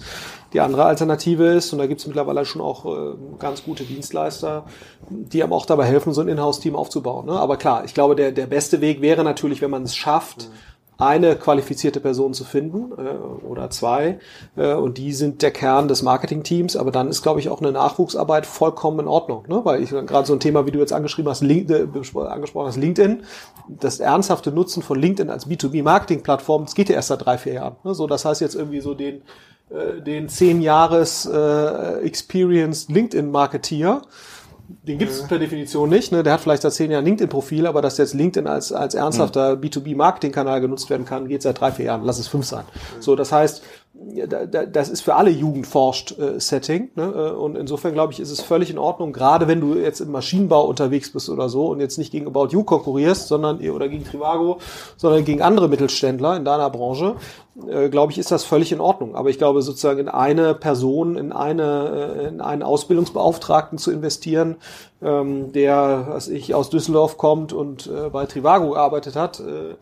Die 0.54 0.62
andere 0.62 0.86
Alternative 0.86 1.46
ist, 1.48 1.74
und 1.74 1.80
da 1.80 1.88
gibt 1.88 2.02
es 2.02 2.08
mittlerweile 2.08 2.46
schon 2.46 2.62
auch 2.62 2.86
äh, 2.86 3.16
ganz 3.40 3.64
gute 3.64 3.84
Dienstleister, 3.84 4.66
die 5.10 5.44
aber 5.44 5.56
auch 5.56 5.66
dabei 5.66 5.86
helfen, 5.86 6.14
so 6.14 6.22
ein 6.22 6.28
Inhouse-Team 6.28 6.76
aufzubauen. 6.76 7.26
Ne? 7.26 7.34
Aber 7.34 7.58
klar, 7.58 7.84
ich 7.86 7.94
glaube, 7.94 8.16
der, 8.16 8.32
der 8.32 8.48
beste 8.48 8.82
Weg 8.82 9.02
wäre 9.02 9.24
natürlich, 9.24 9.62
wenn 9.62 9.72
man 9.72 9.84
es 9.84 9.96
schafft, 9.96 10.50
eine 10.98 11.36
qualifizierte 11.36 12.00
Person 12.00 12.34
zu 12.34 12.44
finden 12.44 12.92
äh, 12.98 13.46
oder 13.46 13.70
zwei 13.70 14.20
äh, 14.56 14.74
und 14.74 14.98
die 14.98 15.14
sind 15.14 15.42
der 15.42 15.52
Kern 15.52 15.88
des 15.88 16.02
Marketingteams, 16.04 16.76
aber 16.76 16.92
dann 16.92 17.10
ist, 17.10 17.22
glaube 17.22 17.40
ich, 17.40 17.50
auch 17.50 17.62
eine 17.62 17.72
Nachwuchsarbeit 17.72 18.46
vollkommen 18.46 19.02
in 19.02 19.08
Ordnung, 19.08 19.46
ne? 19.48 19.62
weil 19.64 19.82
ich 19.82 19.90
gerade 19.90 20.26
so 20.26 20.34
ein 20.34 20.40
Thema, 20.40 20.66
wie 20.66 20.72
du 20.72 20.80
jetzt 20.80 20.94
angeschrieben 20.94 21.30
hast, 21.30 21.42
Link, 21.42 21.70
äh, 21.70 21.88
angesprochen 22.20 22.68
hast, 22.68 22.78
LinkedIn, 22.78 23.24
das 23.68 24.00
ernsthafte 24.00 24.52
Nutzen 24.52 24.84
von 24.84 25.00
LinkedIn 25.00 25.30
als 25.30 25.48
B2B-Marketing-Plattform, 25.48 26.66
das 26.66 26.76
geht 26.76 26.90
ja 26.90 26.96
erst 26.96 27.10
seit 27.10 27.26
drei, 27.26 27.38
vier 27.38 27.54
Jahren. 27.54 27.76
Ne? 27.84 27.94
So, 27.94 28.08
das 28.08 28.26
heißt 28.26 28.42
jetzt 28.42 28.56
irgendwie 28.56 28.82
so 28.82 28.94
den 28.94 29.22
äh, 29.70 30.02
den 30.02 30.30
zehn 30.30 30.62
Jahres 30.62 31.26
äh, 31.26 32.00
Experienced 32.04 32.90
LinkedIn-Marketeer. 32.90 34.02
Den 34.68 34.98
gibt 34.98 35.12
es 35.12 35.28
per 35.28 35.40
Definition 35.40 35.90
nicht. 35.90 36.12
Ne? 36.12 36.24
Der 36.24 36.34
hat 36.34 36.42
vielleicht 36.42 36.62
seit 36.62 36.74
zehn 36.74 36.92
Jahren 36.92 37.06
LinkedIn-Profil, 37.06 37.68
aber 37.68 37.82
dass 37.82 37.98
jetzt 37.98 38.14
LinkedIn 38.14 38.48
als, 38.48 38.72
als 38.72 38.96
ernsthafter 38.96 39.56
mhm. 39.56 39.62
B2B-Marketing-Kanal 39.62 40.62
genutzt 40.62 40.90
werden 40.90 41.06
kann, 41.06 41.28
geht 41.28 41.42
seit 41.42 41.60
drei, 41.60 41.72
vier 41.72 41.86
Jahren. 41.86 42.04
Lass 42.04 42.20
es 42.20 42.28
fünf 42.28 42.46
sein. 42.46 42.66
So, 43.00 43.16
das 43.16 43.32
heißt, 43.32 43.62
das 44.72 44.90
ist 44.90 45.02
für 45.02 45.16
alle 45.16 45.30
Jugend 45.30 45.68
forscht 45.68 46.16
äh. 46.20 46.80
Ne? 46.80 46.90
Äh, 46.98 47.32
und 47.32 47.56
insofern 47.56 47.94
glaube 47.94 48.14
ich, 48.14 48.20
ist 48.20 48.32
es 48.32 48.42
völlig 48.42 48.70
in 48.70 48.78
Ordnung, 48.78 49.14
gerade 49.14 49.48
wenn 49.48 49.62
du 49.62 49.76
jetzt 49.76 50.02
im 50.02 50.12
Maschinenbau 50.12 50.66
unterwegs 50.66 51.12
bist 51.12 51.30
oder 51.30 51.48
so 51.48 51.68
und 51.68 51.80
jetzt 51.80 51.98
nicht 51.98 52.12
gegen 52.12 52.28
About 52.28 52.48
You 52.50 52.64
konkurrierst, 52.64 53.28
sondern 53.28 53.60
oder 53.70 53.88
gegen 53.88 54.04
Trivago, 54.04 54.60
sondern 54.98 55.24
gegen 55.24 55.42
andere 55.42 55.70
Mittelständler 55.70 56.36
in 56.36 56.46
deiner 56.46 56.70
Branche, 56.70 57.16
äh, 57.68 57.90
glaube 57.90 58.12
ich, 58.12 58.18
ist 58.18 58.32
das 58.32 58.44
völlig 58.44 58.72
in 58.72 58.82
Ordnung. 58.82 59.16
Aber 59.16 59.30
ich 59.30 59.38
glaube, 59.38 59.62
sozusagen 59.62 60.00
in 60.00 60.10
eine 60.10 60.56
Person, 60.56 61.16
in 61.16 61.32
eine, 61.32 62.18
äh, 62.20 62.28
in 62.28 62.42
einen 62.42 62.64
Ausbildungsbeauftragten 62.64 63.78
zu 63.78 63.92
investieren, 63.92 64.58
ähm, 65.02 65.54
der, 65.54 66.08
was 66.10 66.28
ich, 66.28 66.54
aus 66.54 66.70
Düsseldorf 66.70 67.18
kommt 67.18 67.54
und 67.54 67.88
äh, 67.88 68.10
bei 68.10 68.26
Trivago 68.26 68.72
gearbeitet 68.72 69.16
hat, 69.16 69.40
äh, 69.40 69.76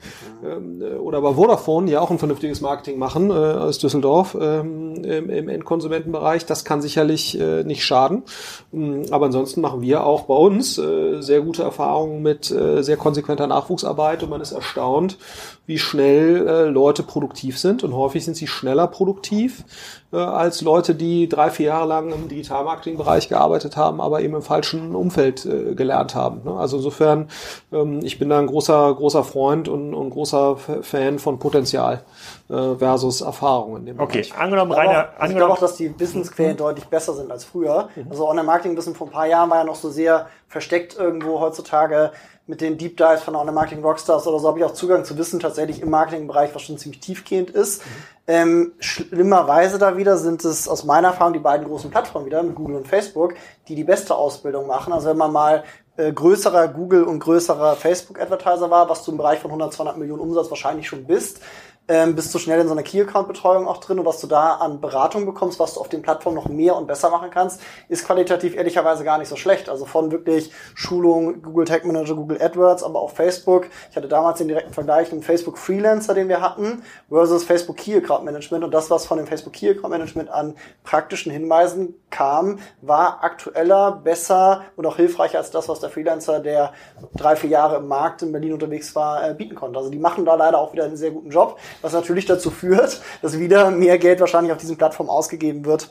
äh, 0.47 0.97
oder 0.97 1.21
bei 1.21 1.33
Vodafone, 1.33 1.89
ja 1.89 2.01
auch 2.01 2.11
ein 2.11 2.19
vernünftiges 2.19 2.61
Marketing 2.61 2.99
machen 2.99 3.31
äh, 3.31 3.33
aus 3.33 3.79
Düsseldorf 3.79 4.37
ähm, 4.39 5.03
im, 5.03 5.29
im 5.29 5.49
Endkonsumentenbereich, 5.49 6.45
das 6.45 6.65
kann 6.65 6.81
sicherlich 6.81 7.39
äh, 7.39 7.63
nicht 7.63 7.83
schaden. 7.83 8.23
Ähm, 8.71 9.03
aber 9.09 9.27
ansonsten 9.27 9.61
machen 9.61 9.81
wir 9.81 10.05
auch 10.05 10.23
bei 10.23 10.35
uns 10.35 10.77
äh, 10.77 11.21
sehr 11.21 11.41
gute 11.41 11.63
Erfahrungen 11.63 12.21
mit 12.21 12.51
äh, 12.51 12.83
sehr 12.83 12.97
konsequenter 12.97 13.47
Nachwuchsarbeit 13.47 14.21
und 14.21 14.29
man 14.29 14.41
ist 14.41 14.51
erstaunt, 14.51 15.17
wie 15.65 15.79
schnell 15.79 16.47
äh, 16.47 16.63
Leute 16.65 17.01
produktiv 17.01 17.57
sind 17.57 17.62
und 17.65 17.95
häufig 17.95 18.25
sind 18.25 18.35
sie 18.35 18.47
schneller 18.47 18.87
produktiv 18.87 19.63
äh, 20.11 20.17
als 20.17 20.61
Leute, 20.61 20.95
die 20.95 21.29
drei, 21.29 21.49
vier 21.49 21.67
Jahre 21.67 21.87
lang 21.87 22.11
im 22.11 22.27
Digitalmarketing-Bereich 22.27 23.29
gearbeitet 23.29 23.77
haben, 23.77 24.01
aber 24.01 24.21
eben 24.21 24.35
im 24.35 24.41
falschen 24.41 24.95
Umfeld 24.95 25.45
äh, 25.45 25.75
gelernt 25.75 26.15
haben. 26.15 26.41
Ne? 26.43 26.51
Also 26.53 26.77
insofern, 26.77 27.29
ähm, 27.71 28.01
ich 28.03 28.19
bin 28.19 28.29
da 28.29 28.39
ein 28.39 28.47
großer, 28.47 28.93
großer 28.93 29.23
Freund 29.23 29.67
und, 29.69 29.93
und 29.93 30.09
großer 30.09 30.57
Fan 30.81 31.19
von 31.19 31.39
Potenzial 31.39 32.03
äh, 32.49 32.75
versus 32.75 33.21
Erfahrung 33.21 33.77
in 33.77 33.85
dem 33.85 33.99
Okay, 33.99 34.21
Bereich. 34.23 34.37
angenommen, 34.37 34.71
Aber 34.73 34.81
Rainer, 34.81 34.91
ich 34.91 35.21
angenommen, 35.21 35.37
glaube 35.37 35.53
auch, 35.53 35.59
dass 35.59 35.75
die 35.77 35.97
Wissensquellen 35.99 36.57
deutlich 36.57 36.85
besser 36.85 37.13
sind 37.13 37.31
als 37.31 37.45
früher. 37.45 37.89
Also 38.09 38.27
Online-Marketing-Wissen 38.27 38.95
vor 38.95 39.07
ein 39.07 39.11
paar 39.13 39.27
Jahren 39.27 39.49
war 39.49 39.59
ja 39.59 39.63
noch 39.63 39.75
so 39.75 39.89
sehr 39.89 40.27
versteckt 40.47 40.95
irgendwo 40.97 41.39
heutzutage 41.39 42.11
mit 42.45 42.59
den 42.59 42.77
Deep 42.77 42.97
Dives 42.97 43.23
von 43.23 43.35
Online-Marketing 43.35 43.83
Rockstars 43.83 44.27
oder 44.27 44.37
so 44.37 44.49
habe 44.49 44.59
ich 44.59 44.65
auch 44.65 44.73
Zugang 44.73 45.05
zu 45.05 45.17
Wissen 45.17 45.39
tatsächlich 45.39 45.81
im 45.81 45.89
Marketingbereich, 45.89 46.53
was 46.53 46.63
schon 46.63 46.77
ziemlich 46.77 46.99
tiefgehend 46.99 47.49
ist. 47.49 47.85
Mhm. 47.85 47.89
Ähm, 48.27 48.71
schlimmerweise 48.79 49.79
da 49.79 49.95
wieder 49.95 50.17
sind 50.17 50.43
es 50.43 50.67
aus 50.67 50.83
meiner 50.83 51.09
Erfahrung 51.09 51.33
die 51.33 51.39
beiden 51.39 51.67
großen 51.67 51.89
Plattformen 51.89 52.25
wieder, 52.25 52.43
mit 52.43 52.55
Google 52.55 52.75
und 52.75 52.87
Facebook, 52.87 53.35
die 53.67 53.75
die 53.75 53.85
beste 53.85 54.15
Ausbildung 54.15 54.67
machen. 54.67 54.91
Also 54.91 55.09
wenn 55.09 55.17
man 55.17 55.31
mal 55.31 55.63
äh, 55.95 56.11
größerer 56.11 56.67
Google 56.69 57.03
und 57.03 57.19
größerer 57.19 57.75
Facebook-Advertiser 57.75 58.69
war, 58.69 58.89
was 58.89 59.05
du 59.05 59.11
im 59.11 59.17
Bereich 59.17 59.39
von 59.39 59.51
100, 59.51 59.73
200 59.73 59.97
Millionen 59.97 60.21
Umsatz 60.21 60.49
wahrscheinlich 60.49 60.87
schon 60.87 61.05
bist, 61.05 61.39
ähm, 61.89 62.15
bist 62.15 62.33
du 62.33 62.39
schnell 62.39 62.61
in 62.61 62.67
so 62.67 62.73
einer 62.73 62.83
Key-Account-Betreuung 62.83 63.67
auch 63.67 63.77
drin 63.77 63.99
und 63.99 64.05
was 64.05 64.21
du 64.21 64.27
da 64.27 64.55
an 64.55 64.79
Beratung 64.79 65.25
bekommst, 65.25 65.59
was 65.59 65.73
du 65.73 65.81
auf 65.81 65.89
den 65.89 66.01
Plattformen 66.01 66.35
noch 66.35 66.47
mehr 66.47 66.77
und 66.77 66.87
besser 66.87 67.09
machen 67.09 67.29
kannst, 67.29 67.61
ist 67.89 68.05
qualitativ 68.05 68.55
ehrlicherweise 68.55 69.03
gar 69.03 69.17
nicht 69.17 69.27
so 69.27 69.35
schlecht. 69.35 69.67
Also 69.67 69.85
von 69.85 70.11
wirklich 70.11 70.51
Schulung, 70.75 71.41
Google 71.41 71.65
Tag 71.65 71.83
Manager, 71.83 72.15
Google 72.15 72.41
AdWords, 72.41 72.83
aber 72.83 73.01
auch 73.01 73.11
Facebook. 73.11 73.67
Ich 73.91 73.97
hatte 73.97 74.07
damals 74.07 74.37
den 74.37 74.47
direkten 74.47 74.73
Vergleich 74.73 75.11
mit 75.11 75.25
Facebook 75.25 75.57
Freelancer, 75.57 76.13
den 76.13 76.29
wir 76.29 76.41
hatten, 76.41 76.83
versus 77.09 77.43
Facebook 77.43 77.75
Key 77.77 77.97
Account 77.97 78.23
Management 78.23 78.63
und 78.63 78.73
das, 78.73 78.89
was 78.89 79.05
von 79.05 79.17
dem 79.17 79.27
Facebook 79.27 79.53
Key 79.53 79.69
Account 79.69 79.89
Management 79.89 80.29
an 80.29 80.55
praktischen 80.83 81.33
Hinweisen 81.33 81.95
kam, 82.09 82.59
war 82.81 83.23
aktueller, 83.23 83.91
besser 83.91 84.63
und 84.77 84.85
auch 84.85 84.95
hilfreicher 84.95 85.39
als 85.39 85.51
das, 85.51 85.67
was 85.67 85.81
der 85.81 85.89
Freelancer, 85.89 86.39
der 86.39 86.71
drei, 87.15 87.35
vier 87.35 87.49
Jahre 87.49 87.77
im 87.77 87.89
Markt 87.89 88.21
in 88.21 88.31
Berlin 88.31 88.53
unterwegs 88.53 88.95
war, 88.95 89.29
äh, 89.29 89.33
bieten 89.33 89.55
konnte. 89.55 89.77
Also 89.77 89.89
die 89.89 89.99
machen 89.99 90.23
da 90.23 90.35
leider 90.35 90.59
auch 90.59 90.71
wieder 90.71 90.85
einen 90.85 90.95
sehr 90.95 91.11
guten 91.11 91.29
Job 91.29 91.59
was 91.81 91.93
natürlich 91.93 92.25
dazu 92.25 92.51
führt, 92.51 93.01
dass 93.21 93.39
wieder 93.39 93.71
mehr 93.71 93.97
Geld 93.97 94.19
wahrscheinlich 94.19 94.51
auf 94.51 94.59
diesen 94.59 94.77
Plattformen 94.77 95.09
ausgegeben 95.09 95.65
wird. 95.65 95.89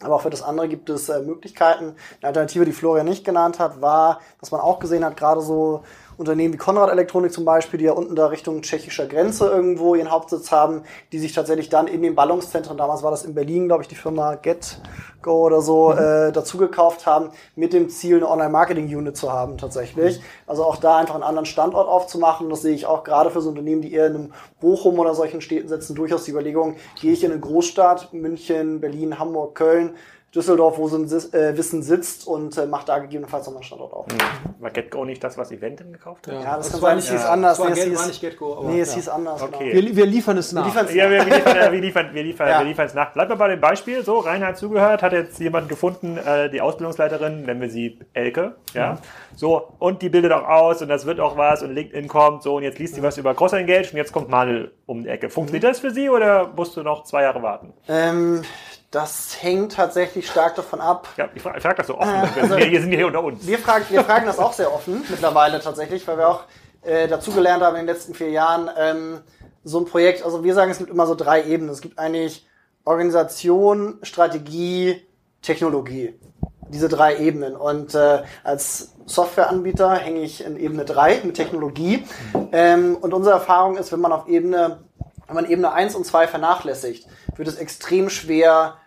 Aber 0.00 0.14
auch 0.14 0.22
für 0.22 0.30
das 0.30 0.42
andere 0.42 0.68
gibt 0.68 0.88
es 0.90 1.08
äh, 1.08 1.20
Möglichkeiten. 1.20 1.96
Eine 2.20 2.28
Alternative, 2.28 2.64
die 2.64 2.72
Florian 2.72 3.06
nicht 3.06 3.24
genannt 3.24 3.58
hat, 3.58 3.80
war, 3.80 4.20
was 4.38 4.50
man 4.52 4.60
auch 4.60 4.78
gesehen 4.78 5.04
hat, 5.04 5.16
gerade 5.16 5.40
so 5.40 5.82
Unternehmen 6.18 6.52
wie 6.52 6.58
Konrad 6.58 6.90
Elektronik 6.90 7.32
zum 7.32 7.44
Beispiel, 7.44 7.78
die 7.78 7.84
ja 7.84 7.92
unten 7.92 8.16
da 8.16 8.26
Richtung 8.26 8.60
tschechischer 8.60 9.06
Grenze 9.06 9.46
irgendwo 9.46 9.94
ihren 9.94 10.10
Hauptsitz 10.10 10.50
haben, 10.50 10.82
die 11.12 11.20
sich 11.20 11.32
tatsächlich 11.32 11.68
dann 11.68 11.86
in 11.86 12.02
den 12.02 12.16
Ballungszentren, 12.16 12.76
damals 12.76 13.04
war 13.04 13.12
das 13.12 13.24
in 13.24 13.34
Berlin, 13.34 13.68
glaube 13.68 13.82
ich, 13.82 13.88
die 13.88 13.94
Firma 13.94 14.34
GetGo 14.34 15.46
oder 15.46 15.62
so, 15.62 15.90
mhm. 15.90 15.98
äh, 15.98 16.32
dazu 16.32 16.58
gekauft 16.58 17.06
haben, 17.06 17.30
mit 17.54 17.72
dem 17.72 17.88
Ziel, 17.88 18.16
eine 18.16 18.28
Online-Marketing-Unit 18.28 19.16
zu 19.16 19.32
haben 19.32 19.58
tatsächlich. 19.58 20.18
Mhm. 20.18 20.24
Also 20.48 20.64
auch 20.64 20.76
da 20.76 20.96
einfach 20.96 21.14
einen 21.14 21.22
anderen 21.22 21.46
Standort 21.46 21.88
aufzumachen. 21.88 22.50
Das 22.50 22.62
sehe 22.62 22.74
ich 22.74 22.86
auch 22.86 23.04
gerade 23.04 23.30
für 23.30 23.40
so 23.40 23.50
Unternehmen, 23.50 23.82
die 23.82 23.92
eher 23.92 24.08
in 24.08 24.14
einem 24.14 24.32
Bochum 24.60 24.98
oder 24.98 25.14
solchen 25.14 25.40
Städten 25.40 25.68
sitzen, 25.68 25.94
durchaus 25.94 26.24
die 26.24 26.32
Überlegung, 26.32 26.74
gehe 27.00 27.12
ich 27.12 27.22
in 27.22 27.30
eine 27.30 27.40
Großstadt, 27.40 28.12
München, 28.12 28.80
Berlin, 28.80 29.20
Hamburg, 29.20 29.54
Köln, 29.54 29.94
Düsseldorf, 30.34 30.76
wo 30.76 30.88
so 30.88 30.98
ein 30.98 31.04
äh, 31.06 31.56
Wissen 31.56 31.82
sitzt 31.82 32.26
und 32.26 32.58
äh, 32.58 32.66
macht 32.66 32.90
da 32.90 32.98
gegebenenfalls 32.98 33.46
nochmal 33.46 33.60
einen 33.60 33.64
Standort 33.64 33.94
auf. 33.94 34.06
Mhm. 34.08 34.62
War 34.62 34.70
GetGo 34.70 35.06
nicht 35.06 35.24
das, 35.24 35.38
was 35.38 35.50
Eventim 35.50 35.90
gekauft 35.90 36.26
hat? 36.26 36.34
Ja, 36.34 36.56
das, 36.58 36.70
das 36.70 36.72
kann 36.72 36.80
sein, 36.80 36.98
es 36.98 37.10
hieß 37.10 37.24
anders. 37.24 37.58
Nee, 37.58 37.70
es 37.70 37.84
hieß, 37.84 38.06
nicht 38.08 38.20
GetGo, 38.20 38.58
aber, 38.58 38.68
nee, 38.68 38.80
es 38.80 38.90
ja. 38.90 38.96
hieß 38.96 39.08
anders. 39.08 39.40
Okay. 39.40 39.70
Genau. 39.70 39.86
Wir, 39.86 39.96
wir, 39.96 40.06
liefern 40.06 40.36
es 40.36 40.52
nach. 40.52 40.66
Wir 40.74 40.96
ja, 40.96 41.10
wir, 41.10 41.24
wir, 41.24 41.34
liefern, 41.34 41.72
wir, 41.72 41.80
liefern, 41.80 42.10
wir, 42.12 42.22
liefern, 42.22 42.48
ja. 42.48 42.58
wir 42.58 42.66
liefern 42.66 42.86
es 42.86 42.94
nach. 42.94 43.14
Bleiben 43.14 43.30
wir 43.30 43.36
bei 43.36 43.48
dem 43.48 43.60
Beispiel. 43.60 44.04
So, 44.04 44.18
Rainer 44.18 44.48
hat 44.48 44.58
zugehört, 44.58 45.02
hat 45.02 45.14
jetzt 45.14 45.40
jemand 45.40 45.70
gefunden, 45.70 46.18
äh, 46.18 46.50
die 46.50 46.60
Ausbildungsleiterin, 46.60 47.44
nennen 47.44 47.62
wir 47.62 47.70
sie 47.70 47.98
Elke. 48.12 48.56
Ja. 48.74 48.92
Mhm. 48.92 48.98
So, 49.34 49.68
und 49.78 50.02
die 50.02 50.10
bildet 50.10 50.32
auch 50.32 50.46
aus 50.46 50.82
und 50.82 50.88
das 50.88 51.06
wird 51.06 51.20
auch 51.20 51.38
was 51.38 51.62
und 51.62 51.74
LinkedIn 51.74 52.06
kommt 52.06 52.42
so 52.42 52.56
und 52.56 52.64
jetzt 52.64 52.78
liest 52.78 52.96
sie 52.96 53.02
was 53.02 53.16
über 53.16 53.34
Cross 53.34 53.54
Engage 53.54 53.92
und 53.92 53.96
jetzt 53.96 54.12
kommt 54.12 54.28
Manuel 54.28 54.72
um 54.84 55.04
die 55.04 55.08
Ecke. 55.08 55.30
Funktioniert 55.30 55.64
mhm. 55.64 55.68
das 55.68 55.80
für 55.80 55.90
Sie 55.90 56.10
oder 56.10 56.52
musst 56.54 56.76
du 56.76 56.82
noch 56.82 57.04
zwei 57.04 57.22
Jahre 57.22 57.40
warten? 57.42 57.72
Ähm, 57.88 58.42
das 58.90 59.42
hängt 59.42 59.72
tatsächlich 59.72 60.28
stark 60.28 60.54
davon 60.54 60.80
ab. 60.80 61.08
Ja, 61.16 61.28
ich 61.34 61.42
frage 61.42 61.60
frag 61.60 61.76
das 61.76 61.86
so 61.88 61.98
offen. 61.98 62.10
Äh, 62.10 62.40
also, 62.40 62.56
wir 62.56 62.80
sind 62.80 62.92
hier 62.92 63.06
unter 63.06 63.22
uns. 63.22 63.46
Wir 63.46 63.58
fragen, 63.58 63.84
wir 63.90 64.02
fragen 64.02 64.26
das 64.26 64.38
auch 64.38 64.52
sehr 64.52 64.72
offen 64.72 65.04
mittlerweile 65.08 65.60
tatsächlich, 65.60 66.06
weil 66.08 66.16
wir 66.18 66.28
auch 66.28 66.44
äh, 66.82 67.06
dazugelernt 67.06 67.62
haben 67.62 67.76
in 67.76 67.86
den 67.86 67.94
letzten 67.94 68.14
vier 68.14 68.30
Jahren. 68.30 68.70
Ähm, 68.78 69.20
so 69.64 69.78
ein 69.80 69.84
Projekt, 69.84 70.24
also 70.24 70.42
wir 70.44 70.54
sagen, 70.54 70.70
es 70.70 70.78
gibt 70.78 70.90
immer 70.90 71.06
so 71.06 71.14
drei 71.14 71.44
Ebenen. 71.44 71.70
Es 71.70 71.82
gibt 71.82 71.98
eigentlich 71.98 72.46
Organisation, 72.84 73.98
Strategie, 74.02 75.06
Technologie. 75.42 76.18
Diese 76.70 76.88
drei 76.88 77.18
Ebenen. 77.18 77.56
Und 77.56 77.94
äh, 77.94 78.22
als 78.44 78.94
Softwareanbieter 79.04 79.94
hänge 79.94 80.20
ich 80.20 80.44
in 80.44 80.56
Ebene 80.56 80.84
drei 80.84 81.20
mit 81.24 81.36
Technologie. 81.36 82.04
Ähm, 82.52 82.96
und 82.98 83.12
unsere 83.12 83.34
Erfahrung 83.34 83.76
ist, 83.76 83.92
wenn 83.92 84.00
man 84.00 84.12
auf 84.12 84.28
Ebene 84.28 84.78
wenn 85.28 85.36
man 85.36 85.48
Ebene 85.48 85.72
1 85.72 85.94
und 85.94 86.04
2 86.04 86.26
vernachlässigt, 86.26 87.06
wird 87.36 87.46
es 87.46 87.56
extrem 87.56 88.10
schwer, 88.10 88.78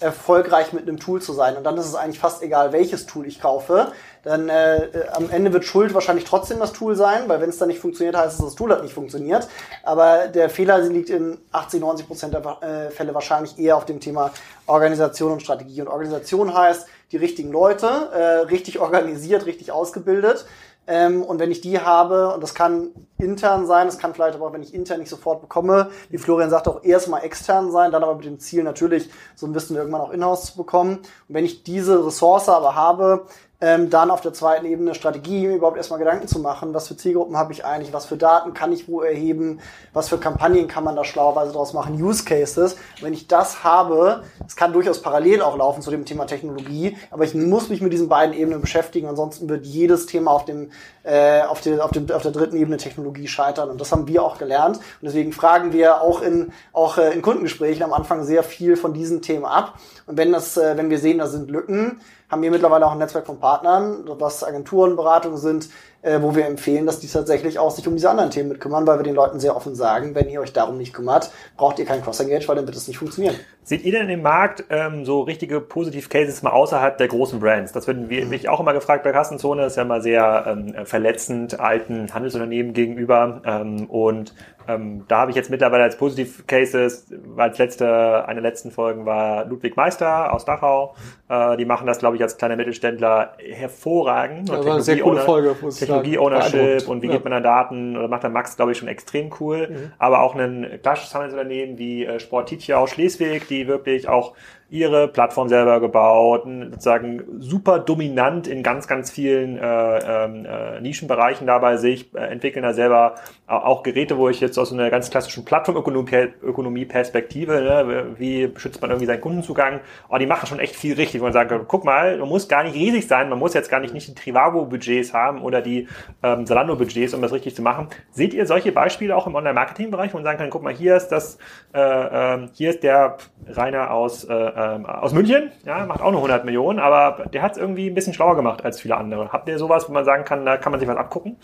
erfolgreich 0.00 0.72
mit 0.72 0.82
einem 0.82 0.98
Tool 0.98 1.22
zu 1.22 1.32
sein. 1.32 1.56
Und 1.56 1.64
dann 1.64 1.76
ist 1.76 1.86
es 1.86 1.94
eigentlich 1.94 2.18
fast 2.18 2.42
egal, 2.42 2.72
welches 2.72 3.06
Tool 3.06 3.26
ich 3.26 3.40
kaufe. 3.40 3.92
Dann 4.22 4.48
äh, 4.48 4.76
äh, 4.76 5.08
am 5.08 5.30
Ende 5.30 5.52
wird 5.52 5.64
Schuld 5.64 5.94
wahrscheinlich 5.94 6.24
trotzdem 6.24 6.58
das 6.58 6.72
Tool 6.72 6.96
sein, 6.96 7.28
weil 7.28 7.40
wenn 7.40 7.48
es 7.48 7.58
dann 7.58 7.68
nicht 7.68 7.80
funktioniert, 7.80 8.16
heißt 8.16 8.38
es, 8.38 8.44
das 8.44 8.54
Tool 8.54 8.70
hat 8.70 8.82
nicht 8.82 8.94
funktioniert. 8.94 9.48
Aber 9.82 10.28
der 10.28 10.50
Fehler 10.50 10.78
liegt 10.80 11.10
in 11.10 11.38
80, 11.52 11.80
90 11.80 12.06
Prozent 12.06 12.34
der 12.34 12.62
äh, 12.62 12.90
Fälle 12.90 13.14
wahrscheinlich 13.14 13.58
eher 13.58 13.76
auf 13.76 13.84
dem 13.84 14.00
Thema 14.00 14.32
Organisation 14.66 15.32
und 15.32 15.42
Strategie. 15.42 15.80
Und 15.80 15.88
Organisation 15.88 16.54
heißt, 16.54 16.86
die 17.12 17.16
richtigen 17.16 17.52
Leute, 17.52 17.86
äh, 17.86 18.22
richtig 18.46 18.80
organisiert, 18.80 19.46
richtig 19.46 19.70
ausgebildet. 19.70 20.46
Ähm, 20.86 21.22
und 21.22 21.38
wenn 21.38 21.50
ich 21.50 21.60
die 21.60 21.80
habe, 21.80 22.34
und 22.34 22.42
das 22.42 22.54
kann 22.54 22.90
intern 23.18 23.66
sein, 23.66 23.86
das 23.86 23.98
kann 23.98 24.12
vielleicht 24.12 24.34
aber, 24.34 24.52
wenn 24.52 24.62
ich 24.62 24.74
intern 24.74 25.00
nicht 25.00 25.08
sofort 25.08 25.40
bekomme, 25.40 25.90
wie 26.10 26.18
Florian 26.18 26.50
sagt, 26.50 26.68
auch 26.68 26.84
erstmal 26.84 27.24
extern 27.24 27.70
sein, 27.70 27.90
dann 27.90 28.02
aber 28.02 28.16
mit 28.16 28.26
dem 28.26 28.38
Ziel 28.38 28.62
natürlich, 28.62 29.08
so 29.34 29.46
ein 29.46 29.54
Wissen 29.54 29.76
irgendwann 29.76 30.02
auch 30.02 30.10
in-house 30.10 30.46
zu 30.46 30.56
bekommen. 30.56 30.98
Und 30.98 31.34
wenn 31.34 31.44
ich 31.44 31.62
diese 31.62 32.06
Ressource 32.06 32.48
aber 32.48 32.74
habe, 32.74 33.26
ähm, 33.60 33.88
dann 33.90 34.10
auf 34.10 34.20
der 34.20 34.32
zweiten 34.32 34.66
Ebene 34.66 34.94
Strategie, 34.94 35.46
mir 35.46 35.56
überhaupt 35.56 35.76
erstmal 35.76 35.98
Gedanken 35.98 36.28
zu 36.28 36.38
machen, 36.38 36.74
was 36.74 36.88
für 36.88 36.96
Zielgruppen 36.96 37.36
habe 37.36 37.52
ich 37.52 37.64
eigentlich, 37.64 37.92
was 37.92 38.06
für 38.06 38.16
Daten 38.16 38.52
kann 38.52 38.72
ich 38.72 38.88
wo 38.88 39.00
erheben, 39.00 39.60
was 39.92 40.08
für 40.08 40.18
Kampagnen 40.18 40.68
kann 40.68 40.84
man 40.84 40.96
da 40.96 41.04
schlauerweise 41.04 41.52
draus 41.52 41.72
machen, 41.72 42.00
Use 42.02 42.24
Cases. 42.24 42.76
wenn 43.00 43.12
ich 43.12 43.26
das 43.28 43.64
habe, 43.64 44.24
es 44.46 44.56
kann 44.56 44.72
durchaus 44.72 45.00
parallel 45.00 45.42
auch 45.42 45.56
laufen 45.56 45.82
zu 45.82 45.90
dem 45.90 46.04
Thema 46.04 46.26
Technologie, 46.26 46.96
aber 47.10 47.24
ich 47.24 47.34
muss 47.34 47.68
mich 47.68 47.80
mit 47.80 47.92
diesen 47.92 48.08
beiden 48.08 48.34
Ebenen 48.34 48.60
beschäftigen, 48.60 49.08
ansonsten 49.08 49.48
wird 49.48 49.64
jedes 49.64 50.06
Thema 50.06 50.32
auf 50.32 50.44
dem, 50.44 50.70
äh, 51.04 51.42
auf, 51.42 51.60
den, 51.60 51.80
auf, 51.80 51.90
dem, 51.92 52.10
auf 52.10 52.22
der 52.22 52.32
dritten 52.32 52.56
Ebene 52.56 52.76
Technologie 52.76 53.28
scheitern. 53.28 53.70
Und 53.70 53.80
das 53.80 53.92
haben 53.92 54.08
wir 54.08 54.22
auch 54.22 54.38
gelernt. 54.38 54.78
Und 54.78 55.02
deswegen 55.02 55.32
fragen 55.32 55.72
wir 55.72 56.00
auch 56.00 56.22
in, 56.22 56.52
auch 56.72 56.98
äh, 56.98 57.12
in 57.12 57.22
Kundengesprächen 57.22 57.82
am 57.82 57.92
Anfang 57.92 58.24
sehr 58.24 58.42
viel 58.42 58.76
von 58.76 58.94
diesen 58.94 59.22
Themen 59.22 59.44
ab. 59.44 59.78
Und 60.06 60.16
wenn 60.16 60.32
das, 60.32 60.56
äh, 60.56 60.76
wenn 60.76 60.90
wir 60.90 60.98
sehen, 60.98 61.18
da 61.18 61.26
sind 61.26 61.50
Lücken, 61.50 62.00
haben 62.34 62.42
wir 62.42 62.50
mittlerweile 62.50 62.84
auch 62.84 62.90
ein 62.90 62.98
Netzwerk 62.98 63.26
von 63.26 63.38
Partnern, 63.38 64.02
was 64.18 64.42
Agenturen, 64.42 64.96
Beratungen 64.96 65.38
sind, 65.38 65.68
äh, 66.04 66.20
wo 66.20 66.36
wir 66.36 66.46
empfehlen, 66.46 66.86
dass 66.86 67.00
die 67.00 67.08
tatsächlich 67.08 67.58
auch 67.58 67.70
sich 67.70 67.88
um 67.88 67.94
diese 67.94 68.10
anderen 68.10 68.30
Themen 68.30 68.50
mitkümmern, 68.50 68.86
weil 68.86 68.98
wir 68.98 69.04
den 69.04 69.14
Leuten 69.14 69.40
sehr 69.40 69.56
offen 69.56 69.74
sagen, 69.74 70.14
wenn 70.14 70.28
ihr 70.28 70.40
euch 70.40 70.52
darum 70.52 70.76
nicht 70.76 70.92
kümmert, 70.92 71.30
braucht 71.56 71.78
ihr 71.78 71.86
kein 71.86 72.02
Cross-Engage, 72.02 72.46
weil 72.46 72.56
dann 72.56 72.66
wird 72.66 72.76
es 72.76 72.86
nicht 72.86 72.98
funktionieren. 72.98 73.34
Seht 73.62 73.82
ihr 73.84 73.92
denn 73.92 74.10
im 74.10 74.20
Markt 74.20 74.64
ähm, 74.68 75.06
so 75.06 75.22
richtige 75.22 75.62
Positiv-Cases 75.62 76.42
mal 76.42 76.50
außerhalb 76.50 76.98
der 76.98 77.08
großen 77.08 77.40
Brands? 77.40 77.72
Das 77.72 77.86
wird 77.86 78.10
wir, 78.10 78.26
mich 78.26 78.50
auch 78.50 78.60
immer 78.60 78.74
gefragt 78.74 79.02
bei 79.04 79.12
Kassenzone, 79.12 79.62
das 79.62 79.72
ist 79.72 79.76
ja 79.76 79.84
mal 79.84 80.02
sehr 80.02 80.44
ähm, 80.46 80.74
verletzend 80.84 81.58
alten 81.58 82.12
Handelsunternehmen 82.12 82.74
gegenüber. 82.74 83.40
Ähm, 83.46 83.86
und 83.86 84.34
ähm, 84.68 85.04
da 85.08 85.18
habe 85.20 85.30
ich 85.30 85.36
jetzt 85.36 85.50
mittlerweile 85.50 85.82
als 85.82 85.96
Positiv-Cases, 85.96 87.06
als 87.36 87.58
letzte, 87.58 88.26
eine 88.26 88.40
der 88.40 88.50
letzten 88.50 88.70
Folgen 88.70 89.04
war 89.04 89.44
Ludwig 89.44 89.76
Meister 89.76 90.32
aus 90.32 90.44
Dachau. 90.44 90.94
Äh, 91.28 91.56
die 91.56 91.64
machen 91.64 91.86
das, 91.86 91.98
glaube 91.98 92.16
ich, 92.16 92.22
als 92.22 92.36
kleiner 92.36 92.56
Mittelständler 92.56 93.34
hervorragend. 93.38 94.48
Das 94.48 94.64
war 94.64 94.74
eine 94.74 94.82
sehr 94.82 95.00
coole 95.00 95.20
Folge. 95.20 95.56
Technologie-Ownership 96.02 96.88
und 96.88 97.02
wie 97.02 97.06
ja. 97.06 97.12
geht 97.14 97.24
man 97.24 97.32
an 97.32 97.42
Daten, 97.42 97.96
oder 97.96 98.08
macht 98.08 98.22
der 98.22 98.30
Max, 98.30 98.56
glaube 98.56 98.72
ich, 98.72 98.78
schon 98.78 98.88
extrem 98.88 99.30
cool. 99.40 99.68
Mhm. 99.70 99.92
Aber 99.98 100.20
auch 100.20 100.34
ein 100.34 100.78
klassisches 100.82 101.14
Handelsunternehmen 101.14 101.78
wie 101.78 102.04
äh, 102.04 102.20
Sport 102.20 102.48
Titia 102.48 102.86
Schleswig, 102.86 103.48
die 103.48 103.66
wirklich 103.66 104.08
auch 104.08 104.34
ihre 104.74 105.06
Plattform 105.06 105.48
selber 105.48 105.78
gebaut, 105.78 106.42
sozusagen 106.44 107.22
super 107.38 107.78
dominant 107.78 108.48
in 108.48 108.64
ganz, 108.64 108.88
ganz 108.88 109.08
vielen 109.08 109.56
äh, 109.56 110.24
äh, 110.24 110.80
Nischenbereichen 110.80 111.46
dabei 111.46 111.76
sich, 111.76 112.12
äh, 112.14 112.18
entwickeln 112.18 112.64
da 112.64 112.72
selber 112.72 113.14
auch 113.46 113.84
Geräte, 113.84 114.18
wo 114.18 114.28
ich 114.28 114.40
jetzt 114.40 114.58
aus 114.58 114.72
einer 114.72 114.90
ganz 114.90 115.10
klassischen 115.10 115.44
Plattformökonomie-Perspektive, 115.44 117.60
ne, 117.60 118.16
wie 118.18 118.50
schützt 118.56 118.80
man 118.80 118.90
irgendwie 118.90 119.06
seinen 119.06 119.20
Kundenzugang, 119.20 119.78
oh, 120.08 120.16
die 120.16 120.26
machen 120.26 120.48
schon 120.48 120.58
echt 120.58 120.74
viel 120.74 120.94
richtig, 120.94 121.20
wo 121.20 121.24
man 121.24 121.32
sagt, 121.32 121.52
guck 121.68 121.84
mal, 121.84 122.18
man 122.18 122.28
muss 122.28 122.48
gar 122.48 122.64
nicht 122.64 122.74
riesig 122.74 123.06
sein, 123.06 123.28
man 123.28 123.38
muss 123.38 123.54
jetzt 123.54 123.70
gar 123.70 123.78
nicht, 123.78 123.94
nicht 123.94 124.08
die 124.08 124.14
Trivago-Budgets 124.14 125.14
haben 125.14 125.40
oder 125.42 125.62
die 125.62 125.86
ähm, 126.24 126.46
Zalando-Budgets, 126.46 127.14
um 127.14 127.22
das 127.22 127.30
richtig 127.32 127.54
zu 127.54 127.62
machen. 127.62 127.86
Seht 128.10 128.34
ihr 128.34 128.44
solche 128.46 128.72
Beispiele 128.72 129.14
auch 129.14 129.28
im 129.28 129.36
Online-Marketing-Bereich, 129.36 130.12
wo 130.12 130.16
man 130.16 130.24
sagen 130.24 130.38
kann, 130.38 130.50
guck 130.50 130.64
mal, 130.64 130.74
hier 130.74 130.96
ist 130.96 131.06
das, 131.08 131.38
äh, 131.72 131.78
äh, 131.78 132.48
hier 132.54 132.70
ist 132.70 132.82
der 132.82 133.18
Rainer 133.46 133.92
aus 133.92 134.24
äh, 134.24 134.63
ähm, 134.64 134.86
aus 134.86 135.12
München, 135.12 135.50
ja, 135.64 135.84
macht 135.86 136.00
auch 136.00 136.10
nur 136.10 136.20
100 136.20 136.44
Millionen, 136.44 136.78
aber 136.78 137.26
der 137.26 137.42
hat 137.42 137.52
es 137.52 137.58
irgendwie 137.58 137.88
ein 137.88 137.94
bisschen 137.94 138.14
schlauer 138.14 138.36
gemacht 138.36 138.64
als 138.64 138.80
viele 138.80 138.96
andere. 138.96 139.32
Habt 139.32 139.48
ihr 139.48 139.58
sowas, 139.58 139.88
wo 139.88 139.92
man 139.92 140.04
sagen 140.04 140.24
kann, 140.24 140.44
da 140.44 140.56
kann 140.56 140.72
man 140.72 140.80
sich 140.80 140.88
was 140.88 140.96
abgucken? 140.96 141.36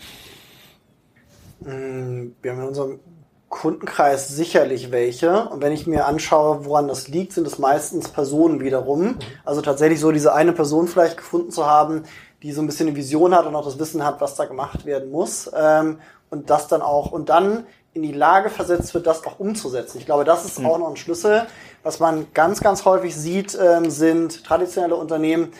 Mm, 1.61 2.31
wir 2.41 2.51
haben 2.51 2.61
in 2.61 2.67
unserem 2.67 2.99
Kundenkreis 3.49 4.29
sicherlich 4.29 4.91
welche. 4.91 5.49
Und 5.49 5.61
wenn 5.61 5.73
ich 5.73 5.85
mir 5.85 6.05
anschaue, 6.05 6.65
woran 6.65 6.87
das 6.87 7.07
liegt, 7.09 7.33
sind 7.33 7.45
es 7.45 7.59
meistens 7.59 8.07
Personen 8.07 8.61
wiederum. 8.61 9.17
Also 9.45 9.61
tatsächlich 9.61 9.99
so 9.99 10.11
diese 10.11 10.33
eine 10.33 10.53
Person 10.53 10.87
vielleicht 10.87 11.17
gefunden 11.17 11.51
zu 11.51 11.67
haben, 11.67 12.03
die 12.41 12.53
so 12.53 12.61
ein 12.61 12.65
bisschen 12.65 12.87
eine 12.87 12.95
Vision 12.95 13.35
hat 13.35 13.45
und 13.45 13.55
auch 13.55 13.65
das 13.65 13.77
Wissen 13.77 14.03
hat, 14.03 14.21
was 14.21 14.35
da 14.35 14.45
gemacht 14.45 14.85
werden 14.85 15.11
muss. 15.11 15.51
Ähm, 15.55 15.99
und 16.29 16.49
das 16.49 16.67
dann 16.67 16.81
auch, 16.81 17.11
und 17.11 17.29
dann 17.29 17.65
in 17.93 18.03
die 18.03 18.13
Lage 18.13 18.49
versetzt 18.49 18.93
wird, 18.93 19.05
das 19.05 19.25
auch 19.25 19.39
umzusetzen. 19.39 19.97
Ich 19.97 20.05
glaube, 20.05 20.23
das 20.23 20.45
ist 20.45 20.59
mhm. 20.59 20.65
auch 20.65 20.77
noch 20.77 20.89
ein 20.89 20.97
Schlüssel. 20.97 21.45
Was 21.83 21.99
man 21.99 22.27
ganz, 22.33 22.61
ganz 22.61 22.85
häufig 22.85 23.15
sieht, 23.15 23.57
ähm, 23.59 23.89
sind 23.89 24.43
traditionelle 24.43 24.95
Unternehmen, 24.95 25.51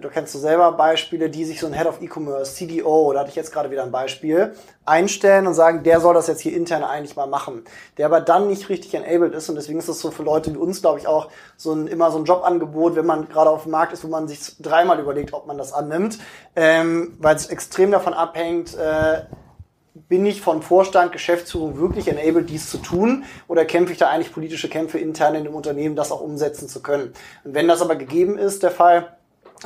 du 0.00 0.08
kennst 0.08 0.34
du 0.34 0.38
selber 0.38 0.72
Beispiele, 0.72 1.30
die 1.30 1.44
sich 1.44 1.58
so 1.58 1.66
ein 1.66 1.72
Head 1.72 1.86
of 1.86 2.00
E-Commerce, 2.00 2.54
CDO, 2.54 3.12
da 3.12 3.20
hatte 3.20 3.30
ich 3.30 3.36
jetzt 3.36 3.52
gerade 3.52 3.70
wieder 3.70 3.82
ein 3.82 3.90
Beispiel, 3.90 4.54
einstellen 4.84 5.46
und 5.46 5.54
sagen, 5.54 5.82
der 5.82 6.00
soll 6.00 6.14
das 6.14 6.28
jetzt 6.28 6.40
hier 6.40 6.56
intern 6.56 6.84
eigentlich 6.84 7.16
mal 7.16 7.26
machen. 7.26 7.64
Der 7.96 8.06
aber 8.06 8.20
dann 8.20 8.46
nicht 8.46 8.68
richtig 8.68 8.94
enabled 8.94 9.34
ist 9.34 9.48
und 9.48 9.56
deswegen 9.56 9.78
ist 9.78 9.88
das 9.88 10.00
so 10.00 10.10
für 10.10 10.22
Leute 10.22 10.52
wie 10.54 10.58
uns, 10.58 10.80
glaube 10.80 11.00
ich, 11.00 11.08
auch 11.08 11.28
so 11.56 11.72
ein, 11.72 11.86
immer 11.88 12.10
so 12.12 12.18
ein 12.18 12.24
Jobangebot, 12.24 12.94
wenn 12.94 13.06
man 13.06 13.28
gerade 13.28 13.50
auf 13.50 13.64
dem 13.64 13.72
Markt 13.72 13.92
ist, 13.92 14.04
wo 14.04 14.08
man 14.08 14.28
sich 14.28 14.58
dreimal 14.60 15.00
überlegt, 15.00 15.32
ob 15.32 15.46
man 15.46 15.58
das 15.58 15.72
annimmt, 15.72 16.18
ähm, 16.54 17.16
weil 17.18 17.34
es 17.34 17.46
extrem 17.46 17.90
davon 17.90 18.14
abhängt, 18.14 18.76
äh, 18.76 19.22
bin 19.94 20.24
ich 20.24 20.40
von 20.40 20.62
Vorstand, 20.62 21.12
Geschäftsführung 21.12 21.76
wirklich 21.78 22.08
enabled, 22.08 22.48
dies 22.48 22.70
zu 22.70 22.78
tun? 22.78 23.24
Oder 23.48 23.64
kämpfe 23.64 23.92
ich 23.92 23.98
da 23.98 24.08
eigentlich 24.08 24.32
politische 24.32 24.68
Kämpfe 24.68 24.98
intern 24.98 25.34
in 25.34 25.44
dem 25.44 25.54
Unternehmen, 25.54 25.96
das 25.96 26.12
auch 26.12 26.20
umsetzen 26.20 26.68
zu 26.68 26.80
können? 26.80 27.12
Und 27.44 27.54
wenn 27.54 27.68
das 27.68 27.82
aber 27.82 27.96
gegeben 27.96 28.38
ist, 28.38 28.62
der 28.62 28.70
Fall, 28.70 29.16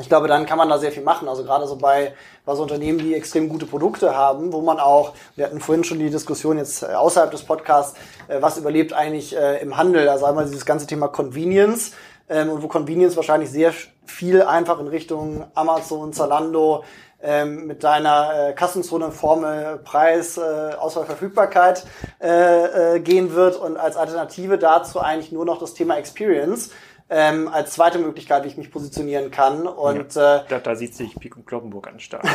ich 0.01 0.09
glaube, 0.09 0.27
dann 0.27 0.47
kann 0.47 0.59
man 0.59 0.68
da 0.68 0.79
sehr 0.79 0.93
viel 0.93 1.03
machen. 1.03 1.29
Also 1.29 1.45
gerade 1.45 1.66
so 1.66 1.77
bei, 1.77 2.14
bei 2.45 2.55
so 2.55 2.62
Unternehmen, 2.62 2.99
die 2.99 3.14
extrem 3.14 3.49
gute 3.49 3.66
Produkte 3.66 4.16
haben, 4.16 4.53
wo 4.53 4.61
man 4.61 4.81
auch, 4.81 5.12
wir 5.37 5.45
hatten 5.45 5.61
vorhin 5.61 5.85
schon 5.85 5.99
die 5.99 6.11
Diskussion 6.11 6.59
jetzt 6.59 6.83
äh, 6.83 6.87
außerhalb 6.87 7.31
des 7.31 7.45
Podcasts, 7.45 7.99
äh, 8.29 8.41
was 8.41 8.57
überlebt 8.57 8.93
eigentlich 8.93 9.37
äh, 9.37 9.61
im 9.61 9.77
Handel? 9.77 10.09
Also 10.09 10.25
einmal 10.25 10.47
dieses 10.47 10.66
ganze 10.66 10.87
Thema 10.87 11.09
Convenience 11.09 11.93
ähm, 12.29 12.51
und 12.51 12.62
wo 12.62 12.68
Convenience 12.68 13.14
wahrscheinlich 13.16 13.51
sehr 13.51 13.72
viel 14.07 14.43
einfach 14.43 14.81
in 14.81 14.89
Richtung 14.89 15.45
Amazon, 15.55 16.12
Zalando, 16.12 16.85
ähm, 17.25 17.66
mit 17.66 17.83
deiner 17.83 18.51
äh, 18.51 18.53
Kassenzone 18.53 19.11
Formel 19.11 19.81
Preis, 19.83 20.37
äh, 20.37 20.75
Auswahl, 20.79 21.07
Verfügbarkeit 21.07 21.85
äh, 22.20 22.97
äh, 22.97 23.01
gehen 23.01 23.35
wird 23.35 23.57
und 23.57 23.79
als 23.79 23.97
Alternative 23.97 24.59
dazu 24.59 25.01
eigentlich 25.01 25.33
nur 25.33 25.47
noch 25.47 25.59
das 25.59 25.72
Thema 25.72 25.97
Experience 25.97 26.70
ähm, 27.11 27.49
als 27.49 27.72
zweite 27.72 27.99
Möglichkeit, 27.99 28.45
wie 28.45 28.49
ich 28.49 28.57
mich 28.57 28.70
positionieren 28.70 29.31
kann. 29.31 29.66
Und 29.66 30.14
ja, 30.14 30.37
äh, 30.37 30.41
da, 30.49 30.59
da 30.59 30.75
sieht 30.75 30.95
sich 30.95 31.14
Pik 31.18 31.37
und 31.37 31.47
Kloppenburg 31.47 31.89
an 31.89 32.01
stark. 32.01 32.25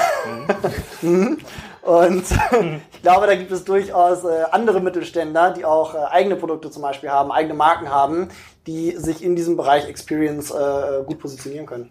Mhm. 1.02 1.38
und 1.82 2.24
ich 2.92 3.02
glaube, 3.02 3.26
da 3.26 3.36
gibt 3.36 3.52
es 3.52 3.64
durchaus 3.64 4.26
äh, 4.26 4.44
andere 4.52 4.82
Mittelständler, 4.82 5.52
die 5.52 5.64
auch 5.64 5.96
äh, 5.96 6.00
eigene 6.10 6.36
Produkte 6.36 6.70
zum 6.70 6.82
Beispiel 6.82 7.10
haben, 7.10 7.32
eigene 7.32 7.54
Marken 7.54 7.90
haben, 7.90 8.30
die 8.70 8.92
sich 8.92 9.24
in 9.24 9.36
diesem 9.36 9.58
Bereich 9.58 9.90
Experience 9.90 10.52
äh, 10.52 11.04
gut 11.04 11.18
positionieren 11.18 11.66
können. 11.66 11.90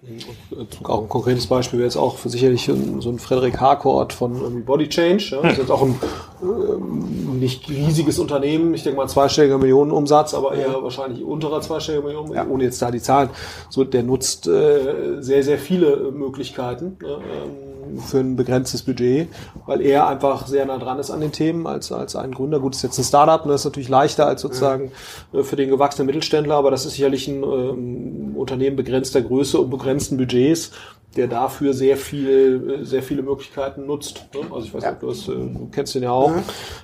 Und 0.51 0.79
auch 0.85 1.03
ein 1.03 1.09
konkretes 1.09 1.49
Beispiel 1.49 1.81
wäre 1.81 1.89
jetzt 1.89 1.97
auch 1.97 2.19
für 2.19 2.29
sicherlich 2.29 2.71
so 3.01 3.11
ein 3.11 3.19
Frederik 3.19 3.61
Harcourt 3.61 4.13
von 4.13 4.65
Body 4.65 4.89
Change. 4.89 5.31
Ja. 5.33 5.43
Das 5.43 5.53
ist 5.55 5.59
jetzt 5.59 5.71
auch 5.73 5.83
ein 5.83 5.99
äh, 6.41 7.37
nicht 7.37 7.69
riesiges 7.69 8.21
Unternehmen, 8.21 8.73
ich 8.75 8.85
denke 8.85 8.97
mal 8.97 9.09
zweistelliger 9.09 9.59
Millionenumsatz, 9.59 10.35
aber 10.35 10.55
eher 10.55 10.81
wahrscheinlich 10.81 11.25
unterer 11.25 11.61
zweistelliger 11.63 12.05
Millionen, 12.05 12.33
ja. 12.33 12.47
ohne 12.47 12.63
jetzt 12.63 12.81
da 12.81 12.93
die 12.93 13.03
Zahlen. 13.03 13.31
So, 13.71 13.83
der 13.83 14.05
nutzt 14.05 14.47
äh, 14.47 15.21
sehr, 15.21 15.43
sehr 15.43 15.59
viele 15.59 16.13
Möglichkeiten. 16.13 16.97
Ne, 17.03 17.09
ähm, 17.09 17.68
für 17.97 18.19
ein 18.19 18.37
begrenztes 18.37 18.83
Budget, 18.83 19.29
weil 19.67 19.81
er 19.81 20.07
einfach 20.09 20.47
sehr 20.47 20.67
nah 20.67 20.79
dran 20.79 20.99
ist 20.99 21.11
an 21.11 21.21
den 21.21 21.33
Themen 21.33 21.67
als, 21.67 21.93
als 21.93 22.17
ein 22.17 22.33
Gründer. 22.33 22.61
Gut, 22.61 22.75
ist 22.75 22.83
jetzt 22.83 22.99
ein 22.99 23.05
Startup, 23.05 23.43
und 23.45 23.51
das 23.51 23.63
ist 23.63 23.65
natürlich 23.67 23.89
leichter 23.89 24.27
als 24.27 24.43
sozusagen 24.43 24.93
ja. 25.33 25.41
Äh, 25.41 25.45
für 25.45 25.57
den 25.57 25.71
gewachsenen 25.71 26.07
Mittelständler, 26.07 26.57
aber 26.57 26.71
das 26.71 26.87
ist 26.87 26.95
sicherlich 26.95 27.29
ein 27.29 27.43
ähm, 27.43 28.37
Unternehmen 28.37 28.77
begrenzter 28.77 29.23
Größe 29.23 29.59
und 29.59 29.71
begrenzten 29.71 30.17
Budgets, 30.17 30.73
der 31.17 31.27
dafür 31.27 31.73
sehr 31.73 31.97
viel, 31.97 32.81
sehr 32.83 33.03
viele 33.03 33.23
Möglichkeiten 33.23 33.87
nutzt. 33.87 34.29
Ne? 34.35 34.41
Also 34.53 34.67
ich 34.67 34.75
weiß 34.75 34.83
nicht, 34.83 34.93
ob 34.93 35.01
du, 35.01 35.07
das, 35.09 35.29
äh, 35.29 35.33
du 35.33 35.69
kennst 35.73 35.95
den 35.95 36.03
ja 36.03 36.11
auch, 36.11 36.31
mhm. 36.31 36.43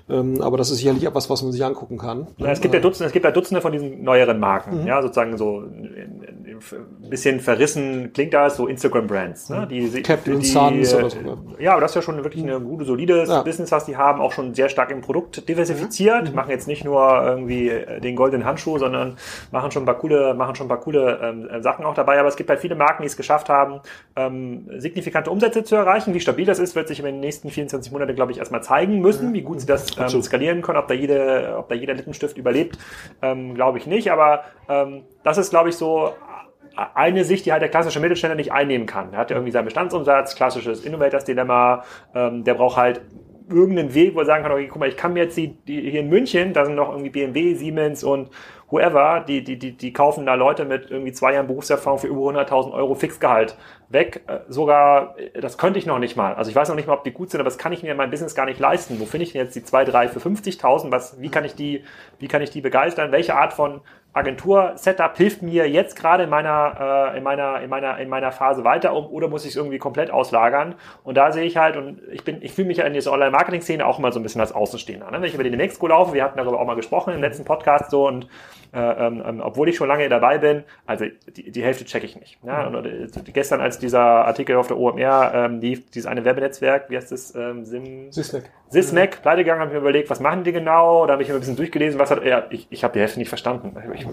ähm, 0.08 0.40
aber 0.40 0.56
das 0.56 0.70
ist 0.70 0.78
sicherlich 0.78 1.04
etwas, 1.04 1.28
was 1.28 1.42
man 1.42 1.52
sich 1.52 1.64
angucken 1.64 1.98
kann. 1.98 2.26
Ja, 2.38 2.50
es 2.50 2.60
gibt 2.60 2.74
ja 2.74 2.80
Dutzende, 2.80 3.06
es 3.06 3.12
gibt 3.12 3.24
ja 3.24 3.30
Dutzende 3.30 3.60
von 3.60 3.72
diesen 3.72 4.02
neueren 4.02 4.40
Marken, 4.40 4.82
mhm. 4.82 4.86
ja, 4.86 5.02
sozusagen 5.02 5.36
so 5.36 5.60
ein 5.60 7.10
bisschen 7.10 7.40
verrissen 7.40 8.12
klingt 8.12 8.32
das, 8.32 8.56
so 8.56 8.66
Instagram-Brands, 8.66 9.50
ne? 9.50 9.66
Die, 9.70 10.02
Captain 10.02 10.40
die, 10.40 10.46
Oder 10.98 11.10
so. 11.10 11.18
Ja, 11.58 11.72
aber 11.72 11.80
das 11.80 11.92
ist 11.92 11.96
ja 11.96 12.02
schon 12.02 12.22
wirklich 12.22 12.42
eine 12.42 12.60
gute, 12.60 12.84
solides 12.84 13.28
ja. 13.28 13.42
Business, 13.42 13.72
was 13.72 13.84
die 13.84 13.96
haben, 13.96 14.20
auch 14.20 14.32
schon 14.32 14.54
sehr 14.54 14.68
stark 14.68 14.90
im 14.90 15.00
Produkt 15.00 15.48
diversifiziert, 15.48 16.30
mhm. 16.30 16.34
machen 16.34 16.50
jetzt 16.50 16.68
nicht 16.68 16.84
nur 16.84 17.22
irgendwie 17.24 17.70
den 18.02 18.16
goldenen 18.16 18.46
Handschuh, 18.46 18.78
sondern 18.78 19.16
machen 19.50 19.70
schon 19.70 19.82
ein 19.82 19.86
paar 19.86 19.98
coole, 19.98 20.34
machen 20.34 20.54
schon 20.54 20.66
ein 20.66 20.68
paar 20.68 20.80
coole 20.80 21.18
ähm, 21.22 21.62
Sachen 21.62 21.84
auch 21.84 21.94
dabei, 21.94 22.18
aber 22.18 22.28
es 22.28 22.36
gibt 22.36 22.50
halt 22.50 22.60
viele 22.60 22.74
Marken, 22.74 23.02
die 23.02 23.06
es 23.06 23.16
geschafft 23.16 23.48
haben, 23.48 23.80
ähm, 24.16 24.68
signifikante 24.78 25.30
Umsätze 25.30 25.64
zu 25.64 25.76
erreichen. 25.76 26.14
Wie 26.14 26.20
stabil 26.20 26.46
das 26.46 26.58
ist, 26.58 26.74
wird 26.74 26.88
sich 26.88 26.98
in 26.98 27.04
den 27.04 27.20
nächsten 27.20 27.50
24 27.50 27.92
Monaten, 27.92 28.14
glaube 28.14 28.32
ich, 28.32 28.38
erstmal 28.38 28.62
zeigen 28.62 29.00
müssen, 29.00 29.32
wie 29.32 29.42
gut 29.42 29.60
sie 29.60 29.66
das 29.66 29.96
ähm, 29.98 30.22
skalieren 30.22 30.62
können, 30.62 30.78
ob 30.78 30.88
da, 30.88 30.94
jede, 30.94 31.56
ob 31.58 31.68
da 31.68 31.74
jeder 31.74 31.94
Lippenstift 31.94 32.36
überlebt, 32.36 32.78
ähm, 33.22 33.54
glaube 33.54 33.78
ich 33.78 33.86
nicht. 33.86 34.10
Aber 34.10 34.44
ähm, 34.68 35.02
das 35.22 35.38
ist, 35.38 35.50
glaube 35.50 35.70
ich, 35.70 35.76
so 35.76 36.12
eine 36.76 37.24
Sicht, 37.24 37.46
die 37.46 37.52
halt 37.52 37.62
der 37.62 37.68
klassische 37.68 38.00
Mittelständler 38.00 38.36
nicht 38.36 38.52
einnehmen 38.52 38.86
kann. 38.86 39.12
Er 39.12 39.20
hat 39.20 39.30
ja 39.30 39.36
irgendwie 39.36 39.52
seinen 39.52 39.66
Bestandsumsatz, 39.66 40.34
klassisches 40.34 40.84
Innovators-Dilemma, 40.84 41.84
ähm, 42.14 42.44
der 42.44 42.54
braucht 42.54 42.76
halt 42.76 43.00
irgendeinen 43.48 43.94
Weg, 43.94 44.14
wo 44.14 44.20
er 44.20 44.26
sagen 44.26 44.42
kann, 44.42 44.52
okay, 44.52 44.68
guck 44.68 44.80
mal, 44.80 44.88
ich 44.88 44.96
kann 44.96 45.12
mir 45.12 45.24
jetzt 45.24 45.36
die, 45.36 45.48
die 45.48 45.90
hier 45.90 46.00
in 46.00 46.08
München, 46.08 46.52
da 46.52 46.64
sind 46.64 46.76
noch 46.76 46.90
irgendwie 46.90 47.10
BMW, 47.10 47.54
Siemens 47.54 48.02
und 48.02 48.30
whoever, 48.70 49.24
die, 49.26 49.44
die, 49.44 49.58
die, 49.58 49.72
die 49.72 49.92
kaufen 49.92 50.26
da 50.26 50.34
Leute 50.34 50.64
mit 50.64 50.90
irgendwie 50.90 51.12
zwei 51.12 51.34
Jahren 51.34 51.46
Berufserfahrung 51.46 51.98
für 51.98 52.06
über 52.06 52.22
100.000 52.22 52.72
Euro 52.72 52.94
Fixgehalt 52.94 53.56
weg. 53.88 54.22
Äh, 54.26 54.40
sogar, 54.48 55.18
äh, 55.18 55.40
das 55.40 55.58
könnte 55.58 55.78
ich 55.78 55.86
noch 55.86 55.98
nicht 55.98 56.16
mal. 56.16 56.34
Also 56.34 56.50
ich 56.50 56.56
weiß 56.56 56.68
noch 56.68 56.76
nicht 56.76 56.86
mal, 56.86 56.94
ob 56.94 57.04
die 57.04 57.12
gut 57.12 57.30
sind, 57.30 57.40
aber 57.40 57.48
das 57.48 57.58
kann 57.58 57.72
ich 57.72 57.82
mir 57.82 57.92
in 57.92 57.96
meinem 57.96 58.10
Business 58.10 58.34
gar 58.34 58.46
nicht 58.46 58.60
leisten. 58.60 59.00
Wo 59.00 59.06
finde 59.06 59.24
ich 59.24 59.32
denn 59.32 59.42
jetzt 59.42 59.54
die 59.54 59.64
zwei, 59.64 59.84
drei 59.84 60.08
für 60.08 60.20
50.000? 60.20 60.90
Was, 60.90 61.20
wie 61.20 61.30
kann 61.30 61.44
ich 61.44 61.54
die, 61.54 61.84
wie 62.18 62.28
kann 62.28 62.42
ich 62.42 62.50
die 62.50 62.60
begeistern? 62.60 63.12
Welche 63.12 63.34
Art 63.34 63.52
von 63.52 63.80
Agentur-Setup 64.14 65.16
hilft 65.16 65.42
mir 65.42 65.68
jetzt 65.68 65.96
gerade 65.96 66.24
in 66.24 66.30
meiner, 66.30 67.12
äh, 67.12 67.18
in 67.18 67.24
meiner, 67.24 67.60
in 67.60 67.68
meiner, 67.68 67.98
in 67.98 68.08
meiner 68.08 68.30
Phase 68.30 68.62
weiter 68.62 68.94
um 68.94 69.06
oder 69.06 69.28
muss 69.28 69.44
ich 69.44 69.50
es 69.50 69.56
irgendwie 69.56 69.78
komplett 69.78 70.10
auslagern? 70.10 70.76
Und 71.02 71.16
da 71.16 71.32
sehe 71.32 71.44
ich 71.44 71.56
halt, 71.56 71.76
und 71.76 72.00
ich 72.12 72.22
bin, 72.24 72.40
ich 72.40 72.52
fühle 72.52 72.68
mich 72.68 72.76
ja 72.76 72.84
in 72.84 72.94
dieser 72.94 73.12
Online-Marketing-Szene 73.12 73.84
auch 73.84 73.98
immer 73.98 74.12
so 74.12 74.20
ein 74.20 74.22
bisschen 74.22 74.40
als 74.40 74.52
Außenstehender. 74.52 75.10
Ne? 75.10 75.20
Wenn 75.20 75.24
ich 75.24 75.34
über 75.34 75.42
die 75.42 75.68
Go 75.78 75.88
laufe, 75.88 76.14
wir 76.14 76.22
hatten 76.22 76.38
darüber 76.38 76.60
auch 76.60 76.66
mal 76.66 76.76
gesprochen 76.76 77.12
im 77.12 77.20
letzten 77.20 77.44
Podcast 77.44 77.90
so 77.90 78.06
und 78.06 78.28
äh, 78.72 79.06
ähm, 79.06 79.22
ähm, 79.24 79.40
obwohl 79.40 79.68
ich 79.68 79.76
schon 79.76 79.88
lange 79.88 80.08
dabei 80.08 80.38
bin, 80.38 80.64
also 80.86 81.06
die, 81.36 81.50
die 81.50 81.62
Hälfte 81.62 81.84
checke 81.84 82.06
ich 82.06 82.18
nicht. 82.18 82.38
Ja? 82.44 82.66
Und, 82.66 82.86
äh, 82.86 83.08
gestern, 83.32 83.60
als 83.60 83.73
dieser 83.78 84.00
Artikel 84.00 84.56
auf 84.56 84.66
der 84.68 84.78
OMR 84.78 85.32
ähm, 85.34 85.60
lief, 85.60 85.90
dieses 85.90 86.06
eine 86.06 86.24
Werbenetzwerk, 86.24 86.90
wie 86.90 86.96
heißt 86.96 87.12
das? 87.12 87.34
Ähm, 87.34 87.64
Sim 87.64 88.12
Sysmac. 88.12 88.44
Sysmac, 88.70 89.22
pleite 89.22 89.44
gegangen, 89.44 89.60
habe 89.60 89.70
ich 89.70 89.74
mir 89.74 89.80
überlegt, 89.80 90.10
was 90.10 90.20
machen 90.20 90.44
die 90.44 90.52
genau? 90.52 91.06
Da 91.06 91.12
habe 91.12 91.22
ich 91.22 91.28
mir 91.28 91.34
ein 91.34 91.40
bisschen 91.40 91.56
durchgelesen, 91.56 91.98
was 91.98 92.10
hat 92.10 92.22
er, 92.22 92.50
ich, 92.50 92.66
ich 92.70 92.84
habe 92.84 92.94
die 92.94 93.00
Hälfte 93.00 93.18
nicht 93.18 93.28
verstanden. 93.28 93.76
Ich, 93.94 94.06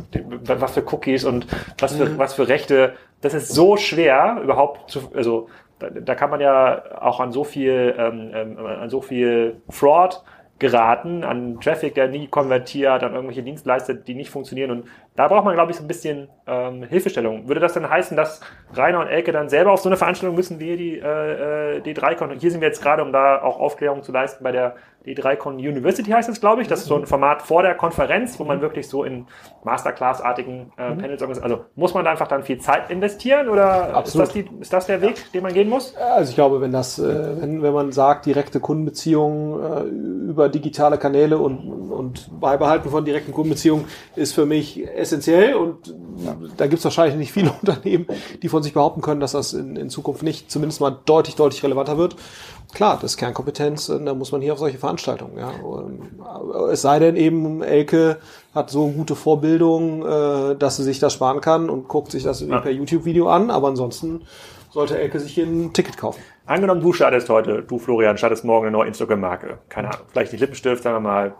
was 0.43 0.73
für 0.73 0.83
Cookies 0.93 1.25
und 1.25 1.47
was 1.79 1.95
für, 1.95 2.05
mhm. 2.05 2.17
was 2.17 2.33
für 2.33 2.47
Rechte. 2.47 2.93
Das 3.21 3.33
ist 3.33 3.49
so 3.49 3.77
schwer, 3.77 4.39
überhaupt 4.43 4.89
zu, 4.89 5.11
also 5.15 5.49
da, 5.79 5.89
da 5.89 6.15
kann 6.15 6.29
man 6.29 6.41
ja 6.41 7.01
auch 7.01 7.19
an 7.19 7.31
so 7.31 7.43
viel, 7.43 7.95
ähm, 7.97 8.31
ähm 8.33 8.57
an 8.65 8.89
so 8.89 9.01
viel 9.01 9.61
Fraud 9.69 10.23
geraten, 10.61 11.23
an 11.23 11.59
Traffic, 11.59 11.95
der 11.95 12.07
nie 12.07 12.27
konvertiert, 12.27 13.03
an 13.03 13.15
irgendwelche 13.15 13.41
Dienstleister, 13.41 13.95
die 13.95 14.13
nicht 14.13 14.29
funktionieren. 14.29 14.69
Und 14.69 14.85
da 15.15 15.27
braucht 15.27 15.43
man, 15.43 15.55
glaube 15.55 15.71
ich, 15.71 15.77
so 15.77 15.83
ein 15.83 15.87
bisschen 15.87 16.29
ähm, 16.51 16.83
Hilfestellung. 16.83 17.47
Würde 17.47 17.61
das 17.61 17.73
dann 17.73 17.89
heißen, 17.89 18.17
dass 18.17 18.41
Rainer 18.75 18.99
und 18.99 19.07
Elke 19.07 19.31
dann 19.31 19.49
selber 19.49 19.71
auf 19.71 19.79
so 19.79 19.89
eine 19.89 19.97
Veranstaltung 19.97 20.35
müssen 20.35 20.59
wie 20.59 20.75
die 20.75 20.99
äh, 20.99 21.77
äh 21.77 21.81
D3Con? 21.81 22.37
Hier 22.39 22.51
sind 22.51 22.61
wir 22.61 22.67
jetzt 22.67 22.81
gerade, 22.81 23.01
um 23.01 23.13
da 23.13 23.41
auch 23.41 23.59
Aufklärung 23.59 24.03
zu 24.03 24.11
leisten 24.11 24.43
bei 24.43 24.51
der 24.51 24.75
D3Con 25.05 25.55
University 25.55 26.11
heißt 26.11 26.29
es, 26.29 26.39
glaube 26.39 26.61
ich. 26.61 26.67
Das 26.67 26.81
ist 26.81 26.87
so 26.87 26.95
ein 26.95 27.07
Format 27.07 27.41
vor 27.41 27.63
der 27.63 27.73
Konferenz, 27.73 28.39
wo 28.39 28.43
man 28.43 28.61
wirklich 28.61 28.87
so 28.87 29.03
in 29.03 29.25
Masterclass-artigen 29.63 30.71
äh, 30.77 30.89
mhm. 30.91 30.97
Panels 30.99 31.21
organisiert. 31.21 31.43
Also 31.43 31.65
muss 31.75 31.93
man 31.95 32.05
da 32.05 32.11
einfach 32.11 32.27
dann 32.27 32.43
viel 32.43 32.59
Zeit 32.59 32.91
investieren 32.91 33.49
oder 33.49 34.03
ist 34.05 34.17
das, 34.17 34.31
die, 34.31 34.47
ist 34.59 34.71
das, 34.71 34.85
der 34.85 35.01
Weg, 35.01 35.17
ja. 35.17 35.23
den 35.33 35.43
man 35.43 35.53
gehen 35.53 35.69
muss? 35.69 35.95
Also 35.95 36.29
ich 36.29 36.35
glaube, 36.35 36.61
wenn 36.61 36.71
das, 36.71 36.99
äh, 36.99 37.41
wenn, 37.41 37.63
wenn 37.63 37.73
man 37.73 37.91
sagt, 37.91 38.27
direkte 38.27 38.59
Kundenbeziehungen 38.59 40.27
äh, 40.27 40.29
über 40.29 40.49
digitale 40.49 40.99
Kanäle 40.99 41.39
und, 41.39 41.91
und 41.91 42.39
Beibehalten 42.39 42.89
von 42.89 43.03
direkten 43.03 43.31
Kundenbeziehungen 43.31 43.85
ist 44.15 44.33
für 44.33 44.45
mich 44.45 44.87
essentiell 44.87 45.55
und 45.55 45.95
ja. 46.17 46.35
Da 46.57 46.67
gibt 46.67 46.79
es 46.79 46.83
wahrscheinlich 46.83 47.17
nicht 47.17 47.31
viele 47.31 47.51
Unternehmen, 47.61 48.07
die 48.41 48.49
von 48.49 48.63
sich 48.63 48.73
behaupten 48.73 49.01
können, 49.01 49.19
dass 49.19 49.33
das 49.33 49.53
in, 49.53 49.75
in 49.75 49.89
Zukunft 49.89 50.23
nicht 50.23 50.51
zumindest 50.51 50.81
mal 50.81 50.97
deutlich, 51.05 51.35
deutlich 51.35 51.63
relevanter 51.63 51.97
wird 51.97 52.15
klar, 52.73 52.95
das 53.01 53.11
ist 53.11 53.17
Kernkompetenz, 53.17 53.87
da 53.87 54.13
muss 54.13 54.31
man 54.31 54.41
hier 54.41 54.53
auf 54.53 54.59
solche 54.59 54.77
Veranstaltungen. 54.77 55.37
Ja. 55.37 55.51
Es 56.71 56.81
sei 56.81 56.99
denn 56.99 57.15
eben, 57.15 57.61
Elke 57.61 58.17
hat 58.53 58.69
so 58.69 58.87
gute 58.87 59.15
Vorbildung, 59.15 60.05
äh, 60.05 60.55
dass 60.55 60.77
sie 60.77 60.83
sich 60.83 60.99
das 60.99 61.13
sparen 61.13 61.41
kann 61.41 61.69
und 61.69 61.87
guckt 61.87 62.11
sich 62.11 62.23
das 62.23 62.41
ja. 62.41 62.59
per 62.59 62.71
YouTube-Video 62.71 63.29
an, 63.29 63.49
aber 63.49 63.69
ansonsten 63.69 64.23
sollte 64.69 64.97
Elke 64.97 65.19
sich 65.19 65.33
hier 65.33 65.45
ein 65.45 65.73
Ticket 65.73 65.97
kaufen. 65.97 66.21
Angenommen, 66.45 66.81
du 66.81 66.93
startest 66.93 67.29
heute, 67.29 67.61
du 67.61 67.77
Florian, 67.77 68.17
startest 68.17 68.43
morgen 68.43 68.67
eine 68.67 68.77
neue 68.77 68.87
Instagram-Marke. 68.87 69.59
Keine 69.69 69.89
Ahnung, 69.89 70.05
vielleicht 70.11 70.31
nicht 70.31 70.41
Lippenstift, 70.41 70.83
sagen 70.83 70.95
wir 70.97 71.01
mal 71.01 71.35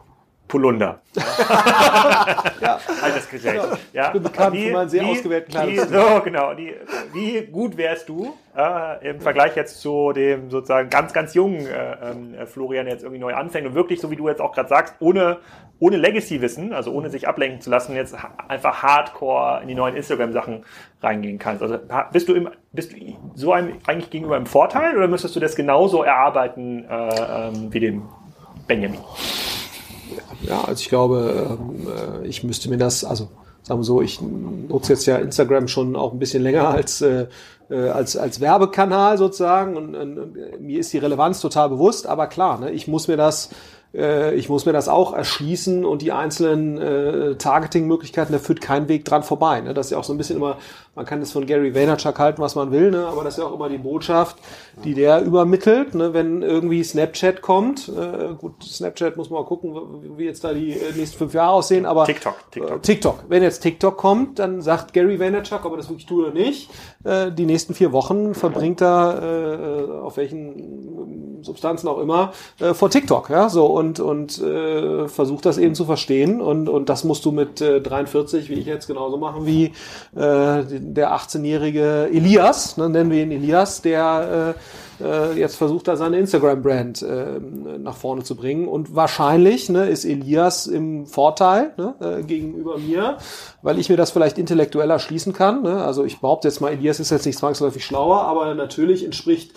Polunder. 0.52 1.00
ja. 1.16 2.78
Alterskriterium. 3.02 3.64
Genau. 3.64 3.78
Ja. 3.94 4.08
Ich 4.08 4.12
bin 4.12 4.24
bekannt 4.24 4.54
wie, 4.54 4.68
für 4.68 4.74
meinen 4.74 4.90
sehr 4.90 5.04
wie, 5.04 5.12
ausgewählten 5.12 5.50
Kleidungsstil. 5.50 5.98
So, 5.98 6.22
genau. 6.26 6.54
Die, 6.54 6.74
wie 7.14 7.42
gut 7.46 7.78
wärst 7.78 8.10
du 8.10 8.34
äh, 8.58 9.12
im 9.12 9.22
Vergleich 9.22 9.56
jetzt 9.56 9.80
zu 9.80 10.12
dem 10.12 10.50
sozusagen 10.50 10.90
ganz, 10.90 11.14
ganz 11.14 11.34
jungen 11.36 11.66
äh, 11.66 12.42
äh, 12.42 12.46
Florian, 12.46 12.84
der 12.84 12.96
jetzt 12.96 13.04
irgendwie 13.04 13.22
neu 13.22 13.34
anfängt 13.34 13.66
und 13.66 13.76
wirklich, 13.76 14.02
so 14.02 14.12
wie 14.12 14.18
du 14.18 14.28
jetzt 14.28 14.42
auch 14.42 14.52
gerade 14.52 14.68
sagst, 14.68 14.96
ohne, 15.00 15.38
ohne 15.80 15.96
Legacy-Wissen, 15.96 16.74
also 16.74 16.92
ohne 16.92 17.10
sich 17.10 17.30
ablenken 17.30 17.62
zu 17.62 17.70
lassen, 17.70 17.96
jetzt 17.96 18.14
einfach 18.50 18.84
hardcore 18.84 19.62
in 19.62 19.70
die 19.70 19.76
neuen 19.76 19.96
Instagram-Sachen 19.96 20.66
reingehen 21.02 21.40
kannst. 21.40 21.64
Also 21.64 21.78
bist 22.12 22.28
du, 22.28 22.34
im, 22.34 22.50
bist 22.74 22.92
du 22.92 22.98
so 23.36 23.54
einem 23.54 23.78
eigentlich 23.88 24.10
gegenüber 24.10 24.36
im 24.36 24.48
Vorteil 24.48 24.98
oder 24.98 25.08
müsstest 25.08 25.34
du 25.34 25.40
das 25.40 25.56
genauso 25.56 26.04
erarbeiten 26.04 26.84
äh, 26.90 27.48
ähm, 27.48 27.74
wie 27.74 27.80
dem 27.80 28.10
Benjamin? 28.68 29.00
Ja, 30.42 30.62
also 30.62 30.82
ich 30.82 30.90
glaube, 30.90 31.58
ähm, 31.60 31.88
äh, 32.24 32.28
ich 32.28 32.44
müsste 32.44 32.70
mir 32.70 32.78
das, 32.78 33.04
also 33.04 33.30
sagen 33.64 33.80
wir 33.80 33.84
so, 33.84 34.02
ich 34.02 34.22
nutze 34.22 34.94
jetzt 34.94 35.06
ja 35.06 35.18
Instagram 35.18 35.68
schon 35.68 35.96
auch 35.96 36.14
ein 36.14 36.20
bisschen 36.20 36.44
länger 36.44 36.70
als 36.70 37.02
äh, 37.02 37.28
äh 37.70 37.90
als 37.90 38.18
als 38.18 38.40
Werbekanal 38.42 39.18
sozusagen 39.18 39.78
und, 39.78 39.96
und, 39.96 40.18
und 40.18 40.62
mir 40.62 40.80
ist 40.80 40.92
die 40.94 40.98
Relevanz 40.98 41.42
total 41.42 41.70
bewusst, 41.70 42.08
aber 42.08 42.28
klar, 42.28 42.60
ne, 42.60 42.72
ich 42.72 42.88
muss 42.88 43.08
mir 43.08 43.18
das 43.18 43.50
äh, 43.94 44.36
ich 44.36 44.50
muss 44.50 44.66
mir 44.66 44.74
das 44.74 44.88
auch 44.88 45.14
erschließen 45.14 45.86
und 45.86 46.02
die 46.02 46.12
einzelnen 46.12 46.78
äh, 46.78 47.36
Targeting-Möglichkeiten, 47.36 48.32
da 48.32 48.40
führt 48.40 48.62
kein 48.62 48.88
Weg 48.88 49.06
dran 49.06 49.24
vorbei. 49.24 49.62
Ne? 49.62 49.74
Das 49.74 49.88
ist 49.88 49.92
ja 49.92 49.98
auch 49.98 50.04
so 50.04 50.14
ein 50.14 50.18
bisschen 50.18 50.38
immer, 50.38 50.58
man 50.96 51.06
kann 51.06 51.22
das 51.22 51.32
von 51.32 51.46
Gary 51.46 51.74
Vaynerchuk 51.74 52.20
halten, 52.20 52.42
was 52.42 52.56
man 52.56 52.72
will, 52.72 52.92
ne? 52.92 53.06
aber 53.08 53.24
das 53.24 53.36
ist 53.36 53.40
ja 53.40 53.46
auch 53.46 53.56
immer 53.56 53.70
die 53.70 53.78
Botschaft, 53.78 54.36
die 54.84 54.94
der 54.94 55.22
übermittelt, 55.24 55.96
ne? 55.96 56.14
wenn 56.14 56.42
irgendwie 56.42 56.84
Snapchat 56.84 57.42
kommt. 57.42 57.88
Äh, 57.88 58.34
gut, 58.38 58.62
Snapchat 58.62 59.16
muss 59.16 59.30
man 59.30 59.42
mal 59.42 59.48
gucken, 59.48 59.74
wie 60.18 60.26
jetzt 60.26 60.44
da 60.44 60.54
die 60.54 60.72
äh, 60.72 60.92
nächsten 60.94 61.18
fünf 61.18 61.34
Jahre 61.34 61.54
aussehen, 61.54 61.86
aber 61.86 62.06
TikTok, 62.06 62.36
TikTok. 62.52 62.72
Äh, 62.72 62.80
TikTok. 62.80 63.24
Wenn 63.30 63.42
jetzt 63.42 63.60
TikTok 63.60 63.96
kommt, 63.96 64.40
dann 64.40 64.62
sagt 64.62 64.92
Gary 64.92 65.18
Vaynerchuk, 65.18 65.64
ob 65.64 65.74
er 65.74 65.78
das 65.78 65.88
wirklich 65.88 66.08
tut 66.08 66.26
oder 66.26 66.34
nicht, 66.34 66.70
äh, 67.06 67.32
die 67.32 67.46
nächsten 67.46 67.74
vier 67.74 67.94
Wochen 67.94 68.34
verbringt 68.34 68.82
er 68.82 69.88
äh, 69.88 69.92
auf 70.02 70.18
welchen 70.18 71.42
Substanzen 71.44 71.88
auch 71.88 72.00
immer 72.00 72.34
äh, 72.60 72.74
vor 72.74 72.90
TikTok, 72.90 73.30
ja, 73.30 73.50
so 73.50 73.66
und 73.66 74.00
und 74.00 74.40
äh, 74.40 75.08
versucht 75.08 75.46
das 75.46 75.58
eben 75.58 75.76
zu 75.76 75.86
verstehen 75.86 76.42
und 76.42 76.70
und 76.70 76.90
das 76.90 77.04
musst 77.04 77.26
du 77.26 77.32
mit 77.32 77.62
äh, 77.62 77.82
43, 77.82 78.50
wie 78.50 78.56
ich 78.56 78.66
jetzt 78.66 78.88
genauso 78.88 79.18
machen 79.18 79.46
wie 79.46 79.72
äh, 80.16 80.64
der 80.82 81.14
18-jährige 81.14 82.10
Elias, 82.12 82.78
ne, 82.78 82.90
nennen 82.90 83.12
wir 83.12 83.24
ihn 83.24 83.32
Elias, 83.32 83.82
der 83.82 84.56
äh, 84.56 85.04
äh, 85.04 85.34
jetzt 85.38 85.56
versucht 85.56 85.88
da 85.88 85.96
seine 85.96 86.18
Instagram-Brand 86.20 87.02
äh, 87.02 87.40
nach 87.80 87.96
vorne 87.96 88.24
zu 88.24 88.36
bringen. 88.36 88.68
Und 88.68 88.96
wahrscheinlich 88.96 89.70
ne, 89.70 89.88
ist 89.88 90.06
Elias 90.06 90.68
im 90.68 91.06
Vorteil 91.06 91.74
ne, 91.78 91.96
äh, 92.00 92.24
gegenüber 92.24 92.78
mir, 92.78 93.18
weil 93.62 93.80
ich 93.80 93.90
mir 93.90 93.98
das 93.98 94.12
vielleicht 94.12 94.38
intellektueller 94.38 95.00
schließen 95.00 95.34
kann. 95.34 95.64
Ne? 95.64 95.84
Also 95.84 96.04
ich 96.04 96.20
behaupte 96.20 96.48
jetzt 96.48 96.62
mal, 96.62 96.72
Elias 96.72 97.00
ist 97.00 97.12
jetzt 97.12 97.26
nicht 97.26 97.38
zwangsläufig 97.38 97.86
schlauer, 97.86 98.22
aber 98.22 98.54
natürlich 98.56 99.04
entspricht 99.06 99.54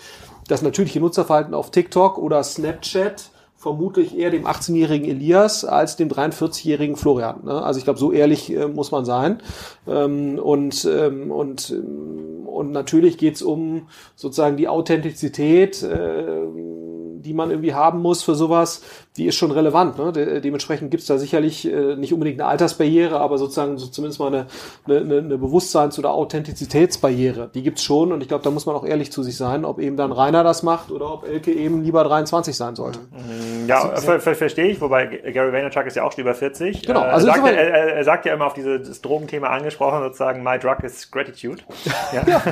das 0.47 0.61
natürliche 0.61 0.99
Nutzerverhalten 0.99 1.53
auf 1.53 1.71
TikTok 1.71 2.17
oder 2.17 2.43
Snapchat 2.43 3.29
vermutlich 3.65 4.15
eher 4.15 4.29
dem 4.29 4.45
18-jährigen 4.45 5.09
Elias 5.09 5.65
als 5.65 5.95
dem 5.95 6.07
43-jährigen 6.07 6.97
Florian. 6.97 7.45
Ne? 7.45 7.63
Also 7.63 7.79
ich 7.79 7.83
glaube, 7.83 7.97
so 7.97 8.11
ehrlich 8.11 8.55
äh, 8.55 8.67
muss 8.67 8.91
man 8.91 9.05
sein. 9.05 9.39
Ähm, 9.87 10.37
und, 10.37 10.85
ähm, 10.85 11.31
und, 11.31 11.71
ähm, 11.71 12.45
und 12.45 12.71
natürlich 12.71 13.17
geht's 13.17 13.41
um 13.41 13.87
sozusagen 14.15 14.55
die 14.55 14.67
Authentizität, 14.67 15.81
äh, 15.81 16.43
die 17.25 17.33
man 17.33 17.49
irgendwie 17.49 17.73
haben 17.73 18.01
muss 18.01 18.23
für 18.23 18.35
sowas, 18.35 18.81
die 19.17 19.25
ist 19.25 19.35
schon 19.35 19.51
relevant. 19.51 19.97
Ne? 19.97 20.11
De 20.11 20.39
dementsprechend 20.41 20.91
gibt's 20.91 21.07
da 21.07 21.17
sicherlich 21.17 21.65
äh, 21.71 21.95
nicht 21.95 22.13
unbedingt 22.13 22.39
eine 22.39 22.47
Altersbarriere, 22.49 23.19
aber 23.19 23.37
sozusagen 23.37 23.77
so 23.77 23.87
zumindest 23.87 24.19
mal 24.19 24.27
eine, 24.27 24.45
eine, 24.87 25.17
eine 25.17 25.37
Bewusstseins- 25.37 25.97
oder 25.99 26.11
Authentizitätsbarriere. 26.11 27.49
Die 27.53 27.63
gibt's 27.63 27.83
schon 27.83 28.11
und 28.11 28.21
ich 28.21 28.27
glaube, 28.27 28.43
da 28.43 28.51
muss 28.51 28.65
man 28.65 28.75
auch 28.75 28.85
ehrlich 28.85 29.11
zu 29.11 29.23
sich 29.23 29.35
sein, 29.37 29.65
ob 29.65 29.79
eben 29.79 29.97
dann 29.97 30.11
Rainer 30.11 30.43
das 30.43 30.63
macht 30.63 30.91
oder 30.91 31.11
ob 31.13 31.27
Elke 31.27 31.51
eben 31.51 31.83
lieber 31.83 32.03
23 32.03 32.55
sein 32.55 32.75
sollte. 32.75 32.99
Ja, 33.67 33.95
ver 33.95 34.19
ver 34.19 34.35
verstehe 34.35 34.67
ich, 34.67 34.79
wobei 34.81 35.05
Gary 35.07 35.51
Vaynerchuk 35.51 35.85
ist 35.87 35.95
ja 35.95 36.03
auch 36.03 36.11
schon 36.11 36.21
über 36.21 36.33
40. 36.35 36.83
Genau, 36.85 37.01
also 37.01 37.15
also 37.15 37.27
er, 37.27 37.33
sagt, 37.33 37.47
insofern- 37.47 37.73
er, 37.73 37.95
er 37.95 38.03
sagt 38.03 38.25
ja 38.25 38.33
immer 38.33 38.45
auf 38.45 38.53
dieses 38.53 39.01
Drogenthema 39.01 39.47
angesprochen, 39.47 40.03
sozusagen, 40.03 40.43
my 40.43 40.59
drug 40.59 40.83
is 40.83 41.09
gratitude. 41.11 41.61
Ja. 42.13 42.23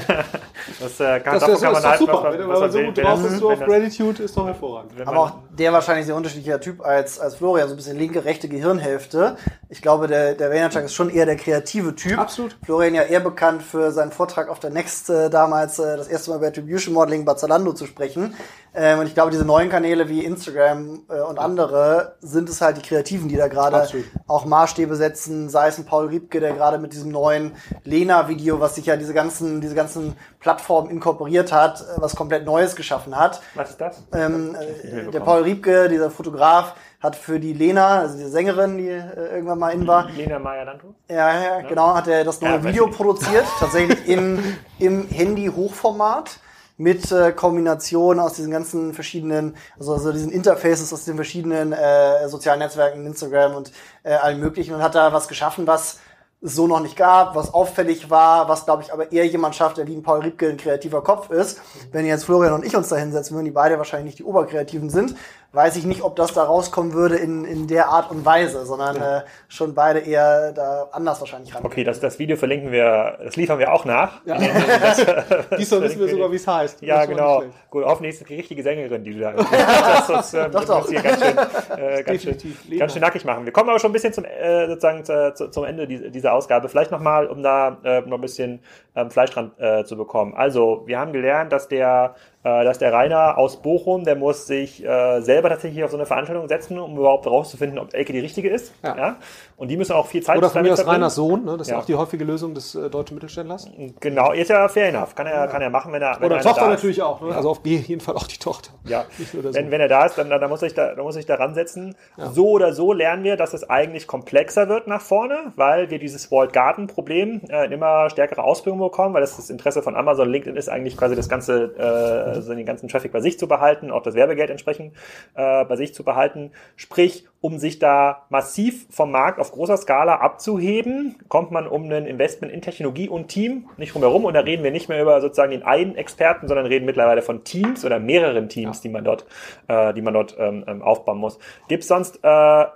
Das, 0.79 0.99
äh, 0.99 1.19
kann, 1.19 1.33
Das, 1.33 1.41
davon 1.41 1.53
das, 1.53 1.61
kann 1.61 1.73
man 1.73 1.81
doch 1.81 1.89
halten, 1.89 2.05
super. 2.05 2.23
was, 2.23 2.33
Wenn, 2.33 2.39
wenn 2.39 2.49
was 2.49 2.59
man 2.59 2.71
so 2.71 2.79
gut 2.79 2.97
Wenn 2.97 3.03
drauf 3.05 3.21
das- 3.23 3.31
ist, 3.33 3.39
so 3.39 3.47
wenn 3.47 3.53
auf 3.53 3.59
das- 3.59 3.67
Gratitude, 3.69 4.23
ist 4.23 4.37
doch 4.37 4.47
hervorragend. 4.63 5.07
Aber 5.07 5.19
auch 5.19 5.33
der 5.51 5.73
wahrscheinlich 5.73 6.05
sehr 6.05 6.15
unterschiedlicher 6.15 6.59
Typ 6.59 6.81
als, 6.81 7.19
als 7.19 7.35
Florian, 7.35 7.67
so 7.67 7.73
ein 7.73 7.77
bisschen 7.77 7.97
linke, 7.97 8.25
rechte 8.25 8.47
Gehirnhälfte. 8.47 9.37
Ich 9.73 9.81
glaube, 9.81 10.05
der, 10.05 10.35
der 10.35 10.51
Vaynerchuk 10.51 10.83
ist 10.83 10.93
schon 10.93 11.09
eher 11.09 11.25
der 11.25 11.35
kreative 11.35 11.95
Typ. 11.95 12.19
Absolut. 12.19 12.55
Florian 12.63 12.93
ja 12.93 13.01
eher 13.01 13.21
bekannt 13.21 13.63
für 13.63 13.91
seinen 13.91 14.11
Vortrag 14.11 14.47
auf 14.47 14.59
der 14.59 14.69
Next, 14.69 15.09
äh, 15.09 15.31
damals 15.31 15.79
äh, 15.79 15.97
das 15.97 16.07
erste 16.07 16.29
Mal 16.29 16.37
über 16.37 16.45
Attribution 16.45 16.93
Modeling 16.93 17.25
bei 17.25 17.33
Zalando 17.33 17.73
zu 17.73 17.87
sprechen. 17.87 18.35
Ähm, 18.75 18.99
und 18.99 19.07
ich 19.07 19.15
glaube, 19.15 19.31
diese 19.31 19.45
neuen 19.45 19.69
Kanäle 19.69 20.09
wie 20.09 20.23
Instagram 20.23 21.01
äh, 21.09 21.21
und 21.21 21.39
andere 21.39 22.17
sind 22.21 22.49
es 22.49 22.61
halt 22.61 22.77
die 22.77 22.83
Kreativen, 22.83 23.29
die 23.29 23.35
da 23.35 23.47
gerade 23.47 23.87
auch 24.27 24.45
Maßstäbe 24.45 24.95
setzen, 24.95 25.49
sei 25.49 25.69
es 25.69 25.79
ein 25.79 25.85
Paul 25.85 26.05
Riebke, 26.05 26.39
der 26.39 26.53
gerade 26.53 26.77
mit 26.77 26.93
diesem 26.93 27.09
neuen 27.09 27.53
Lena-Video, 27.83 28.59
was 28.59 28.75
sich 28.75 28.85
ja 28.85 28.95
diese 28.95 29.15
ganzen, 29.15 29.59
diese 29.59 29.73
ganzen 29.73 30.15
Plattformen 30.39 30.91
inkorporiert 30.91 31.51
hat, 31.51 31.81
äh, 31.81 32.01
was 32.01 32.15
komplett 32.15 32.45
Neues 32.45 32.75
geschaffen 32.75 33.17
hat. 33.17 33.41
Was 33.55 33.71
ist 33.71 33.81
das? 33.81 34.03
Ähm, 34.13 34.55
äh, 34.55 35.09
der 35.09 35.19
Paul 35.21 35.41
Riebke, 35.41 35.89
dieser 35.89 36.11
Fotograf, 36.11 36.75
hat 37.03 37.17
für 37.17 37.39
die 37.39 37.51
Lena, 37.51 37.99
also 37.99 38.17
die 38.17 38.29
Sängerin, 38.29 38.77
die 38.77 38.87
äh, 38.87 39.35
irgendwann 39.35 39.59
mal 39.59 39.71
in 39.71 39.85
war, 39.85 40.09
Lena 40.09 40.39
Meyer-Landrut? 40.39 40.95
ja, 41.09 41.43
ja, 41.43 41.61
genau, 41.61 41.93
hat 41.93 42.07
er 42.07 42.23
das 42.23 42.39
neue 42.39 42.53
Ja, 42.53 42.63
Video 42.63 42.87
produziert, 42.87 43.45
tatsächlich 43.59 44.07
in, 44.07 44.57
im 44.79 45.07
Handy-Hochformat 45.09 46.39
mit 46.77 47.11
äh, 47.11 47.33
Kombination 47.33 48.19
aus 48.19 48.33
diesen 48.33 48.51
ganzen 48.51 48.93
verschiedenen, 48.93 49.55
also, 49.77 49.93
also 49.93 50.11
diesen 50.13 50.31
Interfaces 50.31 50.91
aus 50.93 51.05
den 51.05 51.15
verschiedenen 51.15 51.73
äh, 51.73 52.27
sozialen 52.29 52.59
Netzwerken, 52.59 53.05
Instagram 53.05 53.53
und 53.55 53.71
äh, 54.03 54.13
allen 54.13 54.39
möglichen 54.39 54.73
und 54.73 54.81
hat 54.81 54.95
da 54.95 55.13
was 55.13 55.27
geschaffen, 55.27 55.67
was 55.67 55.99
es 56.41 56.55
so 56.55 56.67
noch 56.67 56.81
nicht 56.81 56.97
gab, 56.97 57.35
was 57.35 57.53
auffällig 57.53 58.09
war, 58.09 58.49
was 58.49 58.65
glaube 58.65 58.83
ich 58.83 58.91
aber 58.91 59.11
eher 59.11 59.25
jemand 59.25 59.55
schafft, 59.55 59.77
der 59.77 59.87
wie 59.87 59.95
ein 59.95 60.03
Paul 60.03 60.19
Riebke 60.21 60.49
ein 60.49 60.57
kreativer 60.57 61.01
Kopf 61.01 61.29
ist. 61.29 61.61
Wenn 61.91 62.05
jetzt 62.05 62.25
Florian 62.25 62.53
und 62.53 62.65
ich 62.65 62.75
uns 62.75 62.89
da 62.89 62.97
hinsetzen 62.97 63.35
würden, 63.35 63.45
die 63.45 63.51
beide 63.51 63.77
wahrscheinlich 63.77 64.05
nicht 64.05 64.19
die 64.19 64.23
Oberkreativen 64.25 64.89
sind, 64.89 65.15
weiß 65.53 65.75
ich 65.75 65.85
nicht, 65.85 66.01
ob 66.01 66.15
das 66.15 66.33
da 66.33 66.43
rauskommen 66.43 66.93
würde 66.93 67.15
in, 67.15 67.45
in 67.45 67.67
der 67.67 67.89
Art 67.89 68.09
und 68.09 68.25
Weise, 68.25 68.65
sondern 68.65 68.95
äh, 68.97 69.21
schon 69.47 69.75
beide 69.75 69.99
eher 69.99 70.51
da 70.51 70.89
anders 70.91 71.19
wahrscheinlich 71.19 71.53
ran. 71.53 71.63
Okay, 71.63 71.83
das, 71.83 71.99
das 71.99 72.17
Video 72.17 72.35
verlinken 72.37 72.71
wir, 72.71 73.19
das 73.23 73.35
liefern 73.35 73.59
wir 73.59 73.71
auch 73.71 73.85
nach. 73.85 74.25
Ja. 74.25 74.35
Diesmal 75.57 75.83
wissen 75.83 75.99
wir 75.99 76.09
sogar, 76.09 76.31
wie 76.31 76.37
es 76.37 76.47
heißt. 76.47 76.81
Ja, 76.81 77.01
Das 77.01 77.07
genau. 77.07 77.43
Gut, 77.69 77.85
hoffentlich 77.85 78.15
ist 78.15 78.21
es 78.21 78.27
die 78.27 78.35
richtige 78.35 78.63
Sängerin, 78.63 79.03
die 79.03 79.13
du 79.13 79.19
da 79.19 79.31
das 80.07 80.09
uns, 80.09 80.33
ähm, 80.33 80.51
Doch, 80.51 80.65
doch. 80.65 80.89
hier 80.89 81.01
ganz 81.01 81.23
schön, 81.23 81.37
äh, 81.77 82.03
ganz, 82.03 82.21
schön, 82.23 82.79
ganz 82.79 82.93
schön 82.93 83.01
nackig 83.01 83.23
machen. 83.23 83.45
Wir 83.45 83.53
kommen 83.53 83.69
aber 83.69 83.79
schon 83.79 83.91
ein 83.91 83.93
bisschen 83.93 84.13
zum, 84.13 84.25
äh, 84.25 84.67
sozusagen 84.67 85.05
zu, 85.05 85.33
zu, 85.35 85.49
zum 85.49 85.65
Ende 85.65 85.87
dieser, 85.87 86.33
Ausgabe. 86.33 86.67
Vielleicht 86.67 86.89
nochmal, 86.89 87.27
um 87.27 87.43
da 87.43 87.77
äh, 87.83 88.01
noch 88.01 88.17
ein 88.17 88.21
bisschen 88.21 88.59
ähm, 88.95 89.11
Fleisch 89.11 89.29
dran 89.29 89.51
äh, 89.59 89.83
zu 89.83 89.95
bekommen. 89.97 90.33
Also, 90.33 90.81
wir 90.87 90.97
haben 90.97 91.13
gelernt, 91.13 91.51
dass 91.51 91.67
der 91.67 92.15
äh, 92.15 92.32
dass 92.43 92.77
der 92.77 92.91
Rainer 92.91 93.37
aus 93.37 93.61
Bochum, 93.61 94.03
der 94.03 94.15
muss 94.15 94.47
sich 94.47 94.83
äh, 94.85 95.21
selber 95.21 95.49
tatsächlich 95.49 95.83
auf 95.83 95.91
so 95.91 95.97
eine 95.97 96.05
Veranstaltung 96.05 96.47
setzen, 96.47 96.77
um 96.77 96.97
überhaupt 96.97 97.25
herauszufinden, 97.25 97.79
ob 97.79 97.93
Elke 97.93 98.13
die 98.13 98.19
richtige 98.19 98.49
ist. 98.49 98.73
Ja. 98.83 99.15
Und 99.55 99.69
die 99.69 99.77
müssen 99.77 99.93
auch 99.93 100.07
viel 100.07 100.21
Zeit 100.21 100.37
Oder 100.37 100.49
von 100.49 100.61
mir 100.61 100.73
aus. 100.73 100.85
Reiners 100.85 101.15
Sohn, 101.15 101.45
ne? 101.45 101.53
das 101.53 101.61
ist 101.61 101.67
Ja. 101.69 101.75
ja 101.75 101.81
auch 101.81 101.85
die 101.85 101.95
häufige 101.95 102.25
Lösung 102.25 102.53
des 102.53 102.75
äh, 102.75 102.89
deutschen 102.89 103.15
Mittelständlers. 103.15 103.69
Genau, 103.99 104.31
ist 104.33 104.49
ja 104.49 104.67
fair 104.67 104.89
enough. 104.89 105.15
Kann 105.15 105.27
er, 105.27 105.47
kann 105.47 105.61
er 105.61 105.69
machen, 105.69 105.93
wenn 105.93 106.01
er. 106.01 106.17
Wenn 106.19 106.31
Oder 106.31 106.41
Tochter 106.41 106.67
natürlich 106.67 107.01
auch, 107.01 107.21
ne? 107.21 107.33
also 107.35 107.51
auf 107.51 107.59
jeden 107.63 108.01
Fall 108.01 108.15
auch 108.15 108.27
die 108.27 108.37
Tochter. 108.37 108.71
Ja, 108.85 109.05
wenn, 109.33 109.71
wenn 109.71 109.79
er 109.79 109.87
da 109.87 110.05
ist, 110.05 110.17
dann, 110.17 110.29
dann, 110.29 110.49
muss 110.49 110.61
ich 110.63 110.73
da, 110.73 110.95
dann 110.95 111.03
muss 111.05 111.15
ich 111.15 111.25
da 111.25 111.35
ransetzen. 111.35 111.95
So 112.17 112.49
oder 112.49 112.73
so 112.73 112.93
lernen 112.93 113.23
wir, 113.23 113.37
dass 113.37 113.53
es 113.53 113.69
eigentlich 113.69 114.07
komplexer 114.07 114.67
wird 114.69 114.87
nach 114.87 115.01
vorne, 115.01 115.53
weil 115.55 115.89
wir 115.89 115.99
dieses 115.99 116.31
Walled 116.31 116.51
Garden 116.53 116.87
Problem 116.87 117.41
äh, 117.49 117.65
in 117.65 117.71
immer 117.71 118.09
stärkere 118.09 118.43
Ausprägung 118.43 118.79
bekommen, 118.79 119.13
weil 119.13 119.21
das 119.21 119.37
das 119.37 119.49
Interesse 119.49 119.81
von 119.81 119.95
Amazon, 119.95 120.29
LinkedIn 120.29 120.57
ist 120.57 120.69
eigentlich 120.69 120.97
quasi 120.97 121.15
das 121.15 121.29
ganze, 121.29 121.73
äh, 121.77 122.32
also 122.35 122.53
den 122.53 122.65
ganzen 122.65 122.87
Traffic 122.87 123.11
bei 123.11 123.21
sich 123.21 123.39
zu 123.39 123.47
behalten, 123.47 123.91
auch 123.91 124.03
das 124.03 124.15
Werbegeld 124.15 124.49
entsprechend 124.49 124.93
äh, 125.35 125.65
bei 125.65 125.75
sich 125.75 125.93
zu 125.93 126.03
behalten. 126.03 126.51
Sprich, 126.75 127.25
um 127.43 127.59
sich 127.59 127.77
da 127.77 128.25
massiv 128.29 128.85
vom 128.89 129.11
Markt 129.11 129.37
auf 129.37 129.51
großer 129.51 129.75
Skala 129.75 130.15
abzuheben, 130.15 131.17
kommt 131.27 131.51
man 131.51 131.67
um 131.67 131.91
ein 131.91 132.05
Investment 132.05 132.53
in 132.53 132.61
Technologie 132.61 133.09
und 133.09 133.27
Team 133.27 133.69
nicht 133.75 133.93
rumherum. 133.95 134.23
Und 134.23 134.33
da 134.33 134.39
reden 134.39 134.63
wir 134.63 134.71
nicht 134.71 134.87
mehr 134.87 135.01
über 135.01 135.19
sozusagen 135.19 135.51
den 135.51 135.63
einen 135.63 135.95
Experten, 135.95 136.47
sondern 136.47 136.65
reden 136.65 136.85
mittlerweile 136.85 137.21
von 137.21 137.43
Teams 137.43 137.83
oder 137.83 137.99
mehreren 137.99 138.47
Teams, 138.47 138.79
die 138.79 138.87
man 138.87 139.03
dort, 139.03 139.25
äh, 139.67 139.93
die 139.93 140.01
man 140.01 140.13
dort 140.13 140.37
ähm, 140.39 140.63
ähm, 140.67 140.81
aufbauen 140.81 141.17
muss. 141.17 141.37
Gibt 141.67 141.81
es 141.81 141.89
sonst, 141.89 142.21
äh, 142.23 142.27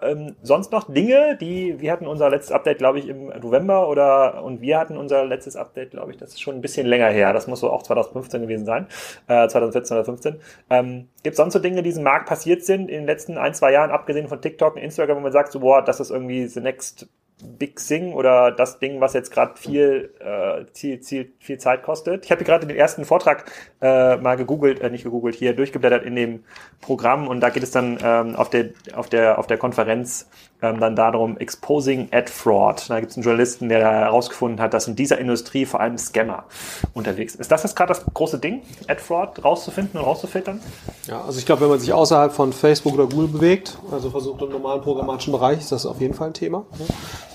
ähm, 0.02 0.36
sonst 0.42 0.74
noch 0.74 0.92
Dinge, 0.94 1.38
die, 1.40 1.80
wir 1.80 1.90
hatten 1.90 2.06
unser 2.06 2.30
letztes 2.30 2.52
Update, 2.52 2.80
glaube 2.80 3.00
ich, 3.00 3.08
im 3.08 3.28
November 3.28 3.88
oder 3.88 4.44
und 4.44 4.60
wir 4.60 4.78
hatten 4.80 4.98
unser 4.98 5.24
letztes 5.24 5.56
Update, 5.56 5.92
glaube 5.92 6.12
ich, 6.12 6.18
das 6.18 6.32
ist 6.32 6.42
schon 6.42 6.56
ein 6.56 6.62
bisschen 6.62 6.88
länger 6.88 7.08
her. 7.08 7.32
Das 7.32 7.48
muss 7.48 7.62
so 7.62 7.72
auch 7.72 7.84
2015 7.84 8.42
gewesen 8.42 8.66
sein, 8.66 8.88
äh, 9.28 9.47
2014 9.50 9.98
oder 9.98 10.06
15. 10.06 10.40
Ähm, 10.70 11.08
Gibt 11.24 11.34
es 11.34 11.38
sonst 11.38 11.54
so 11.54 11.60
Dinge, 11.60 11.78
die 11.78 11.90
diesem 11.90 12.04
Markt 12.04 12.28
passiert 12.28 12.64
sind 12.64 12.90
in 12.90 13.00
den 13.00 13.06
letzten 13.06 13.38
ein, 13.38 13.54
zwei 13.54 13.72
Jahren, 13.72 13.92
abgesehen 13.92 14.28
von 14.28 14.42
TikTok 14.42 14.76
und 14.76 14.82
Instagram, 14.82 15.18
wo 15.18 15.22
man 15.22 15.32
sagt, 15.32 15.52
so, 15.52 15.60
boah, 15.60 15.82
das 15.82 16.00
ist 16.00 16.12
irgendwie 16.12 16.48
the 16.48 16.60
next 16.60 17.08
Big 17.60 17.76
Thing 17.78 18.14
oder 18.14 18.52
das 18.52 18.80
Ding, 18.80 19.00
was 19.00 19.14
jetzt 19.14 19.32
gerade 19.32 19.58
viel, 19.58 20.12
äh, 20.20 20.66
viel, 20.74 21.04
viel, 21.04 21.32
viel 21.38 21.60
Zeit 21.60 21.84
kostet. 21.84 22.26
Ich 22.26 22.32
habe 22.32 22.40
hier 22.40 22.48
gerade 22.48 22.66
den 22.66 22.76
ersten 22.76 23.06
Vortrag 23.06 23.46
äh, 23.80 24.18
mal 24.18 24.38
gegoogelt, 24.38 24.82
äh, 24.82 24.90
nicht 24.90 25.04
gegoogelt, 25.04 25.36
hier 25.36 25.56
durchgeblättert 25.56 26.04
in 26.04 26.16
dem 26.16 26.44
Programm 26.82 27.28
und 27.28 27.40
da 27.42 27.50
geht 27.50 27.62
es 27.62 27.70
dann 27.70 28.00
ähm, 28.04 28.36
auf 28.36 28.50
der 28.50 28.70
auf 28.96 29.08
der 29.08 29.38
auf 29.38 29.46
der 29.46 29.60
Konferenz 29.60 30.28
ähm, 30.62 30.80
dann 30.80 30.96
darum 30.96 31.38
Exposing 31.38 32.10
Ad 32.12 32.32
Fraud. 32.32 32.90
Da 32.90 33.00
gibt 33.00 33.12
es 33.12 33.18
einen 33.18 33.24
Journalisten, 33.24 33.70
der 33.70 33.80
herausgefunden 33.80 34.60
hat, 34.60 34.74
dass 34.74 34.88
in 34.88 34.96
dieser 34.96 35.20
Industrie 35.20 35.66
vor 35.66 35.80
allem 35.80 35.98
Scammer 35.98 36.46
unterwegs 36.94 37.34
sind. 37.34 37.42
Ist 37.42 37.52
das 37.52 37.64
jetzt 37.64 37.76
gerade 37.76 37.94
das 37.94 38.04
große 38.14 38.40
Ding, 38.40 38.62
Ad 38.88 39.00
Fraud 39.02 39.44
rauszufinden 39.44 40.00
und 40.00 40.06
rauszufiltern? 40.06 40.60
Ja, 41.08 41.24
also 41.24 41.38
ich 41.40 41.46
glaube, 41.46 41.62
wenn 41.62 41.70
man 41.70 41.80
sich 41.80 41.94
außerhalb 41.94 42.34
von 42.34 42.54
Facebook 42.54 42.94
oder 42.94 43.06
Google 43.08 43.28
bewegt, 43.28 43.78
also 43.92 44.10
versucht 44.10 44.42
im 44.42 44.50
normalen 44.50 44.82
programmatischen 44.82 45.32
Bereich, 45.32 45.60
ist 45.60 45.72
das 45.72 45.86
auf 45.86 46.02
jeden 46.02 46.14
Fall 46.14 46.28
ein 46.28 46.34
Thema. 46.34 46.66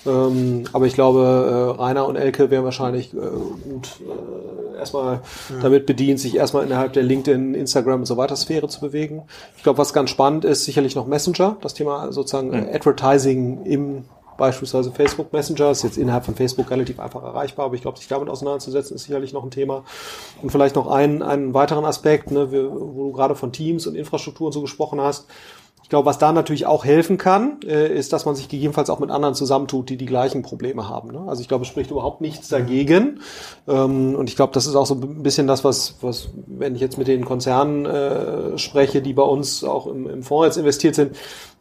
Ähm, 0.07 0.64
aber 0.72 0.86
ich 0.86 0.94
glaube, 0.94 1.74
äh, 1.78 1.80
Rainer 1.80 2.07
und 2.07 2.16
Elke 2.16 2.50
wären 2.50 2.64
wahrscheinlich 2.64 3.12
äh, 3.14 3.18
gut 3.18 4.00
äh, 4.00 4.78
erstmal 4.78 5.20
damit 5.61 5.86
bedient, 5.86 6.18
sich 6.18 6.36
erstmal 6.36 6.64
innerhalb 6.64 6.92
der 6.92 7.05
LinkedIn, 7.05 7.55
Instagram 7.55 8.00
und 8.00 8.07
so 8.07 8.16
weiter 8.16 8.34
Sphäre 8.36 8.68
zu 8.68 8.80
bewegen. 8.80 9.22
Ich 9.57 9.62
glaube, 9.62 9.78
was 9.78 9.92
ganz 9.92 10.11
spannend 10.11 10.44
ist, 10.44 10.64
sicherlich 10.64 10.96
noch 10.96 11.07
Messenger, 11.07 11.57
das 11.61 11.74
Thema 11.74 12.12
sozusagen 12.12 12.53
äh, 12.53 12.74
Advertising 12.74 13.64
im 13.64 14.05
beispielsweise 14.36 14.90
Facebook 14.90 15.32
Messenger 15.32 15.70
ist 15.70 15.82
jetzt 15.84 15.98
innerhalb 15.98 16.24
von 16.24 16.34
Facebook 16.34 16.70
relativ 16.70 16.98
einfach 16.98 17.22
erreichbar, 17.22 17.66
aber 17.66 17.74
ich 17.74 17.82
glaube, 17.82 17.98
sich 17.98 18.09
damit 18.09 18.28
auseinanderzusetzen, 18.28 18.96
ist 18.96 19.05
sicherlich 19.05 19.32
noch 19.32 19.44
ein 19.44 19.50
Thema. 19.50 19.84
Und 20.42 20.50
vielleicht 20.50 20.74
noch 20.74 20.90
einen, 20.90 21.22
einen 21.22 21.55
weiteren 21.55 21.84
Aspekt, 21.84 22.30
ne, 22.30 22.50
wo 22.50 23.05
du 23.05 23.12
gerade 23.12 23.36
von 23.36 23.53
Teams 23.53 23.86
und 23.86 23.94
Infrastruktur 23.94 24.46
und 24.46 24.53
so 24.53 24.61
gesprochen 24.61 25.00
hast. 25.00 25.26
Ich 25.83 25.89
glaube, 25.89 26.07
was 26.07 26.18
da 26.18 26.33
natürlich 26.33 26.66
auch 26.66 26.85
helfen 26.85 27.18
kann, 27.18 27.61
äh, 27.66 27.93
ist, 27.93 28.12
dass 28.12 28.24
man 28.24 28.35
sich 28.35 28.49
gegebenenfalls 28.49 28.89
auch 28.89 28.99
mit 28.99 29.11
anderen 29.11 29.35
zusammentut, 29.35 29.91
die 29.91 29.97
die 29.97 30.07
gleichen 30.07 30.43
Probleme 30.43 30.89
haben. 30.89 31.11
Ne? 31.11 31.24
Also 31.26 31.43
ich 31.43 31.49
glaube, 31.49 31.62
es 31.62 31.68
spricht 31.68 31.91
überhaupt 31.91 32.20
nichts 32.20 32.49
dagegen. 32.49 33.20
Ähm, 33.68 34.14
und 34.14 34.28
ich 34.28 34.37
glaube, 34.37 34.53
das 34.55 34.66
ist 34.66 34.74
auch 34.74 34.87
so 34.87 34.95
ein 34.95 35.22
bisschen 35.22 35.47
das, 35.47 35.64
was, 35.64 35.97
was 36.01 36.30
wenn 36.47 36.74
ich 36.74 36.80
jetzt 36.80 36.99
mit 36.99 37.09
den 37.09 37.24
Konzernen 37.24 37.85
äh, 37.85 38.59
spreche, 38.59 39.03
die 39.03 39.12
bei 39.12 39.22
uns 39.22 39.64
auch 39.64 39.87
im, 39.87 40.09
im 40.09 40.22
Fonds 40.22 40.47
jetzt 40.47 40.57
investiert 40.57 40.95
sind, 40.95 41.16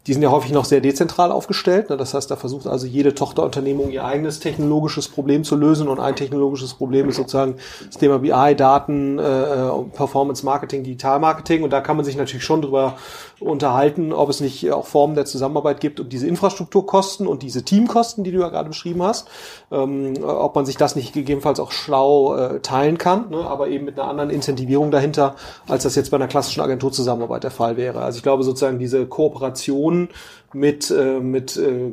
die 0.07 0.13
sind 0.13 0.23
ja 0.23 0.31
häufig 0.31 0.51
noch 0.51 0.65
sehr 0.65 0.81
dezentral 0.81 1.31
aufgestellt. 1.31 1.91
Ne? 1.91 1.97
Das 1.97 2.15
heißt, 2.15 2.31
da 2.31 2.35
versucht 2.35 2.65
also 2.65 2.87
jede 2.87 3.13
Tochterunternehmung 3.13 3.91
ihr 3.91 4.03
eigenes 4.03 4.39
technologisches 4.39 5.07
Problem 5.07 5.43
zu 5.43 5.55
lösen. 5.55 5.87
Und 5.87 5.99
ein 5.99 6.15
technologisches 6.15 6.73
Problem 6.73 7.09
ist 7.09 7.17
sozusagen 7.17 7.55
das 7.85 7.97
Thema 7.97 8.19
BI, 8.19 8.55
Daten, 8.55 9.19
äh, 9.19 9.69
Performance 9.93 10.43
Marketing, 10.43 10.83
Digital 10.83 11.19
Marketing. 11.19 11.61
Und 11.61 11.71
da 11.71 11.81
kann 11.81 11.97
man 11.97 12.05
sich 12.05 12.17
natürlich 12.17 12.43
schon 12.43 12.63
drüber 12.63 12.95
unterhalten, 13.39 14.11
ob 14.11 14.29
es 14.29 14.39
nicht 14.39 14.71
auch 14.71 14.87
Formen 14.87 15.13
der 15.13 15.25
Zusammenarbeit 15.25 15.79
gibt, 15.79 15.99
um 15.99 16.09
diese 16.09 16.27
Infrastrukturkosten 16.27 17.27
und 17.27 17.43
diese 17.43 17.63
Teamkosten, 17.63 18.23
die 18.23 18.31
du 18.31 18.39
ja 18.39 18.49
gerade 18.49 18.69
beschrieben 18.69 19.03
hast, 19.03 19.27
ähm, 19.71 20.13
ob 20.23 20.55
man 20.55 20.65
sich 20.65 20.77
das 20.77 20.95
nicht 20.95 21.13
gegebenenfalls 21.13 21.59
auch 21.59 21.71
schlau 21.71 22.35
äh, 22.35 22.59
teilen 22.61 22.97
kann, 22.97 23.29
ne? 23.29 23.37
aber 23.37 23.67
eben 23.67 23.85
mit 23.85 23.99
einer 23.99 24.09
anderen 24.09 24.29
Incentivierung 24.29 24.91
dahinter, 24.91 25.35
als 25.67 25.83
das 25.83 25.95
jetzt 25.95 26.11
bei 26.11 26.17
einer 26.17 26.27
klassischen 26.27 26.61
Agenturzusammenarbeit 26.61 27.43
der 27.43 27.51
Fall 27.51 27.77
wäre. 27.77 28.01
Also 28.01 28.17
ich 28.17 28.23
glaube 28.23 28.43
sozusagen 28.43 28.79
diese 28.79 29.05
Kooperation 29.05 29.90
Personen 29.91 30.09
mit, 30.53 30.91
äh, 30.91 31.19
mit 31.19 31.57
äh, 31.57 31.91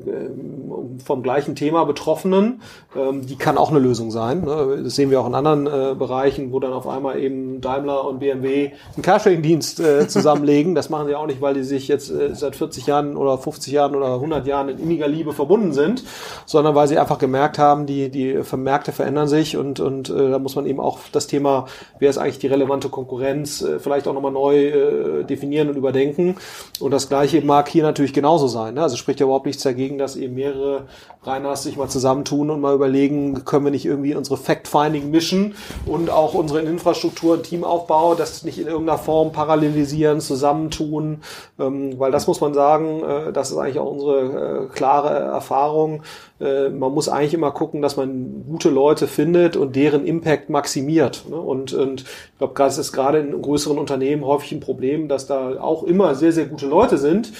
vom 1.04 1.22
gleichen 1.22 1.54
Thema 1.54 1.84
Betroffenen, 1.84 2.62
ähm, 2.96 3.26
die 3.26 3.36
kann 3.36 3.58
auch 3.58 3.70
eine 3.70 3.78
Lösung 3.78 4.10
sein. 4.10 4.42
Ne? 4.44 4.80
Das 4.84 4.96
sehen 4.96 5.10
wir 5.10 5.20
auch 5.20 5.26
in 5.26 5.34
anderen 5.34 5.66
äh, 5.66 5.94
Bereichen, 5.94 6.52
wo 6.52 6.60
dann 6.60 6.72
auf 6.72 6.86
einmal 6.88 7.18
eben 7.20 7.60
Daimler 7.60 8.06
und 8.06 8.18
BMW 8.18 8.72
einen 8.94 9.02
Carsharing-Dienst 9.02 9.80
äh, 9.80 10.08
zusammenlegen. 10.08 10.74
Das 10.74 10.90
machen 10.90 11.06
sie 11.08 11.14
auch 11.14 11.26
nicht, 11.26 11.40
weil 11.40 11.54
die 11.54 11.62
sich 11.62 11.88
jetzt 11.88 12.10
äh, 12.10 12.34
seit 12.34 12.56
40 12.56 12.86
Jahren 12.86 13.16
oder 13.16 13.38
50 13.38 13.72
Jahren 13.72 13.94
oder 13.94 14.14
100 14.14 14.46
Jahren 14.46 14.68
in 14.68 14.78
inniger 14.78 15.08
Liebe 15.08 15.32
verbunden 15.32 15.72
sind, 15.72 16.02
sondern 16.46 16.74
weil 16.74 16.88
sie 16.88 16.98
einfach 16.98 17.18
gemerkt 17.18 17.58
haben, 17.58 17.86
die, 17.86 18.10
die 18.10 18.38
Märkte 18.56 18.92
verändern 18.92 19.28
sich 19.28 19.56
und, 19.56 19.80
und 19.80 20.10
äh, 20.10 20.30
da 20.30 20.38
muss 20.38 20.56
man 20.56 20.66
eben 20.66 20.80
auch 20.80 20.98
das 21.12 21.26
Thema, 21.26 21.66
wer 21.98 22.10
ist 22.10 22.18
eigentlich 22.18 22.38
die 22.38 22.48
relevante 22.48 22.88
Konkurrenz, 22.88 23.62
äh, 23.62 23.78
vielleicht 23.78 24.08
auch 24.08 24.14
nochmal 24.14 24.32
neu 24.32 24.66
äh, 24.66 25.24
definieren 25.24 25.68
und 25.68 25.76
überdenken. 25.76 26.36
Und 26.80 26.90
das 26.90 27.08
Gleiche 27.08 27.40
mag 27.42 27.68
hier 27.68 27.82
natürlich 27.82 28.12
genauso 28.12 28.47
sein. 28.48 28.74
Ne? 28.74 28.82
Also 28.82 28.96
spricht 28.96 29.20
ja 29.20 29.24
überhaupt 29.24 29.46
nichts 29.46 29.62
dagegen, 29.62 29.98
dass 29.98 30.16
eben 30.16 30.34
mehrere 30.34 30.86
Reiners 31.22 31.64
sich 31.64 31.76
mal 31.76 31.88
zusammentun 31.88 32.50
und 32.50 32.60
mal 32.60 32.74
überlegen, 32.74 33.44
können 33.44 33.64
wir 33.64 33.70
nicht 33.70 33.84
irgendwie 33.84 34.14
unsere 34.14 34.36
Fact-Finding 34.36 35.10
mischen 35.10 35.54
und 35.86 36.10
auch 36.10 36.34
unsere 36.34 36.60
Infrastruktur 36.60 37.34
und 37.34 37.42
Teamaufbau, 37.44 38.14
das 38.14 38.44
nicht 38.44 38.58
in 38.58 38.66
irgendeiner 38.66 38.98
Form 38.98 39.32
parallelisieren, 39.32 40.20
zusammentun, 40.20 41.22
ähm, 41.58 41.98
weil 41.98 42.12
das 42.12 42.26
muss 42.26 42.40
man 42.40 42.54
sagen, 42.54 43.02
äh, 43.02 43.32
das 43.32 43.50
ist 43.50 43.56
eigentlich 43.56 43.78
auch 43.78 43.90
unsere 43.90 44.64
äh, 44.64 44.66
klare 44.74 45.10
Erfahrung. 45.10 46.02
Äh, 46.40 46.70
man 46.70 46.92
muss 46.92 47.08
eigentlich 47.08 47.34
immer 47.34 47.50
gucken, 47.50 47.82
dass 47.82 47.96
man 47.96 48.44
gute 48.48 48.70
Leute 48.70 49.06
findet 49.06 49.56
und 49.56 49.76
deren 49.76 50.06
Impact 50.06 50.50
maximiert. 50.50 51.24
Ne? 51.28 51.36
Und, 51.36 51.72
und 51.72 52.02
ich 52.02 52.38
glaube, 52.38 52.54
das 52.56 52.78
ist 52.78 52.92
gerade 52.92 53.18
in 53.18 53.42
größeren 53.42 53.78
Unternehmen 53.78 54.24
häufig 54.24 54.52
ein 54.52 54.60
Problem, 54.60 55.08
dass 55.08 55.26
da 55.26 55.60
auch 55.60 55.82
immer 55.82 56.14
sehr, 56.14 56.32
sehr 56.32 56.46
gute 56.46 56.66
Leute 56.66 56.98
sind 56.98 57.32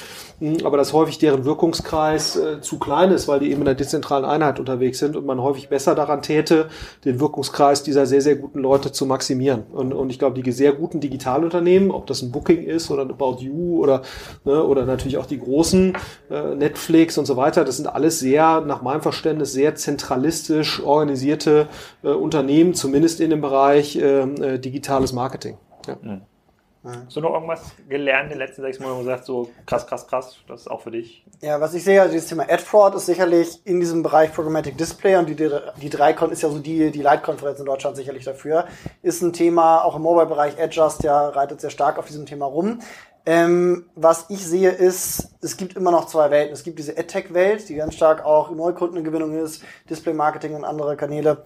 aber 0.64 0.76
dass 0.76 0.92
häufig 0.92 1.18
deren 1.18 1.44
Wirkungskreis 1.44 2.36
äh, 2.36 2.60
zu 2.60 2.78
klein 2.78 3.10
ist, 3.10 3.26
weil 3.26 3.40
die 3.40 3.50
eben 3.50 3.60
in 3.60 3.64
der 3.64 3.74
dezentralen 3.74 4.24
Einheit 4.24 4.60
unterwegs 4.60 4.98
sind 4.98 5.16
und 5.16 5.26
man 5.26 5.42
häufig 5.42 5.68
besser 5.68 5.94
daran 5.94 6.22
täte, 6.22 6.68
den 7.04 7.18
Wirkungskreis 7.18 7.82
dieser 7.82 8.06
sehr, 8.06 8.20
sehr 8.20 8.36
guten 8.36 8.60
Leute 8.60 8.92
zu 8.92 9.04
maximieren. 9.04 9.64
Und, 9.72 9.92
und 9.92 10.10
ich 10.10 10.18
glaube, 10.18 10.40
die 10.40 10.52
sehr 10.52 10.72
guten 10.72 11.00
Digitalunternehmen, 11.00 11.90
ob 11.90 12.06
das 12.06 12.22
ein 12.22 12.30
Booking 12.30 12.62
ist 12.62 12.90
oder 12.90 13.02
ein 13.02 13.10
About 13.10 13.38
You 13.40 13.80
oder, 13.82 14.02
ne, 14.44 14.62
oder 14.62 14.86
natürlich 14.86 15.18
auch 15.18 15.26
die 15.26 15.38
großen 15.38 15.96
äh, 16.30 16.54
Netflix 16.54 17.18
und 17.18 17.26
so 17.26 17.36
weiter, 17.36 17.64
das 17.64 17.76
sind 17.76 17.86
alles 17.86 18.20
sehr, 18.20 18.60
nach 18.60 18.82
meinem 18.82 19.02
Verständnis, 19.02 19.52
sehr 19.52 19.74
zentralistisch 19.74 20.82
organisierte 20.82 21.66
äh, 22.02 22.08
Unternehmen, 22.08 22.74
zumindest 22.74 23.20
in 23.20 23.30
dem 23.30 23.40
Bereich 23.40 23.96
äh, 23.96 24.20
äh 24.20 24.58
digitales 24.58 25.12
Marketing. 25.12 25.58
Ja. 25.86 25.96
Mhm. 26.00 26.22
Hast 26.84 27.16
du 27.16 27.20
noch 27.20 27.34
irgendwas 27.34 27.60
gelernt 27.88 28.32
in 28.32 28.38
den 28.38 28.38
letzten 28.38 28.62
sechs 28.62 28.78
Monaten 28.78 29.00
und 29.00 29.06
gesagt, 29.06 29.24
so 29.24 29.50
krass, 29.66 29.86
krass, 29.86 30.06
krass, 30.06 30.36
das 30.46 30.62
ist 30.62 30.70
auch 30.70 30.80
für 30.80 30.92
dich? 30.92 31.24
Ja, 31.40 31.60
was 31.60 31.74
ich 31.74 31.82
sehe, 31.82 32.00
also 32.00 32.12
dieses 32.12 32.28
Thema 32.28 32.44
Ad 32.44 32.62
Fraud 32.62 32.94
ist 32.94 33.06
sicherlich 33.06 33.60
in 33.64 33.80
diesem 33.80 34.02
Bereich 34.02 34.32
Programmatic 34.32 34.78
Display 34.78 35.16
und 35.16 35.28
die, 35.28 35.34
die, 35.34 35.90
Dreikon 35.90 36.30
ist 36.30 36.42
ja 36.42 36.48
so 36.48 36.58
die, 36.58 36.92
die 36.92 37.02
Leitkonferenz 37.02 37.58
in 37.58 37.66
Deutschland 37.66 37.96
sicherlich 37.96 38.24
dafür, 38.24 38.66
ist 39.02 39.22
ein 39.22 39.32
Thema, 39.32 39.82
auch 39.82 39.96
im 39.96 40.02
Mobile-Bereich, 40.02 40.60
Adjust, 40.60 41.02
ja, 41.02 41.28
reitet 41.28 41.60
sehr 41.60 41.70
stark 41.70 41.98
auf 41.98 42.06
diesem 42.06 42.26
Thema 42.26 42.46
rum. 42.46 42.80
Ähm, 43.26 43.84
was 43.94 44.26
ich 44.30 44.46
sehe 44.46 44.70
ist, 44.70 45.36
es 45.42 45.56
gibt 45.58 45.76
immer 45.76 45.90
noch 45.90 46.06
zwei 46.06 46.30
Welten. 46.30 46.54
Es 46.54 46.62
gibt 46.62 46.78
diese 46.78 46.96
AdTech-Welt, 46.96 47.68
die 47.68 47.74
ganz 47.74 47.94
stark 47.94 48.24
auch 48.24 48.50
Neukundengewinnung 48.50 49.36
ist, 49.36 49.62
Display-Marketing 49.90 50.54
und 50.54 50.64
andere 50.64 50.96
Kanäle. 50.96 51.44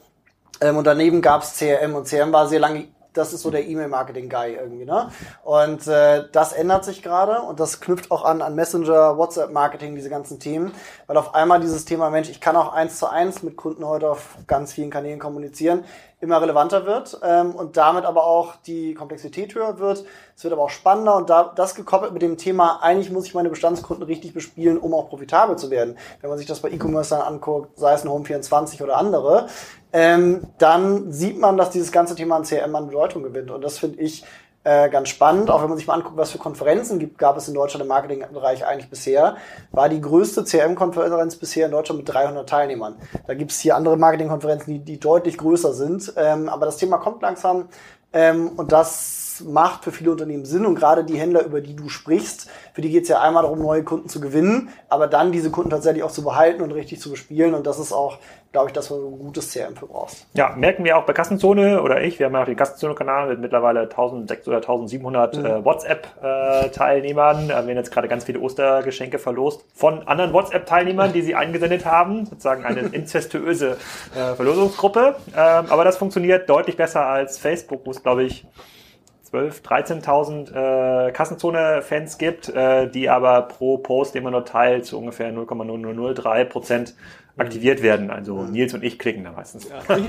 Ähm, 0.61 0.77
und 0.77 0.87
daneben 0.87 1.23
gab 1.23 1.43
es 1.43 1.59
CRM 1.59 1.97
und 1.97 2.07
CRM 2.07 2.33
war 2.33 2.47
sehr 2.47 2.61
lange 2.61 2.87
das 3.13 3.33
ist 3.33 3.43
so 3.43 3.51
der 3.51 3.67
E-Mail-Marketing-Guy 3.67 4.55
irgendwie, 4.55 4.85
ne? 4.85 5.11
Und 5.43 5.87
äh, 5.87 6.25
das 6.33 6.53
ändert 6.53 6.85
sich 6.85 7.03
gerade 7.03 7.43
und 7.43 7.61
das 7.61 7.81
knüpft 7.81 8.11
auch 8.11 8.25
an 8.25 8.43
an 8.43 8.55
Messenger, 8.55 9.17
WhatsApp-Marketing, 9.19 9.95
diese 9.95 10.11
ganzen 10.11 10.41
Themen, 10.41 10.73
weil 11.07 11.17
auf 11.17 11.35
einmal 11.35 11.61
dieses 11.61 11.85
Thema, 11.85 12.11
Mensch, 12.11 12.29
ich 12.31 12.41
kann 12.41 12.57
auch 12.57 12.73
eins 12.73 12.99
zu 12.99 13.11
eins 13.11 13.43
mit 13.43 13.57
Kunden 13.57 13.85
heute 13.87 14.11
auf 14.11 14.37
ganz 14.47 14.73
vielen 14.73 14.91
Kanälen 14.91 15.19
kommunizieren, 15.19 15.85
immer 16.21 16.41
relevanter 16.41 16.87
wird 16.87 17.19
ähm, 17.25 17.55
und 17.55 17.77
damit 17.77 18.05
aber 18.05 18.25
auch 18.25 18.55
die 18.65 18.95
Komplexität 18.95 19.55
höher 19.55 19.79
wird. 19.81 20.05
Es 20.37 20.45
wird 20.45 20.53
aber 20.53 20.63
auch 20.63 20.71
spannender 20.71 21.17
und 21.17 21.29
da, 21.29 21.53
das 21.55 21.75
gekoppelt 21.75 22.13
mit 22.13 22.23
dem 22.23 22.39
Thema, 22.39 22.81
eigentlich 22.81 23.11
muss 23.11 23.27
ich 23.27 23.35
meine 23.35 23.51
Bestandskunden 23.51 24.05
richtig 24.05 24.33
bespielen, 24.33 24.79
um 24.79 24.95
auch 24.95 25.09
profitabel 25.09 25.57
zu 25.57 25.71
werden. 25.71 25.99
Wenn 26.21 26.31
man 26.31 26.39
sich 26.39 26.47
das 26.47 26.61
bei 26.61 26.71
E-Commerce 26.71 27.11
dann 27.11 27.23
anguckt, 27.23 27.77
sei 27.79 27.93
es 27.95 28.05
ein 28.05 28.09
Home24 28.09 28.83
oder 28.83 28.97
andere, 28.97 29.49
ähm, 29.93 30.47
dann 30.59 31.13
sieht 31.13 31.39
man, 31.39 31.57
dass 31.57 31.71
dieses 31.71 31.93
ganze 31.93 32.15
Thema 32.15 32.37
an 32.37 32.45
CRM 32.45 32.75
an 32.75 32.87
Bedeutung 32.87 33.23
gewinnt. 33.23 33.51
Und 33.51 33.63
das 33.63 33.79
finde 33.79 34.01
ich 34.01 34.25
äh, 34.65 34.89
ganz 34.91 35.09
spannend. 35.09 35.51
Auch 35.51 35.61
wenn 35.63 35.69
man 35.69 35.77
sich 35.77 35.87
mal 35.87 35.95
anguckt, 35.95 36.17
was 36.17 36.31
für 36.31 36.39
Konferenzen 36.39 36.99
gibt, 36.99 37.19
gab 37.19 37.37
es 37.37 37.49
in 37.49 37.55
Deutschland 37.55 37.83
im 37.83 37.89
Marketingbereich 37.89 38.65
eigentlich 38.67 38.89
bisher, 38.89 39.37
war 39.71 39.89
die 39.89 40.01
größte 40.01 40.45
CRM-Konferenz 40.45 41.37
bisher 41.37 41.67
in 41.67 41.73
Deutschland 41.73 41.99
mit 41.99 42.15
300 42.15 42.49
Teilnehmern. 42.49 42.97
Da 43.27 43.35
gibt 43.35 43.51
es 43.51 43.61
hier 43.61 43.77
andere 43.77 43.97
Marketingkonferenzen, 43.97 44.73
die, 44.73 44.79
die 44.79 45.01
deutlich 45.01 45.37
größer 45.37 45.73
sind. 45.73 46.13
Ähm, 46.17 46.49
aber 46.49 46.67
das 46.67 46.77
Thema 46.77 46.99
kommt 46.99 47.23
langsam 47.23 47.69
ähm, 48.13 48.51
und 48.57 48.73
das 48.73 49.22
macht 49.45 49.85
für 49.85 49.93
viele 49.93 50.11
Unternehmen 50.11 50.45
Sinn 50.45 50.67
und 50.67 50.75
gerade 50.75 51.05
die 51.05 51.19
Händler, 51.19 51.45
über 51.45 51.61
die 51.61 51.75
du 51.75 51.89
sprichst, 51.89 52.49
für 52.73 52.81
die 52.81 52.91
geht 52.91 53.05
es 53.05 53.09
ja 53.09 53.21
einmal 53.21 53.43
darum, 53.43 53.61
neue 53.61 53.85
Kunden 53.85 54.09
zu 54.09 54.21
gewinnen, 54.21 54.71
aber 54.89 55.07
dann 55.07 55.33
diese 55.33 55.51
Kunden 55.51 55.71
tatsächlich 55.71 56.03
auch 56.03 56.11
zu 56.11 56.25
behalten 56.25 56.63
und 56.63 56.73
richtig 56.73 57.01
zu 57.01 57.11
bespielen 57.11 57.55
und 57.55 57.67
das 57.67 57.79
ist 57.79 57.93
auch, 57.93 58.19
glaube 58.53 58.69
ich, 58.69 58.73
das, 58.73 58.91
wo 58.91 58.97
du 58.97 59.09
ein 59.09 59.19
gutes 59.19 59.53
CRM 59.53 59.77
für 59.77 59.87
brauchst. 59.87 60.27
Ja, 60.35 60.55
merken 60.57 60.85
wir 60.85 60.97
auch 60.97 61.05
bei 61.05 61.13
Kassenzone 61.13 61.83
oder 61.83 62.03
ich, 62.03 62.19
wir 62.19 62.27
haben 62.27 62.35
ja 62.35 62.43
auch 62.43 62.47
den 62.47 62.57
Kassenzone-Kanal 62.57 63.29
mit 63.29 63.41
mittlerweile 63.41 63.83
1600 63.83 64.47
oder 64.47 64.57
1700 64.59 65.37
mhm. 65.37 65.45
äh, 65.45 65.65
WhatsApp-Teilnehmern. 65.65 67.45
Äh, 67.45 67.49
wir 67.49 67.57
haben 67.57 67.69
jetzt 67.69 67.91
gerade 67.91 68.09
ganz 68.09 68.25
viele 68.25 68.41
Ostergeschenke 68.41 69.19
verlost 69.19 69.65
von 69.75 70.07
anderen 70.07 70.33
WhatsApp-Teilnehmern, 70.33 71.13
die 71.13 71.23
sie 71.23 71.35
eingesendet 71.35 71.85
haben, 71.85 72.27
sozusagen 72.27 72.65
eine 72.65 72.81
incestuöse 72.93 73.77
äh, 74.15 74.35
Verlosungsgruppe. 74.35 75.17
Ähm, 75.37 75.67
aber 75.69 75.85
das 75.85 75.97
funktioniert 75.97 76.49
deutlich 76.49 76.77
besser 76.77 77.07
als 77.07 77.39
Facebook, 77.39 77.81
wo 77.85 77.91
es, 77.91 78.03
glaube 78.03 78.25
ich, 78.25 78.47
12, 79.33 79.63
13.000 79.63 81.09
äh, 81.09 81.13
Kassenzone-Fans 81.13 82.19
gibt, 82.19 82.51
äh, 82.51 82.87
die 82.91 83.09
aber 83.09 83.41
pro 83.43 83.79
Post, 83.79 84.15
den 84.15 84.25
man 84.25 84.33
nur 84.33 84.45
teilt, 84.45 84.85
zu 84.85 84.99
ungefähr 84.99 85.33
0,0003 85.33 86.45
Prozent 86.45 86.95
aktiviert 87.39 87.83
werden. 87.83 88.11
Also 88.11 88.35
mhm. 88.35 88.53
Nils 88.53 88.75
und 88.75 88.85
ich 88.85 88.99
klicken 88.99 89.25
da 89.25 89.33
meistens. 89.33 89.67
Ja, 89.71 89.97
ich, 89.97 90.05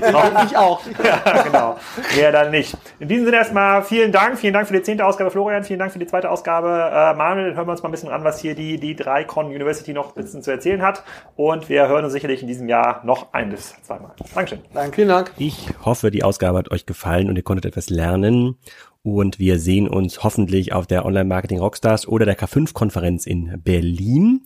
ich, 0.50 0.56
auch. 0.58 0.82
ja, 1.02 1.42
genau. 1.42 1.78
Mehr 2.14 2.32
dann 2.32 2.50
nicht. 2.50 2.76
In 3.00 3.08
diesem 3.08 3.24
Sinne 3.24 3.38
erstmal 3.38 3.82
vielen 3.82 4.12
Dank. 4.12 4.38
Vielen 4.38 4.52
Dank 4.52 4.66
für 4.66 4.74
die 4.74 4.82
zehnte 4.82 5.06
Ausgabe, 5.06 5.30
Florian. 5.30 5.64
Vielen 5.64 5.78
Dank 5.78 5.90
für 5.90 5.98
die 5.98 6.06
zweite 6.06 6.30
Ausgabe. 6.30 6.68
Äh, 6.68 7.14
Manuel, 7.14 7.54
hören 7.54 7.66
wir 7.66 7.72
uns 7.72 7.82
mal 7.82 7.88
ein 7.88 7.92
bisschen 7.92 8.10
an, 8.10 8.24
was 8.24 8.40
hier 8.40 8.54
die, 8.54 8.78
die 8.78 8.94
drei 8.94 9.24
Con 9.24 9.46
University 9.46 9.94
noch 9.94 10.14
ein 10.14 10.22
bisschen 10.22 10.42
zu 10.42 10.50
erzählen 10.50 10.82
hat. 10.82 11.02
Und 11.34 11.70
wir 11.70 11.88
hören 11.88 12.04
uns 12.04 12.12
sicherlich 12.12 12.42
in 12.42 12.48
diesem 12.48 12.68
Jahr 12.68 13.00
noch 13.06 13.32
ein 13.32 13.48
bis 13.48 13.74
zweimal. 13.82 14.10
Dankeschön. 14.34 14.60
Danke. 14.74 14.96
Vielen 14.96 15.08
Dank. 15.08 15.32
Ich 15.38 15.70
hoffe, 15.82 16.10
die 16.10 16.24
Ausgabe 16.24 16.58
hat 16.58 16.70
euch 16.70 16.84
gefallen 16.84 17.30
und 17.30 17.36
ihr 17.36 17.42
konntet 17.42 17.64
etwas 17.64 17.88
lernen 17.88 18.58
und 19.04 19.38
wir 19.38 19.58
sehen 19.58 19.86
uns 19.86 20.24
hoffentlich 20.24 20.72
auf 20.72 20.86
der 20.86 21.04
Online 21.04 21.26
Marketing 21.26 21.58
Rockstars 21.58 22.08
oder 22.08 22.24
der 22.24 22.38
K5-Konferenz 22.38 23.26
in 23.26 23.60
Berlin. 23.62 24.40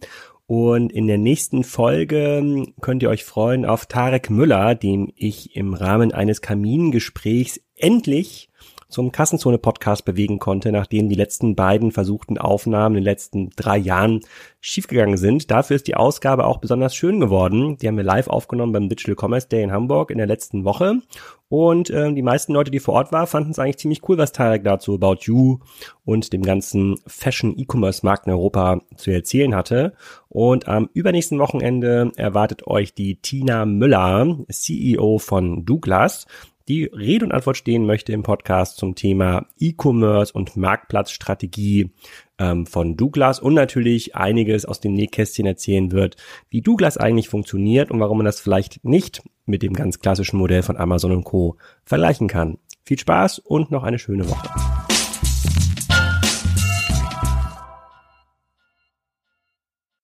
Und 0.48 0.90
in 0.92 1.06
der 1.06 1.16
nächsten 1.16 1.62
Folge 1.62 2.66
könnt 2.80 3.04
ihr 3.04 3.08
euch 3.08 3.24
freuen 3.24 3.64
auf 3.64 3.86
Tarek 3.86 4.30
Müller, 4.30 4.74
dem 4.74 5.12
ich 5.14 5.54
im 5.54 5.74
Rahmen 5.74 6.10
eines 6.10 6.42
Kamingesprächs 6.42 7.60
endlich 7.76 8.50
zum 8.88 9.12
Kassenzone-Podcast 9.12 10.04
bewegen 10.04 10.38
konnte, 10.38 10.72
nachdem 10.72 11.08
die 11.08 11.14
letzten 11.14 11.54
beiden 11.54 11.92
versuchten 11.92 12.38
Aufnahmen 12.38 12.96
in 12.96 13.02
den 13.02 13.10
letzten 13.10 13.50
drei 13.50 13.76
Jahren 13.76 14.20
schiefgegangen 14.60 15.18
sind. 15.18 15.50
Dafür 15.50 15.76
ist 15.76 15.86
die 15.86 15.94
Ausgabe 15.94 16.46
auch 16.46 16.58
besonders 16.58 16.94
schön 16.94 17.20
geworden. 17.20 17.76
Die 17.76 17.86
haben 17.86 17.98
wir 17.98 18.04
live 18.04 18.28
aufgenommen 18.28 18.72
beim 18.72 18.88
Digital 18.88 19.14
Commerce 19.14 19.48
Day 19.48 19.62
in 19.62 19.72
Hamburg 19.72 20.10
in 20.10 20.18
der 20.18 20.26
letzten 20.26 20.64
Woche. 20.64 21.02
Und 21.50 21.90
ähm, 21.90 22.14
die 22.14 22.22
meisten 22.22 22.52
Leute, 22.52 22.70
die 22.70 22.80
vor 22.80 22.94
Ort 22.94 23.12
waren, 23.12 23.26
fanden 23.26 23.50
es 23.50 23.58
eigentlich 23.58 23.78
ziemlich 23.78 24.06
cool, 24.08 24.18
was 24.18 24.32
Tarek 24.32 24.64
dazu 24.64 24.94
About 24.94 25.18
You 25.22 25.58
und 26.04 26.32
dem 26.32 26.42
ganzen 26.42 26.96
Fashion-E-Commerce-Markt 27.06 28.26
in 28.26 28.32
Europa 28.32 28.80
zu 28.96 29.10
erzählen 29.10 29.54
hatte. 29.54 29.94
Und 30.28 30.68
am 30.68 30.88
übernächsten 30.92 31.38
Wochenende 31.38 32.12
erwartet 32.16 32.66
euch 32.66 32.94
die 32.94 33.16
Tina 33.16 33.64
Müller, 33.64 34.38
CEO 34.50 35.18
von 35.18 35.64
Douglas 35.64 36.26
die 36.68 36.84
Rede 36.84 37.24
und 37.24 37.32
Antwort 37.32 37.56
stehen 37.56 37.86
möchte 37.86 38.12
im 38.12 38.22
Podcast 38.22 38.76
zum 38.76 38.94
Thema 38.94 39.46
E-Commerce 39.58 40.32
und 40.32 40.56
Marktplatzstrategie 40.56 41.90
ähm, 42.38 42.66
von 42.66 42.96
Douglas 42.96 43.40
und 43.40 43.54
natürlich 43.54 44.14
einiges 44.14 44.66
aus 44.66 44.78
dem 44.78 44.92
Nähkästchen 44.92 45.46
erzählen 45.46 45.90
wird, 45.92 46.16
wie 46.50 46.60
Douglas 46.60 46.98
eigentlich 46.98 47.28
funktioniert 47.28 47.90
und 47.90 48.00
warum 48.00 48.18
man 48.18 48.26
das 48.26 48.40
vielleicht 48.40 48.84
nicht 48.84 49.22
mit 49.46 49.62
dem 49.62 49.72
ganz 49.72 49.98
klassischen 49.98 50.38
Modell 50.38 50.62
von 50.62 50.76
Amazon 50.76 51.12
und 51.12 51.24
Co. 51.24 51.56
vergleichen 51.84 52.28
kann. 52.28 52.58
Viel 52.84 52.98
Spaß 52.98 53.38
und 53.38 53.70
noch 53.70 53.82
eine 53.82 53.98
schöne 53.98 54.28
Woche. 54.28 54.48